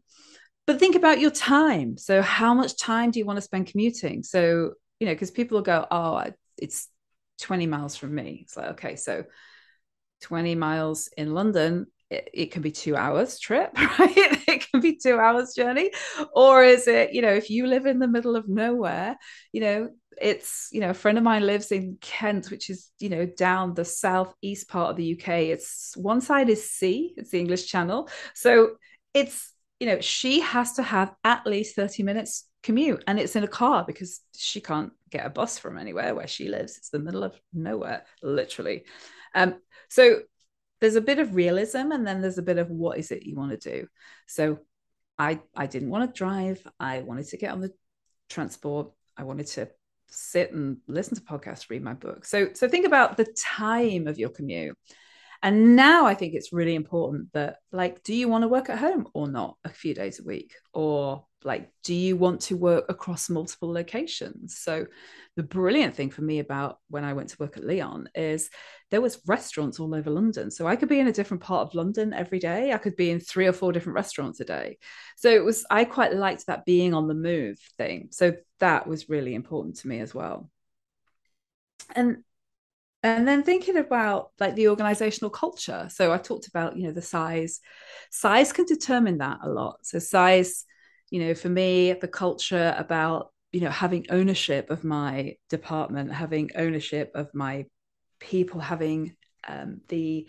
But 0.66 0.80
think 0.80 0.96
about 0.96 1.20
your 1.20 1.32
time. 1.32 1.98
So 1.98 2.22
how 2.22 2.54
much 2.54 2.78
time 2.78 3.12
do 3.12 3.20
you 3.20 3.26
want 3.26 3.38
to 3.38 3.42
spend 3.42 3.68
commuting? 3.68 4.24
So, 4.24 4.74
you 5.00 5.08
know, 5.08 5.14
because 5.14 5.32
people 5.32 5.58
will 5.58 5.64
go, 5.64 5.86
oh, 5.92 6.24
it's 6.58 6.88
20 7.42 7.68
miles 7.68 7.98
from 7.98 8.16
me. 8.16 8.42
It's 8.44 8.56
like, 8.56 8.70
okay, 8.72 8.96
so 8.96 9.26
20 10.22 10.56
miles 10.56 11.10
in 11.18 11.34
London 11.34 11.88
it, 12.12 12.30
it 12.34 12.52
can 12.52 12.62
be 12.62 12.72
two 12.72 12.96
hours 12.96 13.40
trip 13.40 13.72
right? 14.00 14.14
It 14.48 14.70
can 14.70 14.82
be 14.82 14.98
two 14.98 15.18
hours 15.18 15.54
journey. 15.54 15.92
Or 16.34 16.64
is 16.64 16.88
it 16.88 17.14
you 17.14 17.22
know 17.22 17.34
if 17.34 17.50
you 17.50 17.66
live 17.66 17.86
in 17.86 18.00
the 18.00 18.08
middle 18.08 18.36
of 18.36 18.48
nowhere 18.48 19.18
you 19.54 19.62
know 19.62 19.90
it's 20.22 20.68
you 20.72 20.82
know 20.82 20.90
a 20.90 20.94
friend 20.94 21.18
of 21.18 21.24
mine 21.24 21.46
lives 21.46 21.72
in 21.72 21.98
kent 22.02 22.52
which 22.52 22.70
is 22.70 22.92
you 23.00 23.10
know 23.10 23.26
down 23.26 23.74
the 23.74 23.86
southeast 23.86 24.68
part 24.68 24.92
of 24.92 24.98
the 24.98 25.18
uk 25.18 25.28
it's 25.30 25.94
one 25.96 26.20
side 26.20 26.50
is 26.50 26.70
sea 26.70 27.14
it's 27.18 27.32
the 27.32 27.40
english 27.40 27.66
channel. 27.68 28.10
So 28.36 28.72
it's 29.14 29.54
you 29.80 29.88
know 29.88 30.00
she 30.02 30.42
has 30.42 30.74
to 30.74 30.84
have 30.84 31.14
at 31.24 31.48
least 31.48 31.76
30 31.76 32.04
minutes 32.04 32.48
commute 32.62 33.04
and 33.08 33.20
it's 33.20 33.36
in 33.36 33.44
a 33.44 33.48
car 33.48 33.84
because 33.88 34.22
she 34.36 34.62
can't 34.62 34.92
get 35.10 35.26
a 35.26 35.30
bus 35.30 35.58
from 35.58 35.78
anywhere 35.80 36.14
where 36.14 36.28
she 36.28 36.48
lives. 36.48 36.78
It's 36.78 36.90
the 36.90 37.00
middle 37.00 37.24
of 37.24 37.34
nowhere 37.54 38.04
literally. 38.22 38.84
Um 39.34 39.56
so 39.90 40.22
there's 40.82 40.96
a 40.96 41.02
bit 41.02 41.20
of 41.20 41.36
realism 41.36 41.92
and 41.92 42.06
then 42.06 42.22
there's 42.22 42.40
a 42.40 42.44
bit 42.44 42.58
of 42.58 42.70
what 42.70 42.98
is 42.98 43.12
it 43.12 43.24
you 43.24 43.36
want 43.36 43.52
to 43.52 43.70
do. 43.70 43.88
So 44.28 44.60
i 45.18 45.40
i 45.56 45.68
didn't 45.68 45.90
want 45.90 46.14
to 46.14 46.18
drive. 46.18 46.66
I 46.80 47.00
wanted 47.00 47.28
to 47.28 47.38
get 47.38 47.52
on 47.52 47.62
the 47.62 47.72
transport. 48.30 48.92
I 49.16 49.24
wanted 49.24 49.48
to 49.48 49.70
sit 50.08 50.52
and 50.52 50.78
listen 50.88 51.16
to 51.16 51.22
podcasts 51.22 51.70
read 51.70 51.84
my 51.84 51.94
book. 51.94 52.26
So 52.26 52.50
so 52.54 52.68
think 52.68 52.86
about 52.86 53.18
the 53.18 53.34
time 53.38 54.08
of 54.08 54.20
your 54.20 54.30
commute. 54.30 54.78
And 55.44 55.76
now 55.76 56.06
I 56.06 56.14
think 56.14 56.34
it's 56.34 56.54
really 56.54 56.76
important 56.76 57.34
that, 57.34 57.58
like, 57.72 58.04
do 58.04 58.14
you 58.14 58.28
want 58.28 58.44
to 58.44 58.48
work 58.48 58.70
at 58.70 58.78
home 58.78 59.08
or 59.14 59.28
not 59.28 59.58
a 59.64 59.70
few 59.70 59.96
days 59.96 60.20
a 60.20 60.24
week? 60.24 60.54
Or, 60.72 61.26
like, 61.44 61.70
do 61.84 61.94
you 61.94 62.16
want 62.16 62.42
to 62.42 62.58
work 62.58 62.86
across 62.90 63.30
multiple 63.30 63.72
locations? 63.72 64.58
So, 64.58 64.86
the 65.36 65.44
brilliant 65.44 65.96
thing 65.96 66.10
for 66.10 66.22
me 66.22 66.40
about 66.40 66.80
when 66.90 67.06
I 67.06 67.14
went 67.14 67.30
to 67.30 67.38
work 67.40 67.56
at 67.56 67.64
Leon 67.64 68.10
is 68.14 68.50
there 68.90 69.02
was 69.02 69.22
restaurants 69.26 69.80
all 69.80 69.96
over 69.96 70.10
London. 70.10 70.52
So 70.52 70.68
I 70.68 70.76
could 70.76 70.90
be 70.90 71.00
in 71.00 71.08
a 71.08 71.14
different 71.14 71.42
part 71.42 71.68
of 71.68 71.74
London 71.74 72.14
every 72.14 72.40
day. 72.40 72.74
I 72.74 72.78
could 72.78 72.98
be 72.98 73.12
in 73.12 73.22
three 73.22 73.48
or 73.48 73.54
four 73.54 73.72
different 73.72 73.96
restaurants 73.96 74.42
a 74.42 74.46
day. 74.46 74.78
So 75.16 75.30
it 75.30 75.44
was, 75.44 75.66
I 75.72 75.86
quite 75.86 76.14
liked 76.14 76.48
that 76.48 76.66
being 76.66 76.94
on 76.94 77.08
the 77.08 77.14
move 77.14 77.58
thing. 77.78 78.10
So 78.12 78.34
that 78.60 78.88
was 78.88 79.08
really 79.08 79.34
important 79.34 79.78
to 79.78 79.88
me 79.88 80.02
as 80.02 80.14
well. 80.14 80.50
And 81.96 82.24
and 83.04 83.28
then 83.28 83.42
thinking 83.42 83.78
about 83.78 84.30
like 84.40 84.56
the 84.56 84.68
organizational 84.68 85.32
culture 85.32 85.88
so 85.90 86.14
i 86.14 86.18
talked 86.18 86.48
about 86.48 86.78
you 86.78 86.84
know 86.84 86.94
the 86.94 87.02
size 87.02 87.60
size 88.12 88.54
can 88.54 88.66
determine 88.66 89.18
that 89.18 89.40
a 89.44 89.50
lot 89.50 89.78
so 89.82 89.98
size 89.98 90.66
you 91.12 91.20
know 91.20 91.36
for 91.36 91.50
me 91.50 91.94
the 91.94 92.08
culture 92.08 92.74
about 92.78 93.32
you 93.52 93.62
know 93.62 93.70
having 93.70 94.08
ownership 94.10 94.72
of 94.72 94.84
my 94.84 95.36
department 95.50 96.12
having 96.12 96.50
ownership 96.56 97.12
of 97.14 97.30
my 97.36 97.66
people 98.20 98.60
having 98.60 99.16
um, 99.48 99.82
the 99.90 100.28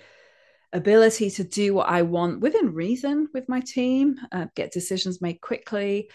ability 0.75 1.31
to 1.31 1.45
do 1.45 1.73
what 1.73 1.89
i 1.89 2.03
want 2.03 2.41
within 2.41 2.75
reason 2.75 3.29
with 3.33 3.49
my 3.49 3.61
team 3.61 4.17
uh, 4.33 4.47
get 4.55 4.73
decisions 4.73 5.23
made 5.23 5.41
quickly 5.41 6.09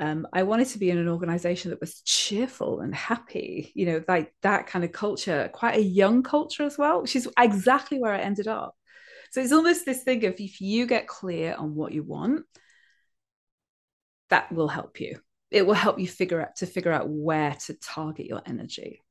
um, 0.00 0.26
I 0.32 0.44
wanted 0.44 0.68
to 0.68 0.78
be 0.78 0.88
in 0.88 0.96
an 0.96 1.10
organization 1.10 1.70
that 1.70 1.80
was 1.80 2.00
cheerful 2.00 2.80
and 2.80 2.94
happy, 2.94 3.70
you 3.74 3.84
know, 3.84 4.02
like 4.08 4.32
that 4.40 4.66
kind 4.66 4.82
of 4.82 4.92
culture, 4.92 5.50
quite 5.52 5.76
a 5.76 5.82
young 5.82 6.22
culture 6.22 6.62
as 6.62 6.78
well, 6.78 7.02
which 7.02 7.14
is 7.14 7.28
exactly 7.38 7.98
where 7.98 8.14
I 8.14 8.20
ended 8.20 8.48
up. 8.48 8.74
So 9.30 9.42
it's 9.42 9.52
almost 9.52 9.84
this 9.84 10.02
thing 10.02 10.24
of 10.24 10.40
if 10.40 10.62
you 10.62 10.86
get 10.86 11.06
clear 11.06 11.54
on 11.54 11.74
what 11.74 11.92
you 11.92 12.02
want, 12.02 12.46
that 14.30 14.50
will 14.52 14.68
help 14.68 15.00
you. 15.00 15.20
It 15.50 15.66
will 15.66 15.74
help 15.74 15.98
you 15.98 16.08
figure 16.08 16.40
out 16.40 16.56
to 16.56 16.66
figure 16.66 16.92
out 16.92 17.08
where 17.08 17.56
to 17.66 17.74
target 17.74 18.26
your 18.26 18.42
energy. 18.46 19.02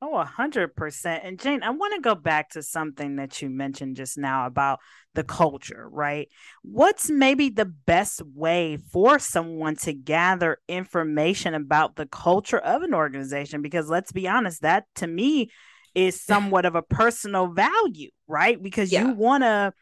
Oh, 0.00 0.16
a 0.16 0.24
hundred 0.24 0.76
percent. 0.76 1.24
And 1.24 1.40
Jane, 1.40 1.64
I 1.64 1.70
want 1.70 1.94
to 1.94 2.00
go 2.00 2.14
back 2.14 2.50
to 2.50 2.62
something 2.62 3.16
that 3.16 3.42
you 3.42 3.50
mentioned 3.50 3.96
just 3.96 4.16
now 4.16 4.46
about 4.46 4.78
the 5.14 5.24
culture, 5.24 5.88
right? 5.90 6.28
What's 6.62 7.10
maybe 7.10 7.48
the 7.48 7.64
best 7.64 8.22
way 8.22 8.76
for 8.92 9.18
someone 9.18 9.74
to 9.76 9.92
gather 9.92 10.58
information 10.68 11.54
about 11.54 11.96
the 11.96 12.06
culture 12.06 12.58
of 12.58 12.82
an 12.82 12.94
organization? 12.94 13.60
Because 13.60 13.88
let's 13.88 14.12
be 14.12 14.28
honest, 14.28 14.62
that 14.62 14.84
to 14.96 15.06
me 15.08 15.50
is 15.96 16.22
somewhat 16.24 16.64
of 16.64 16.76
a 16.76 16.82
personal 16.82 17.48
value, 17.48 18.10
right? 18.28 18.62
Because 18.62 18.92
yeah. 18.92 19.02
you 19.04 19.14
want 19.14 19.42
to 19.42 19.72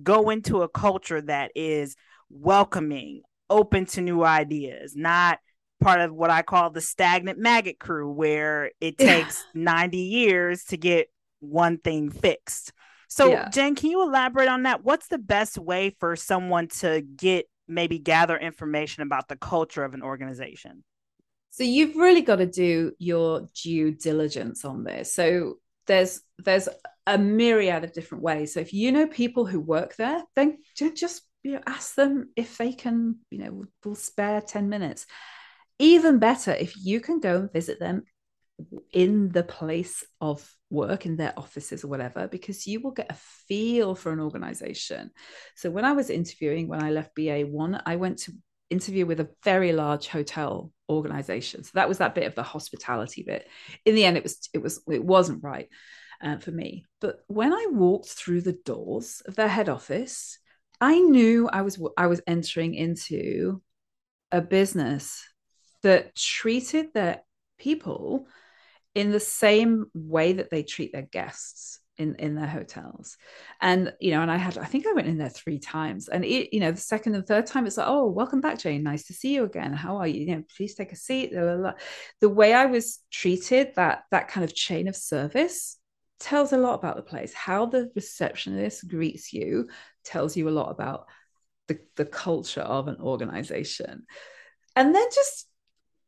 go 0.00 0.30
into 0.30 0.62
a 0.62 0.68
culture 0.68 1.20
that 1.20 1.50
is 1.56 1.96
welcoming, 2.30 3.22
open 3.50 3.86
to 3.86 4.00
new 4.00 4.24
ideas, 4.24 4.94
not 4.96 5.38
part 5.80 6.00
of 6.00 6.12
what 6.12 6.30
I 6.30 6.42
call 6.42 6.70
the 6.70 6.80
stagnant 6.80 7.38
maggot 7.38 7.78
crew, 7.78 8.10
where 8.10 8.70
it 8.80 8.98
takes 8.98 9.44
90 9.54 9.98
years 9.98 10.64
to 10.64 10.76
get 10.76 11.08
one 11.40 11.78
thing 11.78 12.10
fixed. 12.10 12.72
So, 13.08 13.30
yeah. 13.30 13.48
Jen, 13.50 13.74
can 13.74 13.90
you 13.90 14.02
elaborate 14.02 14.48
on 14.48 14.64
that? 14.64 14.84
What's 14.84 15.08
the 15.08 15.18
best 15.18 15.58
way 15.58 15.94
for 16.00 16.16
someone 16.16 16.68
to 16.80 17.02
get 17.02 17.46
maybe 17.68 17.98
gather 17.98 18.36
information 18.36 19.02
about 19.02 19.28
the 19.28 19.36
culture 19.36 19.84
of 19.84 19.94
an 19.94 20.02
organization? 20.02 20.84
So 21.50 21.62
you've 21.62 21.94
really 21.94 22.22
got 22.22 22.36
to 22.36 22.46
do 22.46 22.92
your 22.98 23.48
due 23.62 23.92
diligence 23.92 24.64
on 24.64 24.82
this. 24.82 25.12
So 25.12 25.58
there's 25.86 26.20
there's 26.38 26.68
a 27.06 27.16
myriad 27.16 27.84
of 27.84 27.92
different 27.92 28.24
ways. 28.24 28.54
So 28.54 28.60
if 28.60 28.72
you 28.72 28.90
know 28.90 29.06
people 29.06 29.46
who 29.46 29.60
work 29.60 29.94
there, 29.94 30.20
then 30.34 30.58
just 30.76 31.22
you 31.44 31.52
know 31.52 31.60
ask 31.66 31.94
them 31.94 32.30
if 32.34 32.58
they 32.58 32.72
can, 32.72 33.18
you 33.30 33.38
know, 33.38 33.64
will 33.84 33.94
spare 33.94 34.40
10 34.40 34.68
minutes. 34.68 35.06
Even 35.78 36.18
better 36.18 36.52
if 36.52 36.74
you 36.76 37.00
can 37.00 37.20
go 37.20 37.36
and 37.36 37.52
visit 37.52 37.78
them 37.78 38.04
in 38.92 39.30
the 39.30 39.42
place 39.42 40.04
of 40.20 40.48
work 40.70 41.06
in 41.06 41.16
their 41.16 41.34
offices 41.36 41.84
or 41.84 41.88
whatever 41.88 42.28
because 42.28 42.66
you 42.66 42.80
will 42.80 42.92
get 42.92 43.10
a 43.10 43.16
feel 43.48 43.94
for 43.94 44.12
an 44.12 44.20
organization. 44.20 45.10
So 45.56 45.70
when 45.70 45.84
i 45.84 45.92
was 45.92 46.10
interviewing 46.10 46.68
when 46.68 46.82
i 46.82 46.90
left 46.90 47.16
ba1 47.16 47.82
i 47.84 47.96
went 47.96 48.18
to 48.20 48.32
interview 48.70 49.06
with 49.06 49.20
a 49.20 49.28
very 49.42 49.72
large 49.72 50.08
hotel 50.08 50.72
organization. 50.88 51.64
So 51.64 51.72
that 51.74 51.88
was 51.88 51.98
that 51.98 52.14
bit 52.14 52.26
of 52.26 52.34
the 52.34 52.42
hospitality 52.42 53.24
bit. 53.24 53.48
In 53.84 53.94
the 53.94 54.04
end 54.04 54.16
it 54.16 54.22
was 54.22 54.48
it 54.54 54.62
was 54.62 54.80
it 54.88 55.04
wasn't 55.04 55.42
right 55.42 55.68
uh, 56.22 56.38
for 56.38 56.52
me. 56.52 56.84
But 57.00 57.20
when 57.26 57.52
i 57.52 57.66
walked 57.70 58.08
through 58.08 58.42
the 58.42 58.58
doors 58.64 59.20
of 59.26 59.34
their 59.34 59.48
head 59.48 59.68
office 59.68 60.38
i 60.80 60.98
knew 60.98 61.48
i 61.48 61.62
was 61.62 61.80
i 61.96 62.06
was 62.06 62.20
entering 62.26 62.74
into 62.74 63.60
a 64.32 64.40
business 64.40 65.22
that 65.82 66.14
treated 66.16 66.92
their 66.94 67.22
people 67.58 68.26
in 68.94 69.10
the 69.10 69.20
same 69.20 69.86
way 69.94 70.34
that 70.34 70.50
they 70.50 70.62
treat 70.62 70.92
their 70.92 71.02
guests. 71.02 71.80
in 71.96 72.16
in 72.16 72.34
their 72.34 72.48
hotels. 72.48 73.16
And 73.60 73.92
you 74.00 74.10
know 74.10 74.20
and 74.22 74.30
i 74.30 74.36
had 74.36 74.58
i 74.58 74.64
think 74.64 74.84
i 74.86 74.92
went 74.92 75.06
in 75.06 75.18
there 75.18 75.28
three 75.28 75.60
times. 75.60 76.08
And 76.08 76.24
it 76.24 76.52
you 76.52 76.60
know 76.60 76.72
the 76.72 76.80
second 76.80 77.14
and 77.14 77.24
third 77.24 77.46
time 77.46 77.66
it's 77.66 77.76
like 77.76 77.86
oh 77.88 78.06
welcome 78.06 78.40
back 78.40 78.58
jane. 78.58 78.82
Nice 78.82 79.04
to 79.06 79.12
see 79.14 79.34
you 79.34 79.44
again. 79.44 79.72
How 79.72 79.98
are 79.98 80.08
you? 80.08 80.20
You 80.20 80.36
know 80.36 80.42
please 80.56 80.74
take 80.74 80.92
a 80.92 80.96
seat. 80.96 81.30
The 81.32 82.28
way 82.40 82.52
i 82.52 82.66
was 82.66 82.98
treated 83.10 83.74
that 83.76 84.04
that 84.10 84.26
kind 84.28 84.44
of 84.44 84.54
chain 84.54 84.88
of 84.88 84.96
service 84.96 85.78
tells 86.20 86.52
a 86.52 86.58
lot 86.58 86.74
about 86.74 86.96
the 86.96 87.02
place. 87.02 87.32
How 87.32 87.66
the 87.66 87.90
receptionist 87.94 88.88
greets 88.88 89.32
you 89.32 89.68
tells 90.04 90.36
you 90.36 90.48
a 90.48 90.50
lot 90.50 90.70
about 90.70 91.06
the, 91.68 91.78
the 91.96 92.04
culture 92.04 92.60
of 92.60 92.88
an 92.88 92.96
organization. 93.00 94.06
And 94.76 94.94
then 94.94 95.06
just 95.14 95.48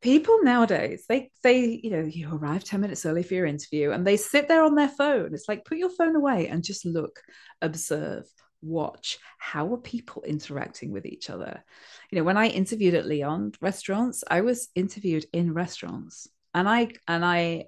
people 0.03 0.43
nowadays 0.43 1.05
they 1.09 1.31
they 1.43 1.81
you 1.83 1.91
know 1.91 2.03
you 2.03 2.29
arrive 2.31 2.63
10 2.63 2.81
minutes 2.81 3.07
early 3.07 3.23
for 3.23 3.35
your 3.35 3.47
interview 3.47 3.91
and 3.91 4.07
they 4.07 4.17
sit 4.17 4.49
there 4.49 4.63
on 4.63 4.75
their 4.75 4.89
phone. 4.89 5.33
It's 5.33 5.49
like 5.49 5.65
put 5.65 5.79
your 5.79 5.91
phone 5.91 6.17
away 6.17 6.49
and 6.49 6.63
just 6.63 6.85
look 6.85 7.21
observe 7.63 8.25
watch. 8.63 9.19
How 9.39 9.73
are 9.73 9.79
people 9.79 10.23
interacting 10.23 10.93
with 10.93 11.07
each 11.07 11.31
other? 11.31 11.65
You 12.11 12.19
know 12.19 12.25
when 12.25 12.37
i 12.37 12.49
interviewed 12.49 12.95
at 12.95 13.07
leon 13.07 13.53
restaurants 13.61 14.23
i 14.29 14.41
was 14.41 14.69
interviewed 14.75 15.27
in 15.33 15.55
restaurants. 15.55 16.29
And 16.55 16.69
i 16.69 16.91
and 17.09 17.25
i 17.25 17.67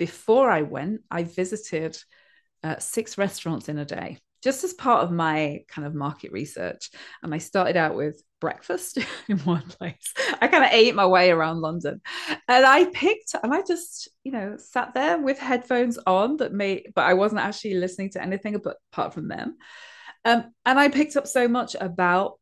before 0.00 0.50
i 0.50 0.62
went 0.62 1.00
i 1.10 1.22
visited 1.22 1.96
uh, 2.64 2.78
six 2.78 3.16
restaurants 3.16 3.68
in 3.68 3.78
a 3.78 3.84
day 3.84 4.18
just 4.42 4.64
as 4.64 4.72
part 4.72 5.04
of 5.04 5.12
my 5.12 5.60
kind 5.68 5.86
of 5.86 5.94
market 5.94 6.32
research. 6.32 6.90
And 7.22 7.34
I 7.34 7.38
started 7.38 7.76
out 7.76 7.94
with 7.94 8.22
breakfast 8.40 8.98
in 9.28 9.38
one 9.40 9.62
place. 9.62 10.14
I 10.40 10.48
kind 10.48 10.64
of 10.64 10.70
ate 10.72 10.94
my 10.94 11.06
way 11.06 11.30
around 11.30 11.60
London. 11.60 12.00
And 12.48 12.64
I 12.64 12.86
picked, 12.86 13.34
and 13.42 13.52
I 13.52 13.62
just, 13.62 14.08
you 14.24 14.32
know, 14.32 14.56
sat 14.56 14.94
there 14.94 15.18
with 15.18 15.38
headphones 15.38 15.98
on 16.06 16.38
that 16.38 16.52
made, 16.52 16.92
but 16.94 17.04
I 17.04 17.14
wasn't 17.14 17.42
actually 17.42 17.74
listening 17.74 18.10
to 18.10 18.22
anything 18.22 18.54
apart 18.54 19.12
from 19.12 19.28
them. 19.28 19.56
Um, 20.24 20.52
and 20.64 20.78
I 20.78 20.88
picked 20.88 21.16
up 21.16 21.26
so 21.26 21.48
much 21.48 21.76
about 21.78 22.38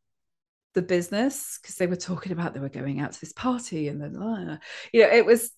the 0.74 0.82
business 0.82 1.59
because 1.61 1.76
they 1.76 1.86
were 1.86 1.96
talking 1.96 2.32
about 2.32 2.54
they 2.54 2.61
were 2.61 2.68
going 2.68 3.00
out 3.00 3.12
to 3.12 3.20
this 3.20 3.32
party 3.32 3.88
and 3.88 4.00
then, 4.00 4.16
uh, 4.16 4.59
you 4.92 5.02
know, 5.02 5.09
it 5.09 5.26
was 5.26 5.50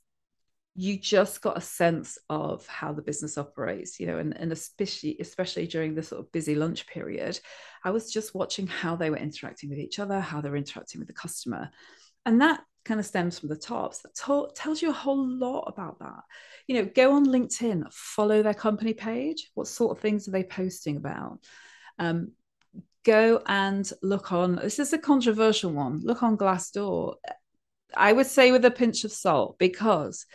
you 0.77 0.99
just 0.99 1.43
got 1.43 1.59
a 1.59 1.61
sense 1.61 2.17
of 2.29 2.67
how 2.67 2.93
the 2.93 3.03
business 3.03 3.37
operates 3.37 3.99
you 3.99 4.07
know 4.07 4.19
and, 4.19 4.37
and 4.37 4.53
especially 4.53 5.17
especially 5.21 5.67
during 5.67 5.95
the 5.95 6.03
sort 6.03 6.21
of 6.21 6.31
busy 6.33 6.55
lunch 6.55 6.87
period 6.87 7.39
i 7.85 7.91
was 7.91 8.13
just 8.13 8.35
watching 8.35 8.67
how 8.67 8.95
they 8.95 9.11
were 9.11 9.17
interacting 9.17 9.69
with 9.69 9.79
each 9.79 9.99
other 9.99 10.21
how 10.21 10.41
they're 10.41 10.57
interacting 10.57 11.01
with 11.01 11.09
the 11.09 11.15
customer. 11.15 11.71
And 12.27 12.41
that 12.41 12.63
kind 12.85 13.01
of 13.01 13.07
stems 13.07 13.39
from 13.39 13.51
the 13.51 13.57
top 13.57 13.95
so 13.95 14.09
that 14.09 14.55
tells 14.55 14.81
you 14.81 14.89
a 14.89 14.93
whole 14.93 15.27
lot 15.27 15.65
about 15.67 15.99
that. 15.99 16.23
You 16.67 16.77
know 16.77 16.91
go 16.95 17.13
on 17.13 17.27
linkedin 17.27 17.93
follow 17.93 18.43
their 18.43 18.55
company 18.55 18.95
page. 18.95 19.51
What 19.55 19.69
sort 19.69 19.97
of 19.97 20.03
things 20.03 20.29
are 20.29 20.31
they 20.31 20.45
posting 20.45 20.97
about? 20.97 21.41
Um, 21.99 22.33
go 23.05 23.43
and 23.47 23.91
look 24.03 24.33
on 24.33 24.57
this 24.57 24.79
is 24.79 24.93
a 24.93 24.99
controversial 24.99 25.73
one 25.73 26.01
look 26.05 26.23
on 26.23 26.37
glassdoor. 26.37 27.17
I 27.95 28.13
would 28.13 28.27
say 28.27 28.53
with 28.53 28.65
a 28.65 28.71
pinch 28.71 29.05
of 29.05 29.13
salt 29.13 29.59
because 29.59 30.27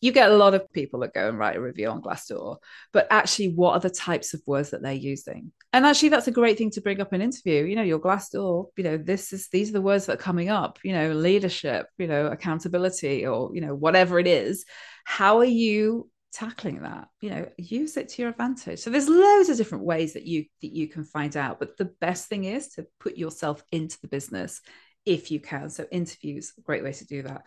you 0.00 0.12
get 0.12 0.30
a 0.30 0.36
lot 0.36 0.54
of 0.54 0.72
people 0.72 1.00
that 1.00 1.12
go 1.12 1.28
and 1.28 1.38
write 1.38 1.56
a 1.56 1.60
review 1.60 1.88
on 1.88 2.00
Glassdoor, 2.00 2.56
but 2.92 3.06
actually, 3.10 3.48
what 3.48 3.74
are 3.74 3.80
the 3.80 3.90
types 3.90 4.32
of 4.32 4.42
words 4.46 4.70
that 4.70 4.82
they're 4.82 4.92
using? 4.92 5.52
And 5.72 5.84
actually, 5.84 6.08
that's 6.08 6.26
a 6.26 6.32
great 6.32 6.56
thing 6.56 6.70
to 6.72 6.80
bring 6.80 7.00
up 7.00 7.12
in 7.12 7.20
interview. 7.20 7.64
You 7.64 7.76
know, 7.76 7.82
your 7.82 8.00
Glassdoor, 8.00 8.66
you 8.76 8.84
know, 8.84 8.96
this 8.96 9.32
is 9.32 9.48
these 9.48 9.68
are 9.68 9.74
the 9.74 9.82
words 9.82 10.06
that 10.06 10.14
are 10.14 10.22
coming 10.22 10.48
up. 10.48 10.78
You 10.82 10.94
know, 10.94 11.12
leadership, 11.12 11.86
you 11.98 12.06
know, 12.06 12.26
accountability, 12.26 13.26
or 13.26 13.50
you 13.54 13.60
know, 13.60 13.74
whatever 13.74 14.18
it 14.18 14.26
is. 14.26 14.64
How 15.04 15.38
are 15.38 15.44
you 15.44 16.08
tackling 16.32 16.82
that? 16.82 17.08
You 17.20 17.30
know, 17.30 17.48
use 17.58 17.98
it 17.98 18.08
to 18.10 18.22
your 18.22 18.30
advantage. 18.30 18.80
So 18.80 18.88
there's 18.88 19.08
loads 19.08 19.50
of 19.50 19.58
different 19.58 19.84
ways 19.84 20.14
that 20.14 20.24
you 20.24 20.46
that 20.62 20.74
you 20.74 20.88
can 20.88 21.04
find 21.04 21.36
out. 21.36 21.58
But 21.58 21.76
the 21.76 21.92
best 22.00 22.28
thing 22.28 22.44
is 22.44 22.68
to 22.70 22.86
put 23.00 23.18
yourself 23.18 23.62
into 23.70 23.98
the 24.00 24.08
business 24.08 24.62
if 25.04 25.30
you 25.30 25.40
can. 25.40 25.68
So 25.68 25.86
interviews, 25.90 26.54
great 26.64 26.82
way 26.82 26.92
to 26.92 27.06
do 27.06 27.22
that 27.22 27.42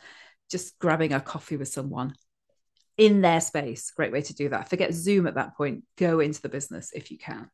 just 0.52 0.78
grabbing 0.78 1.14
a 1.14 1.20
coffee 1.20 1.58
with 1.58 1.68
someone 1.68 2.14
in 2.98 3.22
their 3.22 3.42
space. 3.42 3.92
Great 3.92 4.12
way 4.12 4.22
to 4.22 4.34
do 4.34 4.50
that. 4.50 4.70
Forget 4.70 4.94
Zoom 4.94 5.28
at 5.28 5.36
that 5.36 5.56
point. 5.56 5.84
Go 5.98 6.20
into 6.20 6.42
the 6.42 6.50
business 6.50 6.92
if 6.94 7.12
you 7.12 7.18
can. 7.18 7.50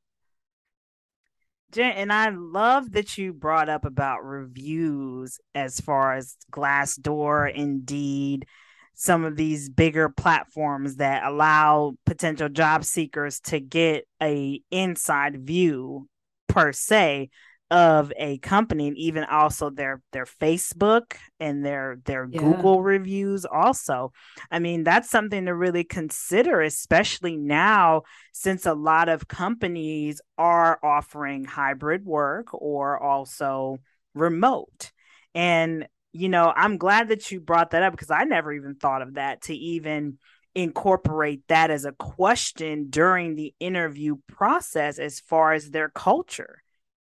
Jen, 1.72 1.92
and 1.92 2.12
I 2.12 2.30
love 2.30 2.94
that 2.94 3.18
you 3.18 3.32
brought 3.32 3.70
up 3.70 3.86
about 3.86 4.26
reviews 4.26 5.40
as 5.54 5.80
far 5.80 6.16
as 6.16 6.36
Glassdoor, 6.52 7.54
Indeed, 7.54 8.48
some 8.96 9.24
of 9.24 9.36
these 9.36 9.70
bigger 9.70 10.10
platforms 10.10 10.96
that 10.96 11.24
allow 11.24 11.94
potential 12.06 12.50
job 12.50 12.84
seekers 12.84 13.40
to 13.42 13.60
get 13.60 14.06
a 14.22 14.62
inside 14.72 15.46
view 15.46 16.10
per 16.48 16.74
se 16.74 17.30
of 17.72 18.12
a 18.18 18.40
company 18.40 18.88
and 18.88 18.98
even 18.98 19.24
also 19.24 19.70
their 19.70 20.02
their 20.12 20.26
Facebook 20.26 21.16
and 21.40 21.64
their 21.64 22.00
their 22.06 22.28
yeah. 22.30 22.40
Google 22.40 22.82
reviews 22.82 23.46
also. 23.46 24.12
I 24.50 24.60
mean, 24.60 24.84
that's 24.84 25.10
something 25.10 25.46
to 25.46 25.54
really 25.54 25.84
consider 25.84 26.62
especially 26.62 27.38
now 27.38 28.04
since 28.34 28.66
a 28.66 28.74
lot 28.74 29.08
of 29.08 29.28
companies 29.28 30.22
are 30.38 30.80
offering 30.84 31.46
hybrid 31.46 32.06
work 32.06 32.48
or 32.54 33.02
also 33.02 33.78
remote. 34.16 34.92
And 35.36 35.88
you 36.12 36.30
know, 36.30 36.52
I'm 36.56 36.78
glad 36.78 37.10
that 37.10 37.30
you 37.30 37.40
brought 37.40 37.72
that 37.72 37.84
up 37.84 37.94
because 37.94 38.10
I 38.10 38.24
never 38.24 38.52
even 38.52 38.76
thought 38.76 39.04
of 39.04 39.14
that 39.14 39.44
to 39.44 39.54
even 39.54 40.18
incorporate 40.56 41.44
that 41.48 41.70
as 41.70 41.86
a 41.86 41.92
question 41.92 42.88
during 42.90 43.36
the 43.36 43.54
interview 43.60 44.16
process 44.28 44.98
as 44.98 45.20
far 45.20 45.54
as 45.54 45.70
their 45.70 45.90
culture 45.90 46.64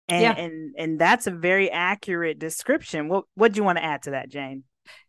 and 0.09 0.21
yeah. 0.21 0.35
and 0.35 0.75
and 0.77 0.99
that's 0.99 1.27
a 1.27 1.31
very 1.31 1.69
accurate 1.71 2.39
description. 2.39 3.09
What 3.09 3.25
what 3.35 3.53
do 3.53 3.57
you 3.57 3.63
want 3.63 3.77
to 3.77 3.83
add 3.83 4.03
to 4.03 4.11
that 4.11 4.29
jane? 4.29 4.63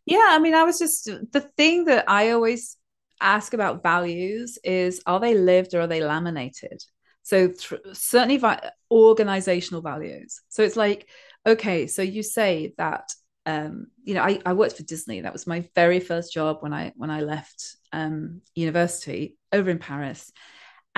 Yeah 0.04 0.26
i 0.30 0.38
mean 0.38 0.54
i 0.54 0.62
was 0.62 0.78
just 0.78 1.04
the 1.04 1.40
thing 1.40 1.84
that 1.84 2.04
i 2.08 2.30
always 2.30 2.76
ask 3.20 3.54
about 3.54 3.82
values 3.82 4.58
is 4.64 5.02
are 5.06 5.20
they 5.20 5.34
lived 5.34 5.74
or 5.74 5.80
are 5.82 5.86
they 5.86 6.02
laminated? 6.02 6.82
So 7.22 7.48
th- 7.48 7.80
certainly 7.92 8.38
vi- 8.38 8.70
organizational 8.90 9.82
values. 9.82 10.40
So 10.48 10.62
it's 10.62 10.76
like 10.76 11.08
okay 11.46 11.86
so 11.86 12.02
you 12.02 12.22
say 12.22 12.74
that 12.76 13.10
um, 13.46 13.86
you 14.04 14.14
know 14.14 14.22
I, 14.22 14.40
I 14.44 14.52
worked 14.52 14.76
for 14.76 14.82
disney. 14.82 15.22
That 15.22 15.32
was 15.32 15.46
my 15.46 15.68
very 15.74 16.00
first 16.00 16.32
job 16.32 16.58
when 16.60 16.74
i 16.74 16.92
when 16.96 17.10
i 17.10 17.20
left 17.22 17.76
um, 17.92 18.42
university 18.54 19.36
over 19.52 19.70
in 19.70 19.78
paris 19.78 20.30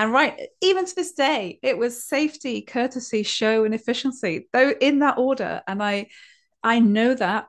and 0.02 0.12
right, 0.12 0.48
even 0.60 0.84
to 0.84 0.94
this 0.96 1.12
day, 1.12 1.60
it 1.62 1.78
was 1.78 2.04
safety, 2.04 2.60
courtesy, 2.62 3.22
show, 3.22 3.64
and 3.64 3.72
efficiency, 3.72 4.48
though 4.52 4.74
in 4.80 4.98
that 4.98 5.16
order. 5.16 5.62
And 5.68 5.80
I 5.80 6.08
I 6.60 6.80
know 6.80 7.14
that 7.14 7.46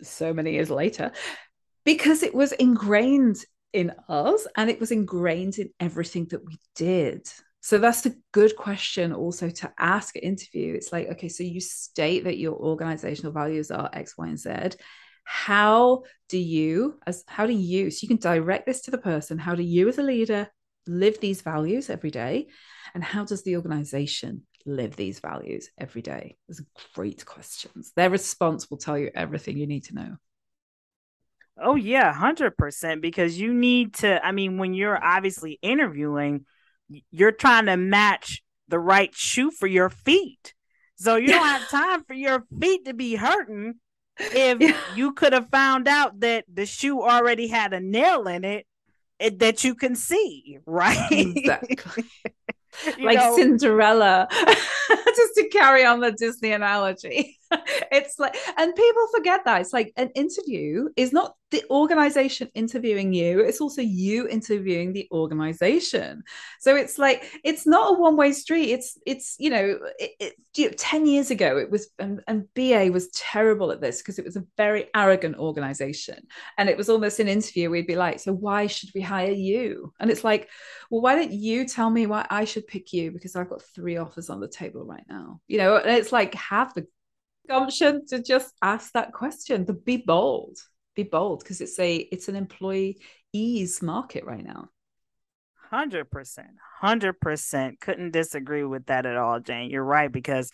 so 0.00 0.32
many 0.32 0.52
years 0.52 0.70
later, 0.70 1.12
because 1.84 2.22
it 2.22 2.34
was 2.34 2.52
ingrained 2.52 3.44
in 3.74 3.92
us 4.08 4.46
and 4.56 4.70
it 4.70 4.80
was 4.80 4.90
ingrained 4.90 5.58
in 5.58 5.68
everything 5.78 6.28
that 6.30 6.42
we 6.46 6.58
did. 6.74 7.30
So 7.60 7.76
that's 7.76 8.06
a 8.06 8.14
good 8.32 8.56
question 8.56 9.12
also 9.12 9.50
to 9.50 9.70
ask 9.78 10.16
at 10.16 10.24
interview. 10.24 10.72
It's 10.72 10.92
like, 10.92 11.08
okay, 11.10 11.28
so 11.28 11.44
you 11.44 11.60
state 11.60 12.24
that 12.24 12.38
your 12.38 12.54
organizational 12.54 13.32
values 13.32 13.70
are 13.70 13.90
X, 13.92 14.16
Y, 14.16 14.28
and 14.28 14.38
Z. 14.38 14.78
How 15.24 16.04
do 16.30 16.38
you, 16.38 16.98
as 17.06 17.22
how 17.26 17.44
do 17.44 17.52
you, 17.52 17.90
so 17.90 17.98
you 18.00 18.08
can 18.08 18.16
direct 18.16 18.64
this 18.64 18.80
to 18.82 18.90
the 18.90 18.96
person, 18.96 19.36
how 19.36 19.54
do 19.54 19.62
you 19.62 19.90
as 19.90 19.98
a 19.98 20.02
leader 20.02 20.48
live 20.86 21.20
these 21.20 21.42
values 21.42 21.90
every 21.90 22.10
day? 22.10 22.48
And 22.94 23.02
how 23.02 23.24
does 23.24 23.42
the 23.42 23.56
organization 23.56 24.42
live 24.66 24.96
these 24.96 25.20
values 25.20 25.70
every 25.78 26.02
day? 26.02 26.36
Those 26.48 26.60
are 26.60 26.66
great 26.94 27.24
questions. 27.24 27.92
Their 27.96 28.10
response 28.10 28.70
will 28.70 28.78
tell 28.78 28.98
you 28.98 29.10
everything 29.14 29.56
you 29.56 29.66
need 29.66 29.84
to 29.84 29.94
know. 29.94 30.16
Oh, 31.60 31.74
yeah, 31.74 32.12
100%. 32.12 33.00
Because 33.00 33.38
you 33.38 33.54
need 33.54 33.94
to, 33.94 34.24
I 34.24 34.32
mean, 34.32 34.58
when 34.58 34.74
you're 34.74 35.02
obviously 35.02 35.58
interviewing, 35.62 36.46
you're 37.10 37.32
trying 37.32 37.66
to 37.66 37.76
match 37.76 38.42
the 38.68 38.78
right 38.78 39.14
shoe 39.14 39.50
for 39.50 39.66
your 39.66 39.90
feet. 39.90 40.54
So 40.96 41.16
you 41.16 41.28
don't 41.28 41.46
have 41.46 41.68
time 41.70 42.04
for 42.04 42.14
your 42.14 42.44
feet 42.60 42.86
to 42.86 42.94
be 42.94 43.14
hurting 43.14 43.74
if 44.18 44.60
yeah. 44.60 44.76
you 44.94 45.12
could 45.12 45.32
have 45.32 45.48
found 45.48 45.88
out 45.88 46.20
that 46.20 46.44
the 46.52 46.66
shoe 46.66 47.02
already 47.02 47.48
had 47.48 47.72
a 47.72 47.80
nail 47.80 48.28
in 48.28 48.44
it 48.44 48.58
it, 48.60 48.66
that 49.30 49.64
you 49.64 49.74
can 49.74 49.94
see, 49.96 50.58
right? 50.66 51.10
Exactly. 51.10 52.04
like 53.00 53.18
know? 53.18 53.36
Cinderella, 53.36 54.28
just 54.88 55.34
to 55.36 55.48
carry 55.50 55.84
on 55.84 56.00
the 56.00 56.12
Disney 56.12 56.52
analogy. 56.52 57.38
it's 57.92 58.18
like, 58.18 58.36
and 58.56 58.74
people 58.74 59.06
forget 59.14 59.44
that 59.44 59.60
it's 59.60 59.72
like 59.72 59.92
an 59.96 60.10
interview 60.14 60.88
is 60.96 61.12
not 61.12 61.34
the 61.50 61.62
organization 61.70 62.48
interviewing 62.54 63.12
you, 63.12 63.40
it's 63.40 63.60
also 63.60 63.82
you 63.82 64.26
interviewing 64.26 64.92
the 64.92 65.06
organization. 65.12 66.22
So 66.60 66.74
it's 66.74 66.98
like, 66.98 67.24
it's 67.44 67.66
not 67.66 67.94
a 67.94 67.98
one 67.98 68.16
way 68.16 68.32
street. 68.32 68.70
It's, 68.70 68.98
it's, 69.06 69.36
you 69.38 69.50
know, 69.50 69.78
it, 69.98 70.10
it, 70.18 70.34
you 70.56 70.66
know, 70.66 70.74
10 70.76 71.06
years 71.06 71.30
ago, 71.30 71.58
it 71.58 71.70
was, 71.70 71.88
and, 71.98 72.22
and 72.26 72.52
BA 72.54 72.90
was 72.90 73.10
terrible 73.10 73.70
at 73.70 73.80
this 73.80 73.98
because 73.98 74.18
it 74.18 74.24
was 74.24 74.36
a 74.36 74.44
very 74.56 74.86
arrogant 74.94 75.36
organization. 75.36 76.26
And 76.56 76.68
it 76.68 76.76
was 76.76 76.88
almost 76.88 77.20
an 77.20 77.28
interview. 77.28 77.70
We'd 77.70 77.86
be 77.86 77.96
like, 77.96 78.18
so 78.18 78.32
why 78.32 78.66
should 78.66 78.90
we 78.94 79.02
hire 79.02 79.30
you? 79.30 79.92
And 80.00 80.10
it's 80.10 80.24
like, 80.24 80.48
well, 80.90 81.02
why 81.02 81.14
don't 81.14 81.32
you 81.32 81.66
tell 81.66 81.90
me 81.90 82.06
why 82.06 82.26
I 82.30 82.44
should 82.46 82.66
pick 82.66 82.92
you? 82.92 83.10
Because 83.10 83.36
I've 83.36 83.50
got 83.50 83.62
three 83.74 83.98
offers 83.98 84.30
on 84.30 84.40
the 84.40 84.48
table 84.48 84.84
right 84.84 85.04
now. 85.08 85.40
You 85.48 85.58
know, 85.58 85.76
and 85.76 85.90
it's 85.90 86.12
like, 86.12 86.34
have 86.34 86.72
the 86.74 86.86
gumption 87.48 88.06
to 88.06 88.22
just 88.22 88.54
ask 88.62 88.92
that 88.92 89.12
question 89.12 89.66
to 89.66 89.72
be 89.72 89.96
bold 89.96 90.58
be 90.94 91.02
bold 91.02 91.40
because 91.40 91.60
it's 91.60 91.78
a 91.78 91.96
it's 91.96 92.28
an 92.28 92.36
employees 92.36 93.82
market 93.82 94.24
right 94.24 94.44
now 94.44 94.68
100% 95.72 96.06
100% 96.82 97.80
couldn't 97.80 98.10
disagree 98.10 98.64
with 98.64 98.86
that 98.86 99.06
at 99.06 99.16
all 99.16 99.40
jane 99.40 99.70
you're 99.70 99.84
right 99.84 100.12
because 100.12 100.50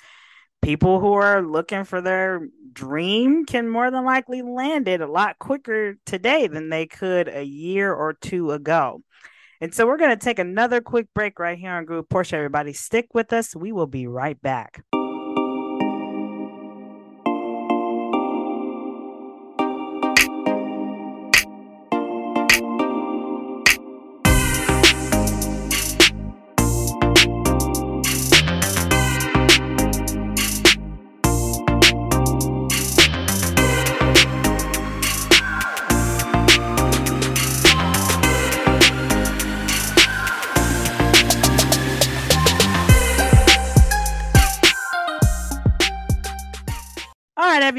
people 0.62 1.00
who 1.00 1.12
are 1.12 1.42
looking 1.42 1.84
for 1.84 2.00
their 2.00 2.48
dream 2.72 3.44
can 3.44 3.68
more 3.68 3.90
than 3.90 4.04
likely 4.04 4.42
land 4.42 4.86
it 4.86 5.00
a 5.00 5.06
lot 5.06 5.38
quicker 5.38 5.96
today 6.06 6.46
than 6.46 6.68
they 6.68 6.86
could 6.86 7.28
a 7.28 7.42
year 7.44 7.92
or 7.92 8.12
two 8.12 8.52
ago 8.52 9.02
and 9.60 9.74
so 9.74 9.86
we're 9.86 9.96
going 9.96 10.10
to 10.10 10.16
take 10.16 10.38
another 10.38 10.80
quick 10.80 11.08
break 11.14 11.40
right 11.40 11.58
here 11.58 11.72
on 11.72 11.84
Group 11.84 12.08
Portia. 12.08 12.36
Everybody, 12.36 12.72
stick 12.72 13.08
with 13.12 13.32
us. 13.32 13.56
We 13.56 13.72
will 13.72 13.88
be 13.88 14.06
right 14.06 14.40
back. 14.40 14.84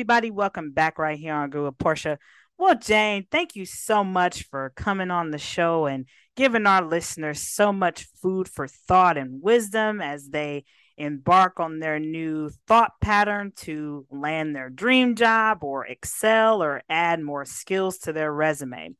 Everybody. 0.10 0.32
Welcome 0.32 0.72
back 0.72 0.98
right 0.98 1.20
here 1.20 1.36
on 1.36 1.52
Google 1.52 1.72
Portia. 1.72 2.18
Well, 2.58 2.74
Jane, 2.74 3.28
thank 3.30 3.56
you 3.56 3.68
so 3.68 4.04
much 4.04 4.42
for 4.50 4.74
coming 4.76 5.12
on 5.12 5.30
the 5.30 5.38
show 5.38 5.86
and 5.86 6.08
giving 6.36 6.66
our 6.66 6.82
listeners 6.84 7.44
so 7.48 7.72
much 7.72 8.08
food 8.20 8.48
for 8.48 8.68
thought 8.68 9.20
and 9.20 9.40
wisdom 9.44 10.02
as 10.02 10.30
they 10.30 10.64
embark 10.98 11.60
on 11.60 11.78
their 11.78 12.00
new 12.00 12.50
thought 12.68 12.94
pattern 13.00 13.52
to 13.58 14.08
land 14.10 14.56
their 14.56 14.72
dream 14.72 15.14
job 15.14 15.64
or 15.64 15.86
excel 15.86 16.64
or 16.64 16.82
add 16.90 17.22
more 17.22 17.46
skills 17.46 18.00
to 18.00 18.12
their 18.12 18.34
resume. 18.34 18.96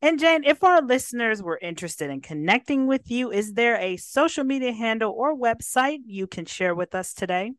And 0.00 0.18
Jane, 0.18 0.42
if 0.42 0.64
our 0.64 0.80
listeners 0.80 1.42
were 1.42 1.58
interested 1.60 2.08
in 2.08 2.22
connecting 2.22 2.86
with 2.86 3.10
you, 3.10 3.30
is 3.30 3.52
there 3.52 3.76
a 3.76 3.98
social 3.98 4.44
media 4.44 4.72
handle 4.72 5.12
or 5.12 5.36
website 5.36 5.98
you 6.06 6.26
can 6.26 6.46
share 6.46 6.74
with 6.74 6.94
us 6.94 7.12
today? 7.12 7.52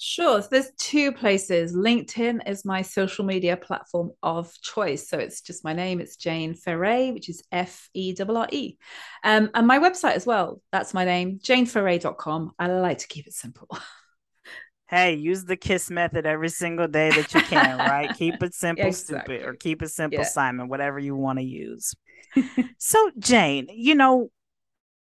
Sure. 0.00 0.40
So 0.40 0.48
there's 0.48 0.70
two 0.78 1.10
places. 1.10 1.74
LinkedIn 1.74 2.48
is 2.48 2.64
my 2.64 2.82
social 2.82 3.24
media 3.24 3.56
platform 3.56 4.12
of 4.22 4.52
choice. 4.62 5.08
So 5.08 5.18
it's 5.18 5.40
just 5.40 5.64
my 5.64 5.72
name. 5.72 6.00
It's 6.00 6.16
Jane 6.16 6.54
Ferre, 6.54 7.12
which 7.12 7.28
is 7.28 7.42
F 7.50 7.88
E 7.94 8.14
R 8.18 8.36
R 8.36 8.48
E. 8.52 8.78
Um, 9.24 9.50
and 9.54 9.66
my 9.66 9.80
website 9.80 10.14
as 10.14 10.24
well. 10.24 10.62
That's 10.70 10.94
my 10.94 11.04
name, 11.04 11.40
janeferre.com. 11.42 12.52
I 12.60 12.68
like 12.68 12.98
to 12.98 13.08
keep 13.08 13.26
it 13.26 13.34
simple. 13.34 13.68
hey, 14.86 15.14
use 15.14 15.44
the 15.44 15.56
kiss 15.56 15.90
method 15.90 16.26
every 16.26 16.48
single 16.48 16.86
day 16.86 17.10
that 17.10 17.34
you 17.34 17.40
can, 17.40 17.78
right? 17.78 18.14
keep 18.16 18.40
it 18.40 18.54
simple, 18.54 18.86
exactly. 18.86 19.34
stupid, 19.36 19.48
or 19.48 19.54
keep 19.54 19.82
it 19.82 19.90
simple, 19.90 20.20
yeah. 20.20 20.26
Simon, 20.26 20.68
whatever 20.68 21.00
you 21.00 21.16
want 21.16 21.40
to 21.40 21.44
use. 21.44 21.92
so, 22.78 23.10
Jane, 23.18 23.66
you 23.68 23.96
know, 23.96 24.30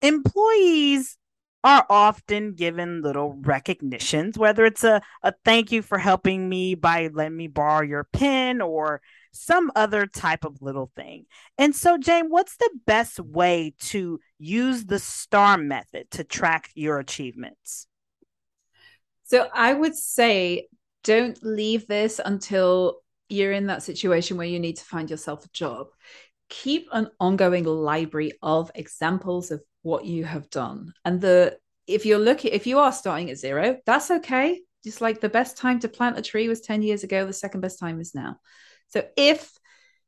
employees 0.02 1.16
are 1.64 1.86
often 1.88 2.54
given 2.54 3.02
little 3.02 3.34
recognitions, 3.40 4.36
whether 4.36 4.64
it's 4.64 4.84
a, 4.84 5.00
a 5.22 5.32
thank 5.44 5.70
you 5.70 5.82
for 5.82 5.98
helping 5.98 6.48
me 6.48 6.74
by 6.74 7.08
letting 7.12 7.36
me 7.36 7.46
borrow 7.46 7.82
your 7.82 8.04
pen 8.12 8.60
or 8.60 9.00
some 9.32 9.70
other 9.76 10.06
type 10.06 10.44
of 10.44 10.60
little 10.60 10.90
thing. 10.96 11.26
And 11.58 11.74
so, 11.74 11.98
Jane, 11.98 12.26
what's 12.28 12.56
the 12.56 12.70
best 12.86 13.20
way 13.20 13.74
to 13.80 14.20
use 14.38 14.84
the 14.84 14.98
STAR 14.98 15.56
method 15.56 16.10
to 16.12 16.24
track 16.24 16.70
your 16.74 16.98
achievements? 16.98 17.86
So, 19.24 19.48
I 19.54 19.72
would 19.72 19.94
say 19.94 20.68
don't 21.04 21.38
leave 21.42 21.86
this 21.86 22.20
until 22.22 22.98
you're 23.28 23.52
in 23.52 23.66
that 23.66 23.82
situation 23.82 24.36
where 24.36 24.46
you 24.46 24.60
need 24.60 24.76
to 24.76 24.84
find 24.84 25.10
yourself 25.10 25.44
a 25.44 25.48
job. 25.52 25.88
Keep 26.48 26.88
an 26.92 27.08
ongoing 27.18 27.64
library 27.64 28.32
of 28.42 28.70
examples 28.74 29.50
of 29.50 29.62
what 29.82 30.04
you 30.04 30.24
have 30.24 30.50
done. 30.50 30.94
And 31.04 31.20
the 31.20 31.58
if 31.86 32.06
you're 32.06 32.18
looking 32.18 32.52
if 32.52 32.66
you 32.66 32.78
are 32.78 32.92
starting 32.92 33.30
at 33.30 33.38
zero, 33.38 33.78
that's 33.84 34.10
okay. 34.10 34.60
Just 34.84 35.00
like 35.00 35.20
the 35.20 35.28
best 35.28 35.56
time 35.56 35.80
to 35.80 35.88
plant 35.88 36.18
a 36.18 36.22
tree 36.22 36.48
was 36.48 36.60
10 36.60 36.82
years 36.82 37.04
ago, 37.04 37.26
the 37.26 37.32
second 37.32 37.60
best 37.60 37.78
time 37.78 38.00
is 38.00 38.14
now. 38.14 38.38
So 38.88 39.04
if 39.16 39.52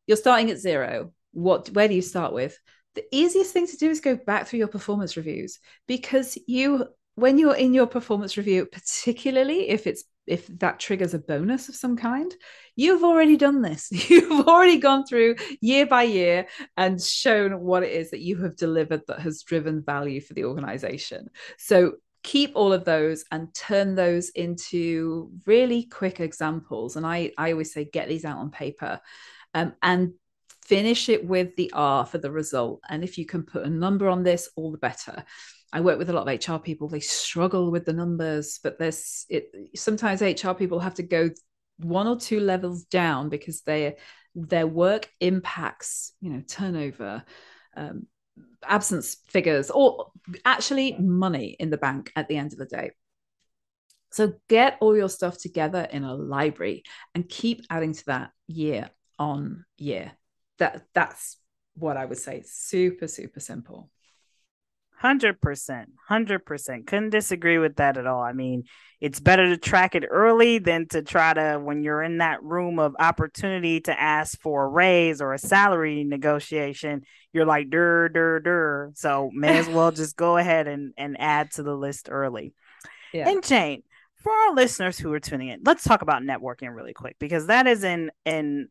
you're 0.07 0.17
starting 0.17 0.51
at 0.51 0.59
zero, 0.59 1.13
what 1.33 1.69
where 1.71 1.89
do 1.89 1.95
you 1.95 2.03
start 2.03 2.33
with? 2.33 2.59
The 2.95 3.05
easiest 3.11 3.53
thing 3.53 3.67
to 3.67 3.77
do 3.77 3.91
is 3.91 4.01
go 4.01 4.17
back 4.17 4.47
through 4.47 4.61
your 4.61 4.69
performance 4.69 5.17
reviews 5.17 5.59
because 5.87 6.39
you 6.47 6.87
when 7.17 7.39
you're 7.39 7.57
in 7.57 7.75
your 7.75 7.87
performance 7.87 8.37
review, 8.37 8.67
particularly 8.67 9.69
if 9.69 9.87
it's 9.87 10.05
if 10.27 10.47
that 10.59 10.81
triggers 10.81 11.15
a 11.15 11.19
bonus 11.19 11.69
of 11.69 11.75
some 11.75 11.97
kind, 11.97 12.35
you've 12.77 13.05
already 13.05 13.37
done 13.37 13.63
this. 13.63 13.89
You've 14.11 14.47
already 14.47 14.79
gone 14.79 15.07
through 15.07 15.37
year 15.61 15.87
by 15.87 16.05
year 16.05 16.47
and 16.77 17.01
shown 17.01 17.61
what 17.61 17.83
it 17.83 17.93
is 17.93 18.11
that 18.11 18.21
you 18.21 18.43
have 18.43 18.57
delivered 18.57 19.03
that 19.07 19.21
has 19.21 19.43
driven 19.43 19.83
value 19.83 20.21
for 20.21 20.35
the 20.35 20.45
organization. 20.45 21.29
So 21.59 21.95
keep 22.23 22.53
all 22.55 22.73
of 22.73 22.85
those 22.85 23.25
and 23.31 23.55
turn 23.55 23.95
those 23.95 24.31
into 24.31 25.31
really 25.47 25.85
quick 25.85 26.21
examples. 26.21 26.97
And 26.97 27.07
I, 27.07 27.33
I 27.37 27.53
always 27.53 27.73
say, 27.73 27.85
get 27.85 28.09
these 28.09 28.25
out 28.25 28.39
on 28.39 28.51
paper 28.51 29.01
um, 29.53 29.75
and 29.83 30.15
finish 30.65 31.11
it 31.11 31.25
with 31.25 31.55
the 31.57 31.71
R 31.75 32.07
for 32.07 32.19
the 32.19 32.31
result. 32.31 32.81
And 32.89 33.05
if 33.05 33.19
you 33.19 33.27
can 33.27 33.43
put 33.43 33.67
a 33.67 33.71
number 33.71 34.09
on 34.09 34.23
this, 34.23 34.49
all 34.57 34.73
the 34.73 34.79
better. 34.79 35.25
I 35.75 35.81
work 35.81 35.99
with 35.99 36.09
a 36.09 36.13
lot 36.13 36.29
of 36.29 36.49
HR 36.49 36.61
people. 36.61 36.89
They 36.89 37.01
struggle 37.01 37.73
with 37.73 37.85
the 37.85 37.93
numbers, 37.93 38.61
but 38.63 38.79
there's 38.79 39.27
it. 39.29 39.53
Sometimes 39.75 40.23
HR 40.23 40.53
people 40.53 40.79
have 40.79 40.95
to 40.95 41.03
go 41.03 41.31
one 41.79 42.07
or 42.07 42.17
two 42.17 42.39
levels 42.39 42.85
down 42.85 43.29
because 43.29 43.63
their 43.63 43.97
their 44.37 44.69
work 44.69 45.11
impacts, 45.19 46.13
you 46.21 46.31
know, 46.31 46.43
turnover, 46.47 47.25
um, 47.77 48.07
absence 48.63 49.17
figures, 49.27 49.69
or 49.69 50.13
actually 50.45 50.97
money 50.97 51.57
in 51.59 51.71
the 51.71 51.77
bank 51.77 52.13
at 52.15 52.29
the 52.29 52.37
end 52.37 52.53
of 52.53 52.59
the 52.61 52.67
day. 52.67 52.93
So 54.13 54.35
get 54.49 54.79
all 54.81 54.97
your 54.97 55.09
stuff 55.09 55.39
together 55.39 55.89
in 55.91 56.05
a 56.05 56.15
library 56.15 56.85
and 57.17 57.29
keep 57.29 57.63
adding 57.69 57.95
to 57.95 58.05
that 58.07 58.31
year 58.47 58.91
on 59.19 59.65
year. 59.77 60.13
That 60.59 60.85
that's 60.95 61.37
what 61.75 61.97
I 61.97 62.05
would 62.05 62.19
say. 62.19 62.45
Super 62.47 63.09
super 63.09 63.41
simple. 63.41 63.91
Hundred 64.97 65.41
percent, 65.41 65.91
hundred 66.09 66.47
percent. 66.47 66.87
Couldn't 66.87 67.11
disagree 67.11 67.59
with 67.59 67.77
that 67.77 67.97
at 67.97 68.07
all. 68.07 68.23
I 68.23 68.33
mean, 68.33 68.65
it's 69.01 69.21
better 69.21 69.49
to 69.49 69.59
track 69.59 69.95
it 69.95 70.05
early 70.09 70.59
than 70.59 70.89
to 70.89 71.03
try 71.03 71.35
to 71.35 71.61
when 71.63 71.83
you're 71.83 72.03
in 72.03 72.19
that 72.19 72.43
room 72.43 72.79
of 72.79 72.97
opportunity 72.99 73.81
to 73.83 74.01
ask 74.01 74.41
for 74.41 74.65
a 74.65 74.69
raise 74.69 75.21
or 75.21 75.35
a 75.35 75.39
salary 75.39 76.05
negotiation. 76.05 77.03
You're 77.33 77.45
like 77.45 77.69
dur 77.69 78.09
dur 78.09 78.41
dur. 78.41 78.93
So 78.95 79.31
may 79.35 79.59
as 79.59 79.69
well 79.69 79.91
just 79.93 80.17
go 80.17 80.39
ahead 80.39 80.69
and 80.69 80.95
and 80.97 81.21
add 81.21 81.51
to 81.53 81.63
the 81.63 81.75
list 81.75 82.09
early. 82.11 82.55
Yeah. 83.13 83.29
And 83.29 83.45
Jane, 83.45 83.83
for 84.23 84.33
our 84.33 84.55
listeners 84.55 84.99
who 84.99 85.13
are 85.13 85.21
tuning 85.21 85.49
in, 85.49 85.61
let's 85.65 85.85
talk 85.85 86.01
about 86.01 86.23
networking 86.23 86.75
really 86.75 86.95
quick 86.95 87.17
because 87.19 87.49
that 87.49 87.67
is 87.67 87.85
in 87.85 88.11
in 88.25 88.69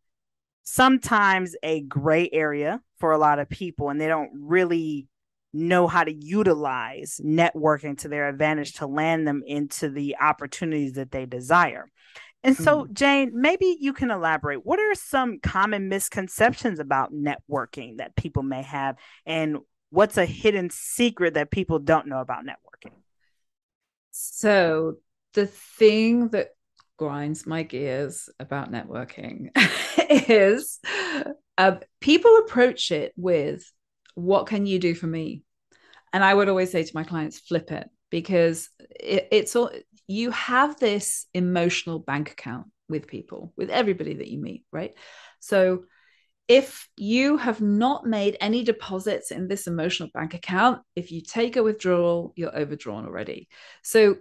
sometimes 0.64 1.56
a 1.62 1.82
gray 1.82 2.30
area 2.32 2.82
for 2.98 3.12
a 3.12 3.18
lot 3.18 3.38
of 3.38 3.50
people, 3.50 3.90
and 3.90 4.02
they 4.02 4.08
don't 4.08 4.32
really 4.34 5.08
know 5.54 5.88
how 5.88 6.04
to 6.04 6.14
utilize 6.14 7.22
networking 7.24 7.98
to 8.00 8.08
their 8.08 8.28
advantage 8.28 8.74
to 8.74 8.88
land 8.88 9.28
them 9.28 9.44
into 9.46 9.90
the 9.90 10.18
opportunities 10.20 10.94
that 10.94 11.12
they 11.12 11.26
desire. 11.26 11.92
And 12.44 12.58
so, 12.58 12.84
mm. 12.84 12.94
Jane, 12.94 13.32
maybe 13.34 13.78
you 13.80 13.94
can 13.94 14.12
elaborate. 14.12 14.66
What 14.66 14.80
are 14.80 14.96
some 14.96 15.40
common 15.40 15.88
misconceptions 15.88 16.80
about 16.80 17.14
networking 17.14 17.98
that 17.98 18.16
people 18.18 18.44
may 18.44 18.64
have? 18.64 18.98
And 19.26 19.60
what's 19.92 20.18
a 20.18 20.26
hidden 20.26 20.70
secret 20.70 21.36
that 21.36 21.52
people 21.52 21.80
don't 21.80 22.08
know 22.08 22.20
about 22.20 22.44
networking? 22.44 22.92
So, 24.12 24.96
the 25.34 25.48
thing 25.48 26.30
that 26.30 26.50
grinds 26.98 27.48
my 27.48 27.64
gears 27.64 28.30
about 28.40 28.72
networking 28.72 29.50
is 30.10 30.80
uh, 31.58 31.76
people 32.02 32.38
approach 32.38 32.92
it 32.92 33.14
with, 33.16 33.72
What 34.16 34.48
can 34.48 34.66
you 34.66 34.80
do 34.80 34.96
for 34.96 35.08
me? 35.08 35.44
And 36.12 36.24
I 36.24 36.34
would 36.34 36.50
always 36.50 36.72
say 36.72 36.84
to 36.84 36.92
my 36.96 37.04
clients, 37.04 37.40
flip 37.40 37.72
it 37.72 37.90
because 38.12 38.70
it, 38.80 39.28
it's 39.32 39.56
all 39.56 39.72
you 40.08 40.32
have 40.32 40.80
this 40.80 41.26
emotional 41.34 42.00
bank 42.00 42.32
account 42.32 42.68
with 42.90 43.08
people, 43.08 43.54
with 43.58 43.70
everybody 43.70 44.16
that 44.16 44.28
you 44.28 44.40
meet, 44.40 44.66
right? 44.72 44.94
So 45.40 45.86
if 46.48 46.88
you 46.98 47.38
have 47.38 47.62
not 47.62 48.06
made 48.06 48.38
any 48.42 48.64
deposits 48.64 49.32
in 49.32 49.48
this 49.48 49.66
emotional 49.66 50.10
bank 50.14 50.34
account, 50.34 50.82
if 50.96 51.12
you 51.12 51.22
take 51.22 51.56
a 51.56 51.64
withdrawal, 51.64 52.34
you're 52.36 52.56
overdrawn 52.56 53.06
already. 53.06 53.48
So 53.82 54.18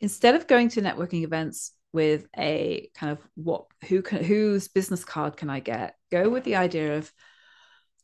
instead 0.00 0.34
of 0.34 0.48
going 0.48 0.70
to 0.70 0.82
networking 0.82 1.22
events 1.22 1.72
with 1.92 2.26
a 2.36 2.90
kind 2.94 3.12
of 3.12 3.18
what 3.34 3.66
who 3.88 4.02
can 4.02 4.22
whose 4.24 4.68
business 4.68 5.04
card 5.04 5.36
can 5.36 5.48
I 5.48 5.60
get, 5.60 5.94
go 6.10 6.28
with 6.28 6.44
the 6.44 6.56
idea 6.56 6.98
of 6.98 7.10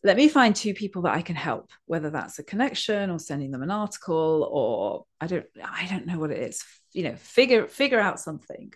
let 0.03 0.17
me 0.17 0.29
find 0.29 0.55
two 0.55 0.75
people 0.75 1.03
that 1.03 1.15
I 1.15 1.23
can 1.23 1.37
help, 1.37 1.71
whether 1.87 2.11
that's 2.11 2.39
a 2.39 2.45
connection 2.45 3.11
or 3.11 3.19
sending 3.19 3.51
them 3.51 3.63
an 3.63 3.71
article 3.71 4.49
or 4.51 5.05
I 5.21 5.27
don't 5.27 5.47
I 5.63 5.87
don't 5.87 6.07
know 6.07 6.19
what 6.19 6.31
it 6.31 6.43
is. 6.43 6.65
You 6.93 7.05
know, 7.05 7.17
figure 7.17 7.67
figure 7.67 8.01
out 8.01 8.21
something. 8.21 8.73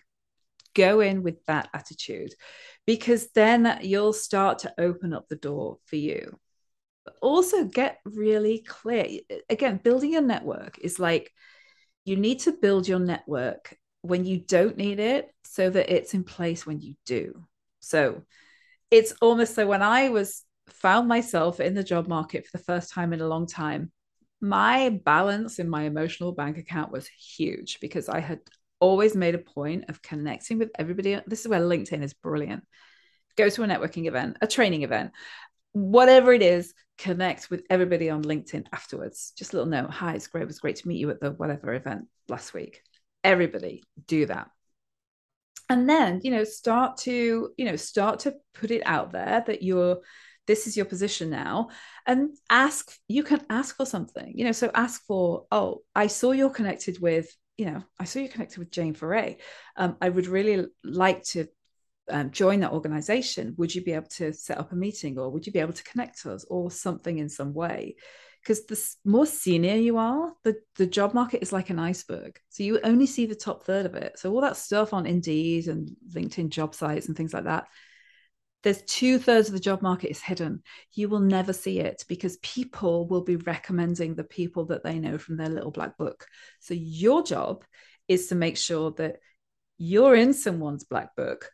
Go 0.73 1.01
in 1.01 1.21
with 1.21 1.43
that 1.45 1.69
attitude 1.73 2.33
because 2.85 3.29
then 3.33 3.79
you'll 3.81 4.13
start 4.13 4.59
to 4.59 4.73
open 4.77 5.13
up 5.13 5.27
the 5.27 5.35
door 5.35 5.77
for 5.85 5.97
you. 5.97 6.39
But 7.05 7.15
also 7.21 7.65
get 7.65 7.99
really 8.05 8.59
clear. 8.59 9.19
Again, 9.49 9.81
building 9.83 10.13
your 10.13 10.21
network 10.21 10.79
is 10.79 10.99
like 10.99 11.31
you 12.05 12.15
need 12.15 12.39
to 12.41 12.53
build 12.53 12.87
your 12.87 12.99
network 12.99 13.75
when 14.01 14.25
you 14.25 14.37
don't 14.37 14.77
need 14.77 14.99
it 14.99 15.29
so 15.43 15.69
that 15.69 15.93
it's 15.93 16.13
in 16.13 16.23
place 16.23 16.65
when 16.65 16.79
you 16.79 16.95
do. 17.05 17.45
So 17.79 18.23
it's 18.89 19.13
almost 19.21 19.55
so 19.55 19.67
when 19.67 19.81
I 19.81 20.09
was 20.09 20.43
found 20.69 21.07
myself 21.07 21.59
in 21.59 21.73
the 21.73 21.83
job 21.83 22.07
market 22.07 22.45
for 22.45 22.57
the 22.57 22.63
first 22.63 22.91
time 22.91 23.13
in 23.13 23.21
a 23.21 23.27
long 23.27 23.47
time, 23.47 23.91
my 24.39 24.89
balance 24.89 25.59
in 25.59 25.69
my 25.69 25.83
emotional 25.83 26.31
bank 26.31 26.57
account 26.57 26.91
was 26.91 27.07
huge 27.07 27.79
because 27.79 28.09
I 28.09 28.19
had 28.19 28.39
always 28.79 29.15
made 29.15 29.35
a 29.35 29.39
point 29.39 29.85
of 29.89 30.01
connecting 30.01 30.57
with 30.57 30.71
everybody. 30.77 31.19
This 31.27 31.41
is 31.41 31.47
where 31.47 31.61
LinkedIn 31.61 32.01
is 32.01 32.13
brilliant. 32.13 32.63
Go 33.37 33.49
to 33.49 33.63
a 33.63 33.67
networking 33.67 34.07
event, 34.07 34.37
a 34.41 34.47
training 34.47 34.81
event, 34.81 35.11
whatever 35.73 36.33
it 36.33 36.41
is, 36.41 36.73
connect 36.97 37.49
with 37.49 37.63
everybody 37.69 38.09
on 38.09 38.23
LinkedIn 38.23 38.65
afterwards. 38.73 39.33
Just 39.37 39.53
a 39.53 39.57
little 39.57 39.69
note. 39.69 39.91
Hi, 39.91 40.15
it's 40.15 40.27
great. 40.27 40.43
It 40.43 40.47
was 40.47 40.59
great 40.59 40.77
to 40.77 40.87
meet 40.87 40.99
you 40.99 41.09
at 41.11 41.21
the 41.21 41.31
whatever 41.31 41.73
event 41.73 42.07
last 42.27 42.53
week. 42.53 42.81
Everybody 43.23 43.83
do 44.07 44.25
that. 44.25 44.49
And 45.69 45.89
then, 45.89 46.19
you 46.23 46.31
know, 46.31 46.43
start 46.43 46.97
to, 46.97 47.51
you 47.55 47.65
know, 47.65 47.75
start 47.77 48.19
to 48.21 48.35
put 48.53 48.71
it 48.71 48.81
out 48.85 49.13
there 49.13 49.43
that 49.47 49.63
you're 49.63 49.99
this 50.47 50.67
is 50.67 50.75
your 50.75 50.85
position 50.85 51.29
now 51.29 51.69
and 52.05 52.35
ask 52.49 52.97
you 53.07 53.23
can 53.23 53.41
ask 53.49 53.75
for 53.75 53.85
something 53.85 54.33
you 54.35 54.43
know 54.43 54.51
so 54.51 54.71
ask 54.73 55.05
for 55.05 55.45
oh 55.51 55.81
i 55.95 56.07
saw 56.07 56.31
you're 56.31 56.49
connected 56.49 56.99
with 57.01 57.27
you 57.57 57.65
know 57.65 57.83
i 57.99 58.03
saw 58.03 58.19
you 58.19 58.29
connected 58.29 58.57
with 58.57 58.71
jane 58.71 58.93
Ferre. 58.93 59.35
Um, 59.77 59.97
i 60.01 60.09
would 60.09 60.27
really 60.27 60.65
like 60.83 61.23
to 61.25 61.47
um, 62.09 62.31
join 62.31 62.59
that 62.61 62.71
organization. 62.71 63.55
Would 63.57 63.73
you 63.73 63.83
be 63.83 63.93
able 63.93 64.09
to 64.09 64.33
set 64.33 64.57
up 64.57 64.71
a 64.71 64.75
meeting 64.75 65.17
or 65.17 65.29
would 65.29 65.45
you 65.45 65.53
be 65.53 65.59
able 65.59 65.73
to 65.73 65.83
connect 65.83 66.25
us 66.25 66.45
or 66.49 66.71
something 66.71 67.17
in 67.17 67.29
some 67.29 67.53
way? 67.53 67.95
Because 68.41 68.65
the 68.65 68.95
more 69.05 69.25
senior 69.25 69.75
you 69.75 69.97
are 69.97 70.33
the, 70.43 70.57
the 70.75 70.87
job 70.87 71.13
market 71.13 71.41
is 71.41 71.53
like 71.53 71.69
an 71.69 71.79
iceberg. 71.79 72.39
So 72.49 72.63
you 72.63 72.79
only 72.83 73.05
see 73.05 73.27
the 73.27 73.35
top 73.35 73.63
third 73.63 73.85
of 73.85 73.95
it. 73.95 74.17
So 74.17 74.31
all 74.31 74.41
that 74.41 74.57
stuff 74.57 74.93
on 74.93 75.05
indeed 75.05 75.67
and 75.67 75.91
linkedin 76.11 76.49
job 76.49 76.73
sites 76.73 77.07
and 77.07 77.15
things 77.15 77.33
like 77.33 77.43
that 77.43 77.67
there's 78.63 78.81
two 78.83 79.17
thirds 79.17 79.47
of 79.47 79.53
the 79.53 79.59
job 79.59 79.81
market 79.81 80.11
is 80.11 80.21
hidden. 80.21 80.61
You 80.93 81.09
will 81.09 81.19
never 81.19 81.53
see 81.53 81.79
it 81.79 82.05
because 82.07 82.37
people 82.37 83.07
will 83.07 83.23
be 83.23 83.37
recommending 83.37 84.15
the 84.15 84.23
people 84.23 84.65
that 84.65 84.83
they 84.83 84.99
know 84.99 85.17
from 85.17 85.37
their 85.37 85.49
little 85.49 85.71
black 85.71 85.97
book. 85.97 86.27
So 86.59 86.73
your 86.73 87.23
job 87.23 87.63
is 88.07 88.27
to 88.27 88.35
make 88.35 88.57
sure 88.57 88.91
that 88.91 89.17
you're 89.77 90.15
in 90.15 90.33
someone's 90.33 90.83
black 90.83 91.15
book 91.15 91.49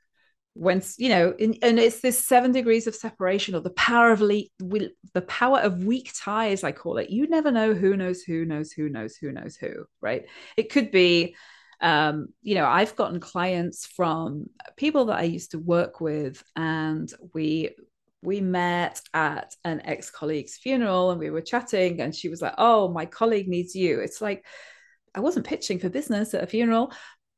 when 0.57 0.81
you 0.97 1.07
know 1.07 1.35
in, 1.37 1.55
and 1.61 1.79
it's 1.79 1.99
this 2.01 2.25
seven 2.25 2.51
degrees 2.51 2.87
of 2.87 2.95
separation 2.95 3.53
or 3.53 3.61
the 3.61 3.69
power 3.71 4.11
of 4.11 4.21
le- 4.21 4.41
the 4.59 5.21
power 5.27 5.59
of 5.59 5.83
weak 5.83 6.11
ties 6.15 6.63
i 6.63 6.71
call 6.71 6.97
it 6.97 7.11
you 7.11 7.27
never 7.27 7.51
know 7.51 7.75
who 7.75 7.95
knows 7.95 8.23
who 8.23 8.43
knows 8.43 8.71
who 8.71 8.89
knows 8.89 9.15
who 9.15 9.31
knows 9.31 9.55
who 9.55 9.85
right 10.01 10.25
it 10.57 10.71
could 10.71 10.89
be 10.89 11.35
um, 11.82 12.30
you 12.41 12.55
know, 12.55 12.65
I've 12.65 12.95
gotten 12.95 13.19
clients 13.19 13.86
from 13.86 14.49
people 14.75 15.05
that 15.05 15.19
I 15.19 15.23
used 15.23 15.51
to 15.51 15.59
work 15.59 16.01
with, 16.01 16.43
and 16.55 17.11
we 17.34 17.75
we 18.23 18.41
met 18.41 18.99
at 19.13 19.55
an 19.63 19.82
ex-colleague's 19.86 20.57
funeral 20.57 21.11
and 21.11 21.19
we 21.19 21.30
were 21.30 21.39
chatting 21.39 22.01
and 22.01 22.15
she 22.15 22.30
was 22.30 22.41
like 22.41 22.55
oh 22.57 22.88
my 22.89 23.05
colleague 23.05 23.47
needs 23.47 23.75
you. 23.75 23.99
It's 23.99 24.21
like 24.21 24.45
i 25.15 25.19
wasn't 25.19 25.45
pitching 25.45 25.80
for 25.80 25.89
business 25.89 26.34
at 26.34 26.43
a 26.43 26.47
funeral 26.47 26.91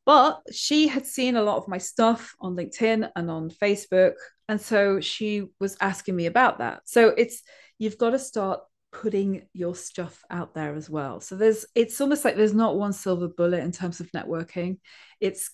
but 0.06 0.42
she 0.52 0.88
had 0.88 1.06
seen 1.06 1.36
a 1.36 1.44
lot 1.44 1.58
of 1.58 1.68
my 1.68 1.78
stuff 1.78 2.34
on 2.42 2.56
linkedin 2.56 3.10
and 3.16 3.30
on 3.30 3.50
facebook 3.50 4.14
and 4.50 4.60
so 4.60 5.00
she 5.00 5.46
was 5.60 5.78
asking 5.80 6.16
me 6.16 6.26
about 6.26 6.58
that. 6.58 6.82
So 6.86 7.10
it's 7.10 7.44
you've 7.78 8.00
got 8.00 8.10
to 8.10 8.20
start 8.20 8.62
putting 8.92 9.48
your 9.54 9.76
stuff 9.76 10.24
out 10.30 10.54
there 10.54 10.76
as 10.76 10.90
well. 10.90 11.20
So 11.22 11.36
there's 11.36 11.66
it's 11.76 12.00
almost 12.02 12.26
like 12.26 12.36
there's 12.36 12.54
not 12.54 12.78
one 12.78 12.94
silver 12.94 13.28
bullet 13.28 13.64
in 13.64 13.72
terms 13.72 14.00
of 14.00 14.12
networking. 14.12 14.80
It's 15.20 15.52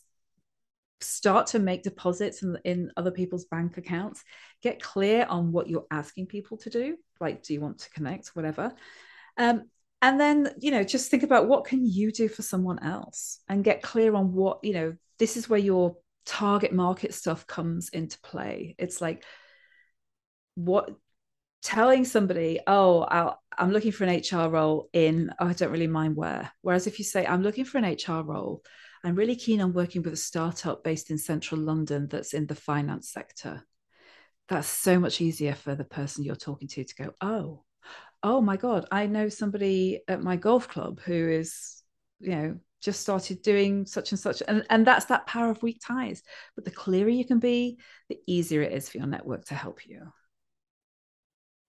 start 1.02 1.48
to 1.48 1.60
make 1.60 1.84
deposits 1.84 2.42
in, 2.42 2.58
in 2.64 2.92
other 2.98 3.12
people's 3.12 3.46
bank 3.46 3.78
accounts. 3.78 4.24
Get 4.62 4.82
clear 4.82 5.26
on 5.30 5.52
what 5.52 5.68
you're 5.68 5.88
asking 5.92 6.28
people 6.28 6.58
to 6.60 6.70
do. 6.70 6.98
Like, 7.20 7.44
do 7.44 7.54
you 7.54 7.62
want 7.62 7.80
to 7.80 7.90
connect? 7.90 8.30
Whatever. 8.30 8.74
Um, 9.38 9.70
and 10.02 10.20
then 10.20 10.54
you 10.60 10.72
know 10.72 10.84
just 10.84 11.10
think 11.10 11.24
about 11.24 11.48
what 11.48 11.66
can 11.66 11.86
you 11.86 12.12
do 12.12 12.28
for 12.28 12.42
someone 12.42 12.84
else 12.84 13.40
and 13.50 13.64
get 13.64 13.82
clear 13.82 14.14
on 14.14 14.34
what 14.34 14.60
you 14.62 14.74
know 14.74 14.96
this 15.18 15.36
is 15.36 15.50
where 15.50 15.60
your 15.60 15.98
target 16.26 16.74
market 16.74 17.14
stuff 17.14 17.48
comes 17.48 17.90
into 17.90 18.20
play 18.20 18.76
it's 18.78 19.02
like 19.02 19.24
what 20.56 20.92
telling 21.66 22.06
somebody, 22.06 22.60
oh, 22.68 23.02
i 23.10 23.34
am 23.58 23.72
looking 23.72 23.92
for 23.92 24.04
an 24.04 24.22
HR 24.22 24.50
role 24.50 24.88
in, 24.94 25.32
oh, 25.40 25.48
I 25.48 25.54
don't 25.54 25.72
really 25.72 25.88
mind 25.88 26.16
where. 26.16 26.52
Whereas 26.62 26.86
if 26.86 27.00
you 27.00 27.06
say, 27.06 27.26
I'm 27.26 27.42
looking 27.42 27.66
for 27.66 27.80
an 27.80 27.86
HR 27.86 28.22
role, 28.22 28.64
I'm 29.04 29.16
really 29.16 29.36
keen 29.36 29.62
on 29.62 29.74
working 29.74 30.04
with 30.04 30.14
a 30.14 30.18
startup 30.18 30.84
based 30.84 31.10
in 31.10 31.18
central 31.18 31.60
London 31.60 32.08
that's 32.08 32.36
in 32.36 32.46
the 32.46 32.54
finance 32.54 33.10
sector. 33.10 33.66
That's 34.48 34.68
so 34.68 35.00
much 35.00 35.22
easier 35.22 35.56
for 35.56 35.74
the 35.74 35.84
person 35.84 36.24
you're 36.24 36.36
talking 36.36 36.68
to 36.68 36.84
to 36.84 36.96
go, 36.96 37.14
oh, 37.20 37.64
oh 38.22 38.42
my 38.42 38.58
God, 38.58 38.86
I 38.92 39.08
know 39.08 39.30
somebody 39.30 40.02
at 40.08 40.22
my 40.22 40.36
golf 40.36 40.68
club 40.68 41.00
who 41.00 41.30
is, 41.30 41.82
you 42.20 42.30
know, 42.30 42.60
just 42.80 43.02
started 43.02 43.42
doing 43.42 43.88
such 43.88 44.12
and 44.12 44.20
such. 44.20 44.44
And, 44.48 44.64
and 44.70 44.86
that's 44.86 45.06
that 45.06 45.26
power 45.26 45.50
of 45.50 45.64
weak 45.64 45.82
ties. 45.84 46.22
But 46.56 46.66
the 46.66 46.72
clearer 46.72 47.10
you 47.10 47.26
can 47.26 47.40
be, 47.40 47.80
the 48.08 48.20
easier 48.28 48.62
it 48.62 48.72
is 48.72 48.88
for 48.88 49.00
your 49.00 49.08
network 49.08 49.46
to 49.46 49.56
help 49.56 49.88
you. 49.88 50.12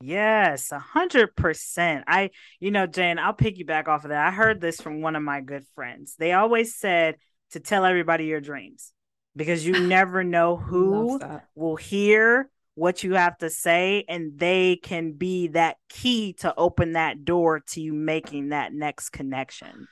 Yes, 0.01 0.73
a 0.73 0.79
hundred 0.79 1.35
percent. 1.37 2.05
I, 2.07 2.31
you 2.61 2.71
know, 2.71 2.87
Jane, 2.87 3.19
I'll 3.19 3.33
piggyback 3.35 3.89
off 3.89 4.05
of 4.05 4.11
that. 4.11 4.27
I 4.27 4.31
heard 4.31 4.61
this 4.61 4.81
from 4.81 5.01
one 5.01 5.17
of 5.17 5.23
my 5.23 5.41
good 5.41 5.65
friends. 5.75 6.17
They 6.19 6.33
always 6.33 6.77
said 6.77 7.17
to 7.53 7.61
tell 7.61 7.85
everybody 7.85 8.27
your 8.27 8.41
dreams 8.41 8.93
because 9.35 9.67
you 9.67 9.81
never 9.89 10.23
know 10.23 10.57
who 10.57 11.19
will 11.55 11.77
hear 11.77 12.51
what 12.75 13.03
you 13.03 13.15
have 13.15 13.39
to 13.39 13.49
say, 13.49 14.05
and 14.07 14.39
they 14.39 14.77
can 14.77 15.13
be 15.13 15.49
that 15.49 15.79
key 15.89 16.35
to 16.35 16.55
open 16.57 16.93
that 16.93 17.25
door 17.25 17.61
to 17.61 17.81
you 17.81 17.95
making 17.95 18.51
that 18.51 18.75
next 18.75 19.11
connection. 19.11 19.89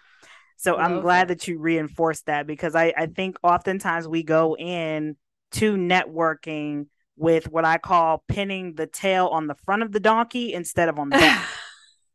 So 0.58 0.76
I'm 0.76 1.00
glad 1.00 1.28
that. 1.28 1.40
that 1.40 1.48
you 1.48 1.58
reinforced 1.58 2.26
that 2.26 2.46
because 2.46 2.74
I, 2.74 2.92
I 2.96 3.06
think 3.06 3.38
oftentimes 3.42 4.06
we 4.06 4.22
go 4.22 4.54
in 4.56 5.16
to 5.52 5.76
networking 5.76 6.86
with 7.16 7.48
what 7.48 7.64
I 7.64 7.78
call 7.78 8.24
pinning 8.28 8.74
the 8.74 8.86
tail 8.86 9.28
on 9.28 9.46
the 9.46 9.54
front 9.54 9.82
of 9.82 9.92
the 9.92 10.00
donkey 10.00 10.52
instead 10.52 10.88
of 10.88 10.98
on 10.98 11.10
the 11.10 11.18
back. 11.18 11.48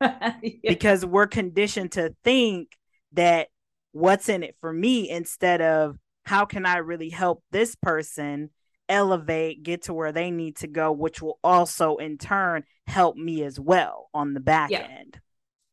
yeah. 0.42 0.58
Because 0.64 1.06
we're 1.06 1.28
conditioned 1.28 1.94
to 1.94 2.16
think 2.24 2.78
that 3.14 3.48
what's 3.92 4.30
in 4.30 4.44
it 4.44 4.56
for 4.62 4.72
me 4.72 5.10
instead 5.10 5.62
of 5.62 5.98
how 6.26 6.46
can 6.46 6.66
I 6.66 6.78
really 6.78 7.10
help 7.10 7.44
this 7.52 7.76
person 7.76 8.50
elevate, 8.88 9.64
get 9.64 9.84
to 9.84 9.94
where 9.94 10.12
they 10.12 10.32
need 10.32 10.58
to 10.58 10.68
go, 10.68 10.92
which 10.92 11.22
will 11.22 11.40
also 11.44 11.98
in 11.98 12.18
turn 12.18 12.64
help 12.88 13.16
me 13.16 13.44
as 13.44 13.60
well 13.60 14.10
on 14.14 14.34
the 14.34 14.40
back 14.40 14.72
yeah. 14.72 14.88
end. 15.00 15.20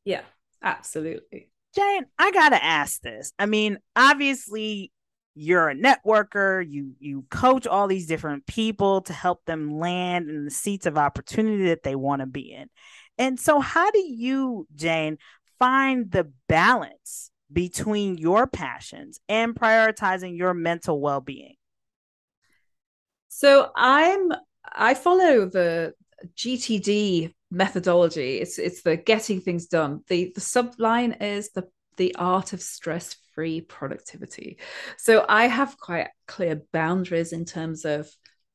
Yeah, 0.04 0.22
absolutely. 0.62 1.50
Jane, 1.74 2.06
I 2.18 2.30
got 2.30 2.50
to 2.50 2.62
ask 2.62 3.00
this. 3.02 3.32
I 3.38 3.46
mean, 3.46 3.78
obviously, 3.94 4.92
you're 5.38 5.68
a 5.68 5.74
networker 5.74 6.66
you 6.66 6.94
you 6.98 7.24
coach 7.30 7.66
all 7.66 7.86
these 7.86 8.06
different 8.06 8.46
people 8.46 9.02
to 9.02 9.12
help 9.12 9.44
them 9.44 9.78
land 9.78 10.30
in 10.30 10.44
the 10.44 10.50
seats 10.50 10.86
of 10.86 10.96
opportunity 10.96 11.66
that 11.66 11.82
they 11.82 11.94
want 11.94 12.20
to 12.20 12.26
be 12.26 12.52
in 12.52 12.68
and 13.18 13.38
so 13.38 13.60
how 13.60 13.90
do 13.90 13.98
you 14.00 14.66
jane 14.74 15.18
find 15.58 16.10
the 16.10 16.30
balance 16.48 17.30
between 17.52 18.18
your 18.18 18.46
passions 18.46 19.20
and 19.28 19.54
prioritizing 19.54 20.36
your 20.36 20.54
mental 20.54 21.00
well-being? 21.00 21.54
So 23.28 23.70
I'm 23.76 24.32
I 24.64 24.94
follow 24.94 25.46
the 25.46 25.94
GTD 26.34 27.34
methodology. 27.50 28.38
It's 28.38 28.58
it's 28.58 28.82
the 28.82 28.96
getting 28.96 29.40
things 29.40 29.66
done. 29.66 30.02
The 30.08 30.32
the 30.34 30.40
subline 30.40 31.22
is 31.22 31.50
the 31.50 31.68
the 31.98 32.14
art 32.16 32.52
of 32.52 32.60
stress-free 33.36 33.62
productivity. 33.62 34.58
So 34.98 35.24
I 35.28 35.46
have 35.46 35.78
quite 35.78 36.08
clear 36.26 36.62
boundaries 36.72 37.32
in 37.32 37.44
terms 37.44 37.84
of 37.84 38.08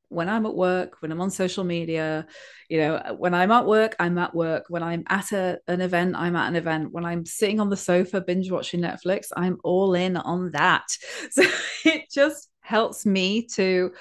when 0.10 0.28
I'm 0.28 0.46
at 0.46 0.54
work, 0.54 1.02
when 1.02 1.12
I'm 1.12 1.22
on 1.22 1.32
social 1.32 1.64
media, 1.64 2.28
you 2.68 2.80
know, 2.80 2.96
uh, 2.96 3.14
when 3.14 3.34
I'm 3.34 3.52
at 3.52 3.66
work, 3.66 3.96
I'm 3.98 4.18
at 4.18 4.36
work. 4.36 4.66
When 4.68 4.84
I'm 4.84 5.06
at 5.08 5.32
a, 5.32 5.60
an 5.68 5.80
event, 5.80 6.16
I'm 6.18 6.36
at 6.36 6.50
an 6.50 6.58
event. 6.58 6.92
When 6.92 7.06
I'm 7.06 7.26
sitting 7.26 7.62
on 7.62 7.70
the 7.70 7.78
sofa 7.78 8.20
binge 8.20 8.52
watching 8.52 8.82
Netflix, 8.82 9.28
I'm 9.38 9.58
all 9.64 9.94
in 9.94 10.18
on 10.18 10.52
that. 10.52 10.88
So 11.32 11.44
it 11.86 12.12
just 12.12 12.50
helps 12.60 13.06
me 13.06 13.48
to 13.56 13.92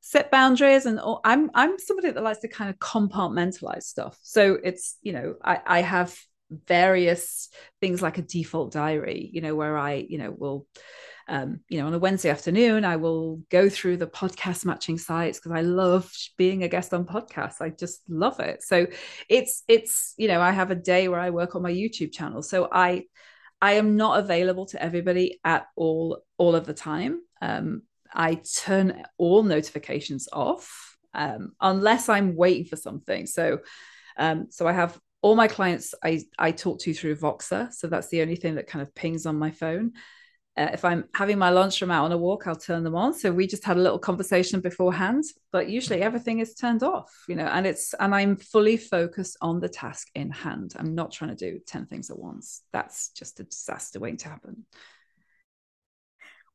set 0.00 0.30
boundaries 0.30 0.86
and 0.86 0.98
I'm 1.24 1.50
I'm 1.54 1.78
somebody 1.78 2.12
that 2.12 2.22
likes 2.22 2.40
to 2.40 2.48
kind 2.48 2.70
of 2.70 2.78
compartmentalize 2.78 3.82
stuff. 3.82 4.18
So 4.22 4.56
it's, 4.64 4.96
you 5.02 5.12
know, 5.12 5.34
I, 5.44 5.60
I 5.66 5.82
have 5.82 6.16
various 6.50 7.48
things 7.80 8.02
like 8.02 8.18
a 8.18 8.22
default 8.22 8.72
diary, 8.72 9.30
you 9.32 9.40
know, 9.40 9.54
where 9.54 9.76
I, 9.76 9.94
you 10.08 10.18
know, 10.18 10.30
will 10.30 10.66
um, 11.28 11.60
you 11.68 11.78
know, 11.78 11.86
on 11.86 11.94
a 11.94 11.98
Wednesday 11.98 12.30
afternoon, 12.30 12.86
I 12.86 12.96
will 12.96 13.42
go 13.50 13.68
through 13.68 13.98
the 13.98 14.06
podcast 14.06 14.64
matching 14.64 14.96
sites 14.96 15.38
because 15.38 15.52
I 15.52 15.60
love 15.60 16.10
being 16.38 16.62
a 16.62 16.68
guest 16.68 16.94
on 16.94 17.04
podcasts. 17.04 17.60
I 17.60 17.68
just 17.68 18.00
love 18.08 18.40
it. 18.40 18.62
So 18.62 18.86
it's 19.28 19.62
it's 19.68 20.14
you 20.16 20.26
know, 20.26 20.40
I 20.40 20.52
have 20.52 20.70
a 20.70 20.74
day 20.74 21.06
where 21.08 21.20
I 21.20 21.30
work 21.30 21.54
on 21.54 21.62
my 21.62 21.72
YouTube 21.72 22.12
channel. 22.12 22.42
So 22.42 22.68
I 22.72 23.04
I 23.60 23.72
am 23.74 23.96
not 23.96 24.20
available 24.20 24.66
to 24.66 24.82
everybody 24.82 25.38
at 25.44 25.66
all 25.76 26.22
all 26.38 26.56
of 26.56 26.64
the 26.64 26.74
time. 26.74 27.20
Um, 27.42 27.82
I 28.12 28.36
turn 28.36 29.04
all 29.18 29.42
notifications 29.42 30.28
off 30.32 30.96
um, 31.12 31.52
unless 31.60 32.08
I'm 32.08 32.36
waiting 32.36 32.64
for 32.64 32.76
something. 32.76 33.26
So 33.26 33.58
um, 34.16 34.46
so 34.48 34.66
I 34.66 34.72
have 34.72 34.98
all 35.20 35.34
my 35.34 35.48
clients 35.48 35.94
I 36.02 36.22
I 36.38 36.52
talk 36.52 36.80
to 36.80 36.94
through 36.94 37.16
Voxer. 37.16 37.72
So 37.72 37.86
that's 37.86 38.08
the 38.08 38.22
only 38.22 38.36
thing 38.36 38.54
that 38.56 38.66
kind 38.66 38.82
of 38.82 38.94
pings 38.94 39.26
on 39.26 39.36
my 39.36 39.50
phone. 39.50 39.92
Uh, 40.56 40.70
if 40.72 40.84
I'm 40.84 41.04
having 41.14 41.38
my 41.38 41.50
lunch 41.50 41.80
out 41.84 42.04
on 42.04 42.10
a 42.10 42.18
walk, 42.18 42.48
I'll 42.48 42.56
turn 42.56 42.82
them 42.82 42.96
on. 42.96 43.14
So 43.14 43.30
we 43.30 43.46
just 43.46 43.64
had 43.64 43.76
a 43.76 43.80
little 43.80 43.98
conversation 43.98 44.60
beforehand, 44.60 45.22
but 45.52 45.68
usually 45.68 46.02
everything 46.02 46.40
is 46.40 46.54
turned 46.54 46.82
off, 46.82 47.12
you 47.28 47.36
know, 47.36 47.46
and 47.46 47.64
it's, 47.64 47.94
and 48.00 48.12
I'm 48.12 48.34
fully 48.34 48.76
focused 48.76 49.36
on 49.40 49.60
the 49.60 49.68
task 49.68 50.08
in 50.16 50.32
hand. 50.32 50.72
I'm 50.76 50.96
not 50.96 51.12
trying 51.12 51.30
to 51.30 51.36
do 51.36 51.60
10 51.64 51.86
things 51.86 52.10
at 52.10 52.18
once. 52.18 52.62
That's 52.72 53.10
just 53.10 53.38
a 53.38 53.44
disaster 53.44 54.00
waiting 54.00 54.16
to 54.18 54.30
happen. 54.30 54.66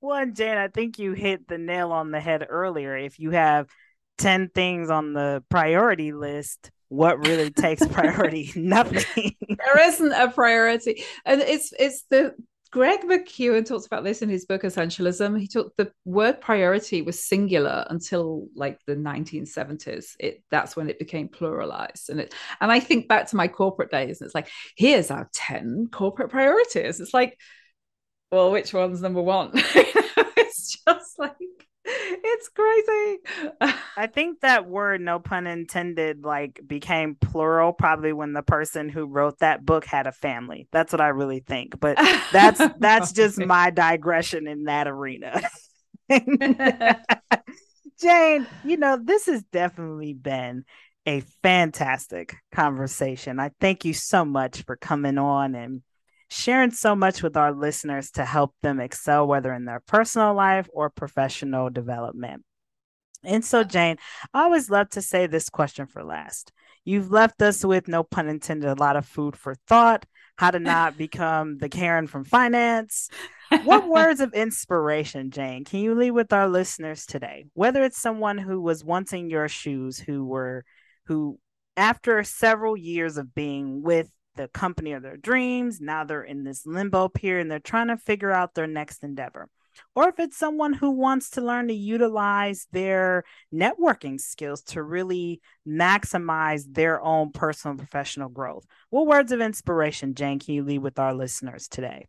Well, 0.02 0.26
Jane, 0.30 0.58
I 0.58 0.68
think 0.68 1.00
you 1.00 1.14
hit 1.14 1.48
the 1.48 1.58
nail 1.58 1.94
on 1.94 2.12
the 2.12 2.20
head 2.20 2.46
earlier. 2.50 2.98
If 2.98 3.20
you 3.20 3.32
have 3.32 3.70
10 4.18 4.50
things 4.50 4.90
on 4.90 5.14
the 5.14 5.46
priority 5.48 6.12
list, 6.12 6.72
what 6.94 7.26
really 7.28 7.50
takes 7.50 7.86
priority? 7.92 8.52
Nothing. 8.56 9.36
there 9.50 9.88
isn't 9.88 10.14
a 10.14 10.30
priority. 10.30 11.04
And 11.26 11.42
it's 11.42 11.74
it's 11.78 12.04
the 12.10 12.36
Greg 12.72 13.02
McKeown 13.02 13.66
talks 13.66 13.86
about 13.86 14.04
this 14.04 14.22
in 14.22 14.30
his 14.30 14.46
book 14.46 14.64
Essentialism. 14.64 15.40
He 15.40 15.48
took 15.48 15.76
the 15.76 15.92
word 16.06 16.42
priority 16.42 17.02
was 17.02 17.24
singular 17.24 17.86
until 17.90 18.48
like 18.56 18.80
the 18.86 18.96
1970s. 18.96 20.16
It 20.20 20.44
that's 20.52 20.76
when 20.76 20.90
it 20.90 21.00
became 21.00 21.30
pluralized. 21.30 22.10
And 22.10 22.20
it 22.20 22.34
and 22.62 22.72
I 22.72 22.80
think 22.80 23.08
back 23.08 23.28
to 23.30 23.36
my 23.36 23.48
corporate 23.48 23.92
days, 23.92 24.22
and 24.22 24.28
it's 24.28 24.36
like, 24.36 24.50
here's 24.78 25.12
our 25.12 25.30
10 25.34 25.90
corporate 25.92 26.30
priorities. 26.30 27.00
It's 27.00 27.14
like, 27.14 27.40
well, 28.32 28.52
which 28.52 28.74
one's 28.74 29.02
number 29.02 29.22
one? 29.22 29.52
it's 29.56 30.78
just 30.88 31.20
like 31.20 31.38
it's 31.86 32.50
crazy. 32.50 33.20
I 33.98 34.08
think 34.14 34.42
that 34.42 34.68
word, 34.68 35.02
no 35.02 35.20
pun 35.20 35.48
intended, 35.48 36.24
like 36.24 36.62
became 36.66 37.16
plural 37.16 37.74
probably 37.74 38.14
when 38.14 38.34
the 38.34 38.42
person 38.42 38.90
who 38.90 39.06
wrote 39.06 39.40
that 39.40 39.66
book 39.66 39.86
had 39.86 40.08
a 40.08 40.12
family. 40.12 40.68
That's 40.72 40.94
what 40.94 41.02
I 41.02 41.10
really 41.10 41.42
think. 41.42 41.80
But 41.80 41.98
that's 42.32 42.62
that's 42.80 43.12
just 43.12 43.38
my 43.38 43.70
digression 43.70 44.48
in 44.48 44.64
that 44.66 44.88
arena. 44.88 45.42
Jane, 48.00 48.48
you 48.66 48.78
know, 48.78 49.00
this 49.02 49.28
has 49.28 49.44
definitely 49.44 50.14
been 50.14 50.66
a 51.06 51.22
fantastic 51.42 52.36
conversation. 52.52 53.40
I 53.40 53.52
thank 53.60 53.86
you 53.86 53.94
so 53.94 54.24
much 54.24 54.64
for 54.64 54.76
coming 54.76 55.18
on 55.18 55.56
and 55.56 55.82
sharing 56.34 56.72
so 56.72 56.96
much 56.96 57.22
with 57.22 57.38
our 57.38 57.52
listeners 57.52 58.12
to 58.12 58.26
help 58.26 58.54
them 58.62 58.80
excel, 58.80 59.28
whether 59.28 59.54
in 59.54 59.66
their 59.66 59.80
personal 59.80 60.34
life 60.34 60.68
or 60.74 60.90
professional 60.90 61.70
development. 61.70 62.44
And 63.24 63.46
so, 63.46 63.64
Jane, 63.64 63.98
I 64.34 64.44
always 64.44 64.70
love 64.70 64.90
to 64.92 65.02
say 65.02 65.28
this 65.28 65.50
question 65.50 65.86
for 65.86 66.04
last. 66.04 66.52
You've 66.84 67.12
left 67.12 67.42
us 67.42 67.64
with, 67.64 67.88
no 67.88 68.04
pun 68.04 68.28
intended, 68.28 68.70
a 68.70 68.76
lot 68.76 68.98
of 68.98 69.06
food 69.06 69.38
for 69.38 69.56
thought, 69.68 70.06
how 70.36 70.52
to 70.52 70.60
not 70.60 70.98
become 70.98 71.58
the 71.58 71.70
Karen 71.70 72.08
from 72.08 72.26
finance. 72.26 73.10
What 73.64 73.88
words 73.88 74.20
of 74.20 74.34
inspiration, 74.34 75.32
Jane, 75.32 75.64
can 75.64 75.80
you 75.80 75.96
leave 75.96 76.14
with 76.14 76.34
our 76.34 76.50
listeners 76.50 77.06
today? 77.06 77.46
Whether 77.54 77.84
it's 77.84 78.02
someone 78.02 78.40
who 78.40 78.60
was 78.60 78.84
once 78.84 79.14
in 79.14 79.30
your 79.30 79.48
shoes, 79.48 80.00
who 80.00 80.26
were, 80.26 80.66
who 81.06 81.40
after 81.78 82.24
several 82.24 82.76
years 82.76 83.18
of 83.18 83.34
being 83.34 83.84
with 83.84 84.10
the 84.36 84.48
company 84.48 84.94
of 84.94 85.04
their 85.04 85.18
dreams. 85.18 85.80
Now 85.82 86.04
they're 86.04 86.24
in 86.24 86.44
this 86.44 86.66
limbo 86.66 87.08
period 87.08 87.44
and 87.44 87.52
they're 87.52 87.60
trying 87.60 87.88
to 87.88 87.98
figure 87.98 88.32
out 88.32 88.54
their 88.54 88.68
next 88.68 89.04
endeavor. 89.04 89.50
Or 89.96 90.10
if 90.10 90.20
it's 90.20 90.38
someone 90.38 90.74
who 90.74 90.92
wants 90.92 91.32
to 91.32 91.42
learn 91.42 91.68
to 91.68 91.74
utilize 91.74 92.68
their 92.72 93.24
networking 93.54 94.20
skills 94.20 94.62
to 94.64 94.84
really 94.84 95.42
maximize 95.68 96.66
their 96.72 97.02
own 97.02 97.32
personal 97.32 97.72
and 97.72 97.80
professional 97.80 98.30
growth. 98.30 98.66
What 98.90 99.08
words 99.08 99.32
of 99.32 99.42
inspiration, 99.42 100.16
Jane, 100.16 100.40
can 100.40 100.54
you 100.54 100.64
leave 100.64 100.82
with 100.82 101.00
our 101.00 101.14
listeners 101.14 101.68
today? 101.68 102.08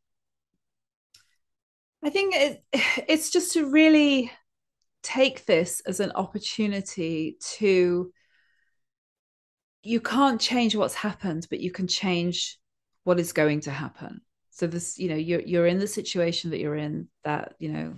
I 2.02 2.10
think 2.10 2.34
it, 2.36 2.64
it's 3.08 3.30
just 3.30 3.52
to 3.54 3.70
really 3.70 4.30
take 5.02 5.44
this 5.44 5.80
as 5.86 6.00
an 6.00 6.12
opportunity 6.14 7.36
to 7.40 8.12
you 9.84 10.00
can't 10.00 10.40
change 10.40 10.74
what's 10.74 10.94
happened, 10.94 11.46
but 11.50 11.60
you 11.60 11.70
can 11.70 11.86
change 11.86 12.58
what 13.04 13.20
is 13.20 13.32
going 13.32 13.60
to 13.60 13.70
happen. 13.70 14.22
So 14.50 14.66
this, 14.66 14.98
you 14.98 15.08
know, 15.08 15.16
you're 15.16 15.40
you're 15.40 15.66
in 15.66 15.78
the 15.78 15.86
situation 15.86 16.50
that 16.50 16.60
you're 16.60 16.76
in 16.76 17.08
that, 17.24 17.54
you 17.58 17.70
know, 17.70 17.94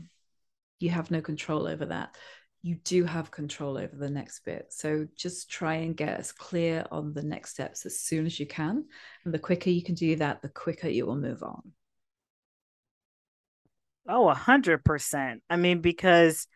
you 0.81 0.91
have 0.91 1.11
no 1.11 1.21
control 1.21 1.67
over 1.67 1.87
that. 1.87 2.17
You 2.63 2.75
do 2.75 3.05
have 3.05 3.31
control 3.31 3.79
over 3.79 3.95
the 3.95 4.11
next 4.11 4.41
bit. 4.45 4.67
So 4.71 5.07
just 5.17 5.49
try 5.49 5.75
and 5.75 5.97
get 5.97 6.19
as 6.19 6.33
clear 6.33 6.85
on 6.91 7.13
the 7.13 7.23
next 7.23 7.51
steps 7.51 7.87
as 7.87 8.01
soon 8.01 8.27
as 8.27 8.41
you 8.41 8.47
can. 8.47 8.85
And 9.25 9.33
the 9.33 9.39
quicker 9.39 9.71
you 9.71 9.85
can 9.85 9.95
do 9.95 10.17
that, 10.17 10.43
the 10.43 10.49
quicker 10.49 10.89
you 10.89 11.07
will 11.07 11.17
move 11.17 11.45
on. 11.45 11.73
Oh, 14.09 14.29
a 14.29 14.35
hundred 14.35 14.85
percent. 14.85 15.43
I 15.49 15.57
mean, 15.57 15.81
because 15.81 16.49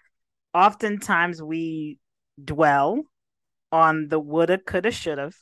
oftentimes 0.53 1.41
we 1.41 1.99
dwell 2.43 3.05
on 3.73 4.09
the 4.09 4.19
woulda, 4.19 4.59
coulda, 4.59 4.91
shoulda, 4.91 5.33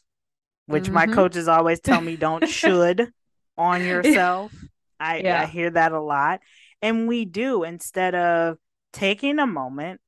which 0.66 0.84
mm-hmm. 0.84 0.94
my 0.94 1.06
coaches 1.06 1.48
always 1.48 1.80
tell 1.80 2.00
me 2.00 2.16
don't 2.16 2.48
should 2.48 3.12
on 3.56 3.84
yourself. 3.84 4.52
I, 5.00 5.18
yeah. 5.18 5.42
I 5.42 5.46
hear 5.46 5.70
that 5.70 5.92
a 5.92 6.00
lot. 6.00 6.40
And 6.82 7.08
we 7.08 7.24
do 7.24 7.64
instead 7.64 8.14
of 8.14 8.58
taking 8.92 9.38
a 9.38 9.46
moment, 9.46 10.00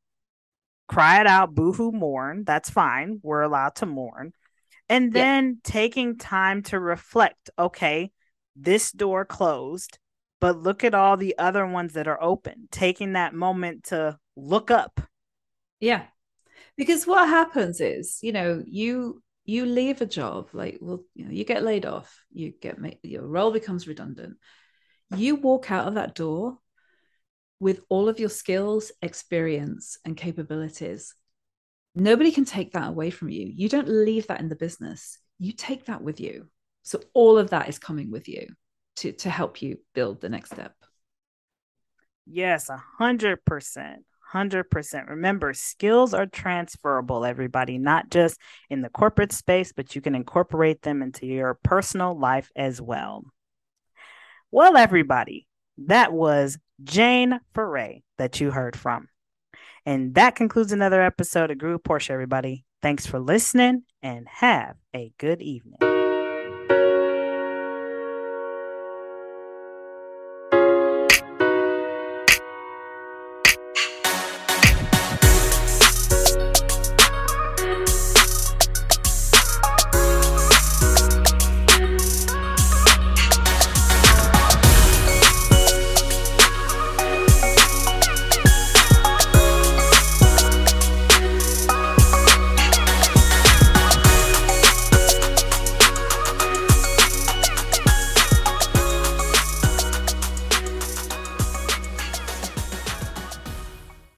cry 0.88 1.20
it 1.20 1.26
out, 1.26 1.54
boohoo, 1.54 1.92
mourn. 1.92 2.44
That's 2.44 2.70
fine. 2.70 3.20
We're 3.22 3.42
allowed 3.42 3.76
to 3.76 3.86
mourn. 3.86 4.32
And 4.88 5.12
then 5.12 5.60
yeah. 5.64 5.72
taking 5.72 6.18
time 6.18 6.62
to 6.64 6.80
reflect 6.80 7.50
okay, 7.58 8.10
this 8.56 8.90
door 8.90 9.24
closed, 9.24 9.98
but 10.40 10.58
look 10.58 10.82
at 10.82 10.94
all 10.94 11.16
the 11.16 11.36
other 11.38 11.66
ones 11.66 11.92
that 11.94 12.08
are 12.08 12.22
open. 12.22 12.68
Taking 12.72 13.12
that 13.12 13.32
moment 13.32 13.84
to 13.84 14.18
look 14.36 14.70
up. 14.70 15.00
Yeah 15.78 16.04
because 16.80 17.06
what 17.06 17.28
happens 17.28 17.78
is 17.78 18.20
you 18.22 18.32
know 18.32 18.64
you 18.66 19.22
you 19.44 19.66
leave 19.66 20.00
a 20.00 20.06
job 20.06 20.48
like 20.54 20.78
well 20.80 21.04
you 21.14 21.26
know 21.26 21.30
you 21.30 21.44
get 21.44 21.62
laid 21.62 21.84
off 21.84 22.24
you 22.32 22.54
get 22.58 22.78
your 23.02 23.26
role 23.26 23.52
becomes 23.52 23.86
redundant. 23.86 24.38
You 25.14 25.36
walk 25.36 25.70
out 25.70 25.88
of 25.88 25.96
that 25.96 26.14
door 26.14 26.56
with 27.58 27.82
all 27.90 28.08
of 28.08 28.18
your 28.18 28.30
skills 28.30 28.92
experience 29.02 29.98
and 30.06 30.16
capabilities. 30.16 31.14
Nobody 31.94 32.32
can 32.32 32.46
take 32.46 32.72
that 32.72 32.88
away 32.88 33.10
from 33.10 33.28
you. 33.28 33.52
You 33.54 33.68
don't 33.68 33.88
leave 33.88 34.28
that 34.28 34.40
in 34.40 34.48
the 34.48 34.56
business. 34.56 35.18
You 35.38 35.52
take 35.52 35.84
that 35.84 36.00
with 36.00 36.18
you. 36.18 36.48
So 36.82 37.02
all 37.12 37.36
of 37.36 37.50
that 37.50 37.68
is 37.68 37.78
coming 37.78 38.10
with 38.10 38.26
you 38.26 38.46
to 38.96 39.12
to 39.12 39.28
help 39.28 39.60
you 39.60 39.80
build 39.92 40.22
the 40.22 40.30
next 40.30 40.52
step. 40.52 40.74
Yes 42.24 42.70
a 42.70 42.82
hundred 42.98 43.44
percent 43.44 44.06
100%. 44.32 45.08
Remember, 45.08 45.52
skills 45.54 46.14
are 46.14 46.26
transferable, 46.26 47.24
everybody, 47.24 47.78
not 47.78 48.10
just 48.10 48.38
in 48.68 48.82
the 48.82 48.88
corporate 48.88 49.32
space, 49.32 49.72
but 49.72 49.94
you 49.94 50.00
can 50.00 50.14
incorporate 50.14 50.82
them 50.82 51.02
into 51.02 51.26
your 51.26 51.58
personal 51.62 52.18
life 52.18 52.50
as 52.54 52.80
well. 52.80 53.24
Well, 54.50 54.76
everybody, 54.76 55.46
That 55.86 56.12
was 56.12 56.58
Jane 56.82 57.40
Ferre 57.54 58.00
that 58.18 58.40
you 58.40 58.50
heard 58.50 58.76
from. 58.76 59.08
And 59.86 60.14
that 60.14 60.36
concludes 60.36 60.72
another 60.72 61.02
episode 61.02 61.50
of 61.50 61.58
Groove 61.58 61.82
Portia, 61.82 62.12
everybody. 62.12 62.64
Thanks 62.82 63.06
for 63.06 63.18
listening 63.18 63.84
and 64.02 64.26
have 64.28 64.76
a 64.94 65.12
good 65.18 65.40
evening. 65.40 65.89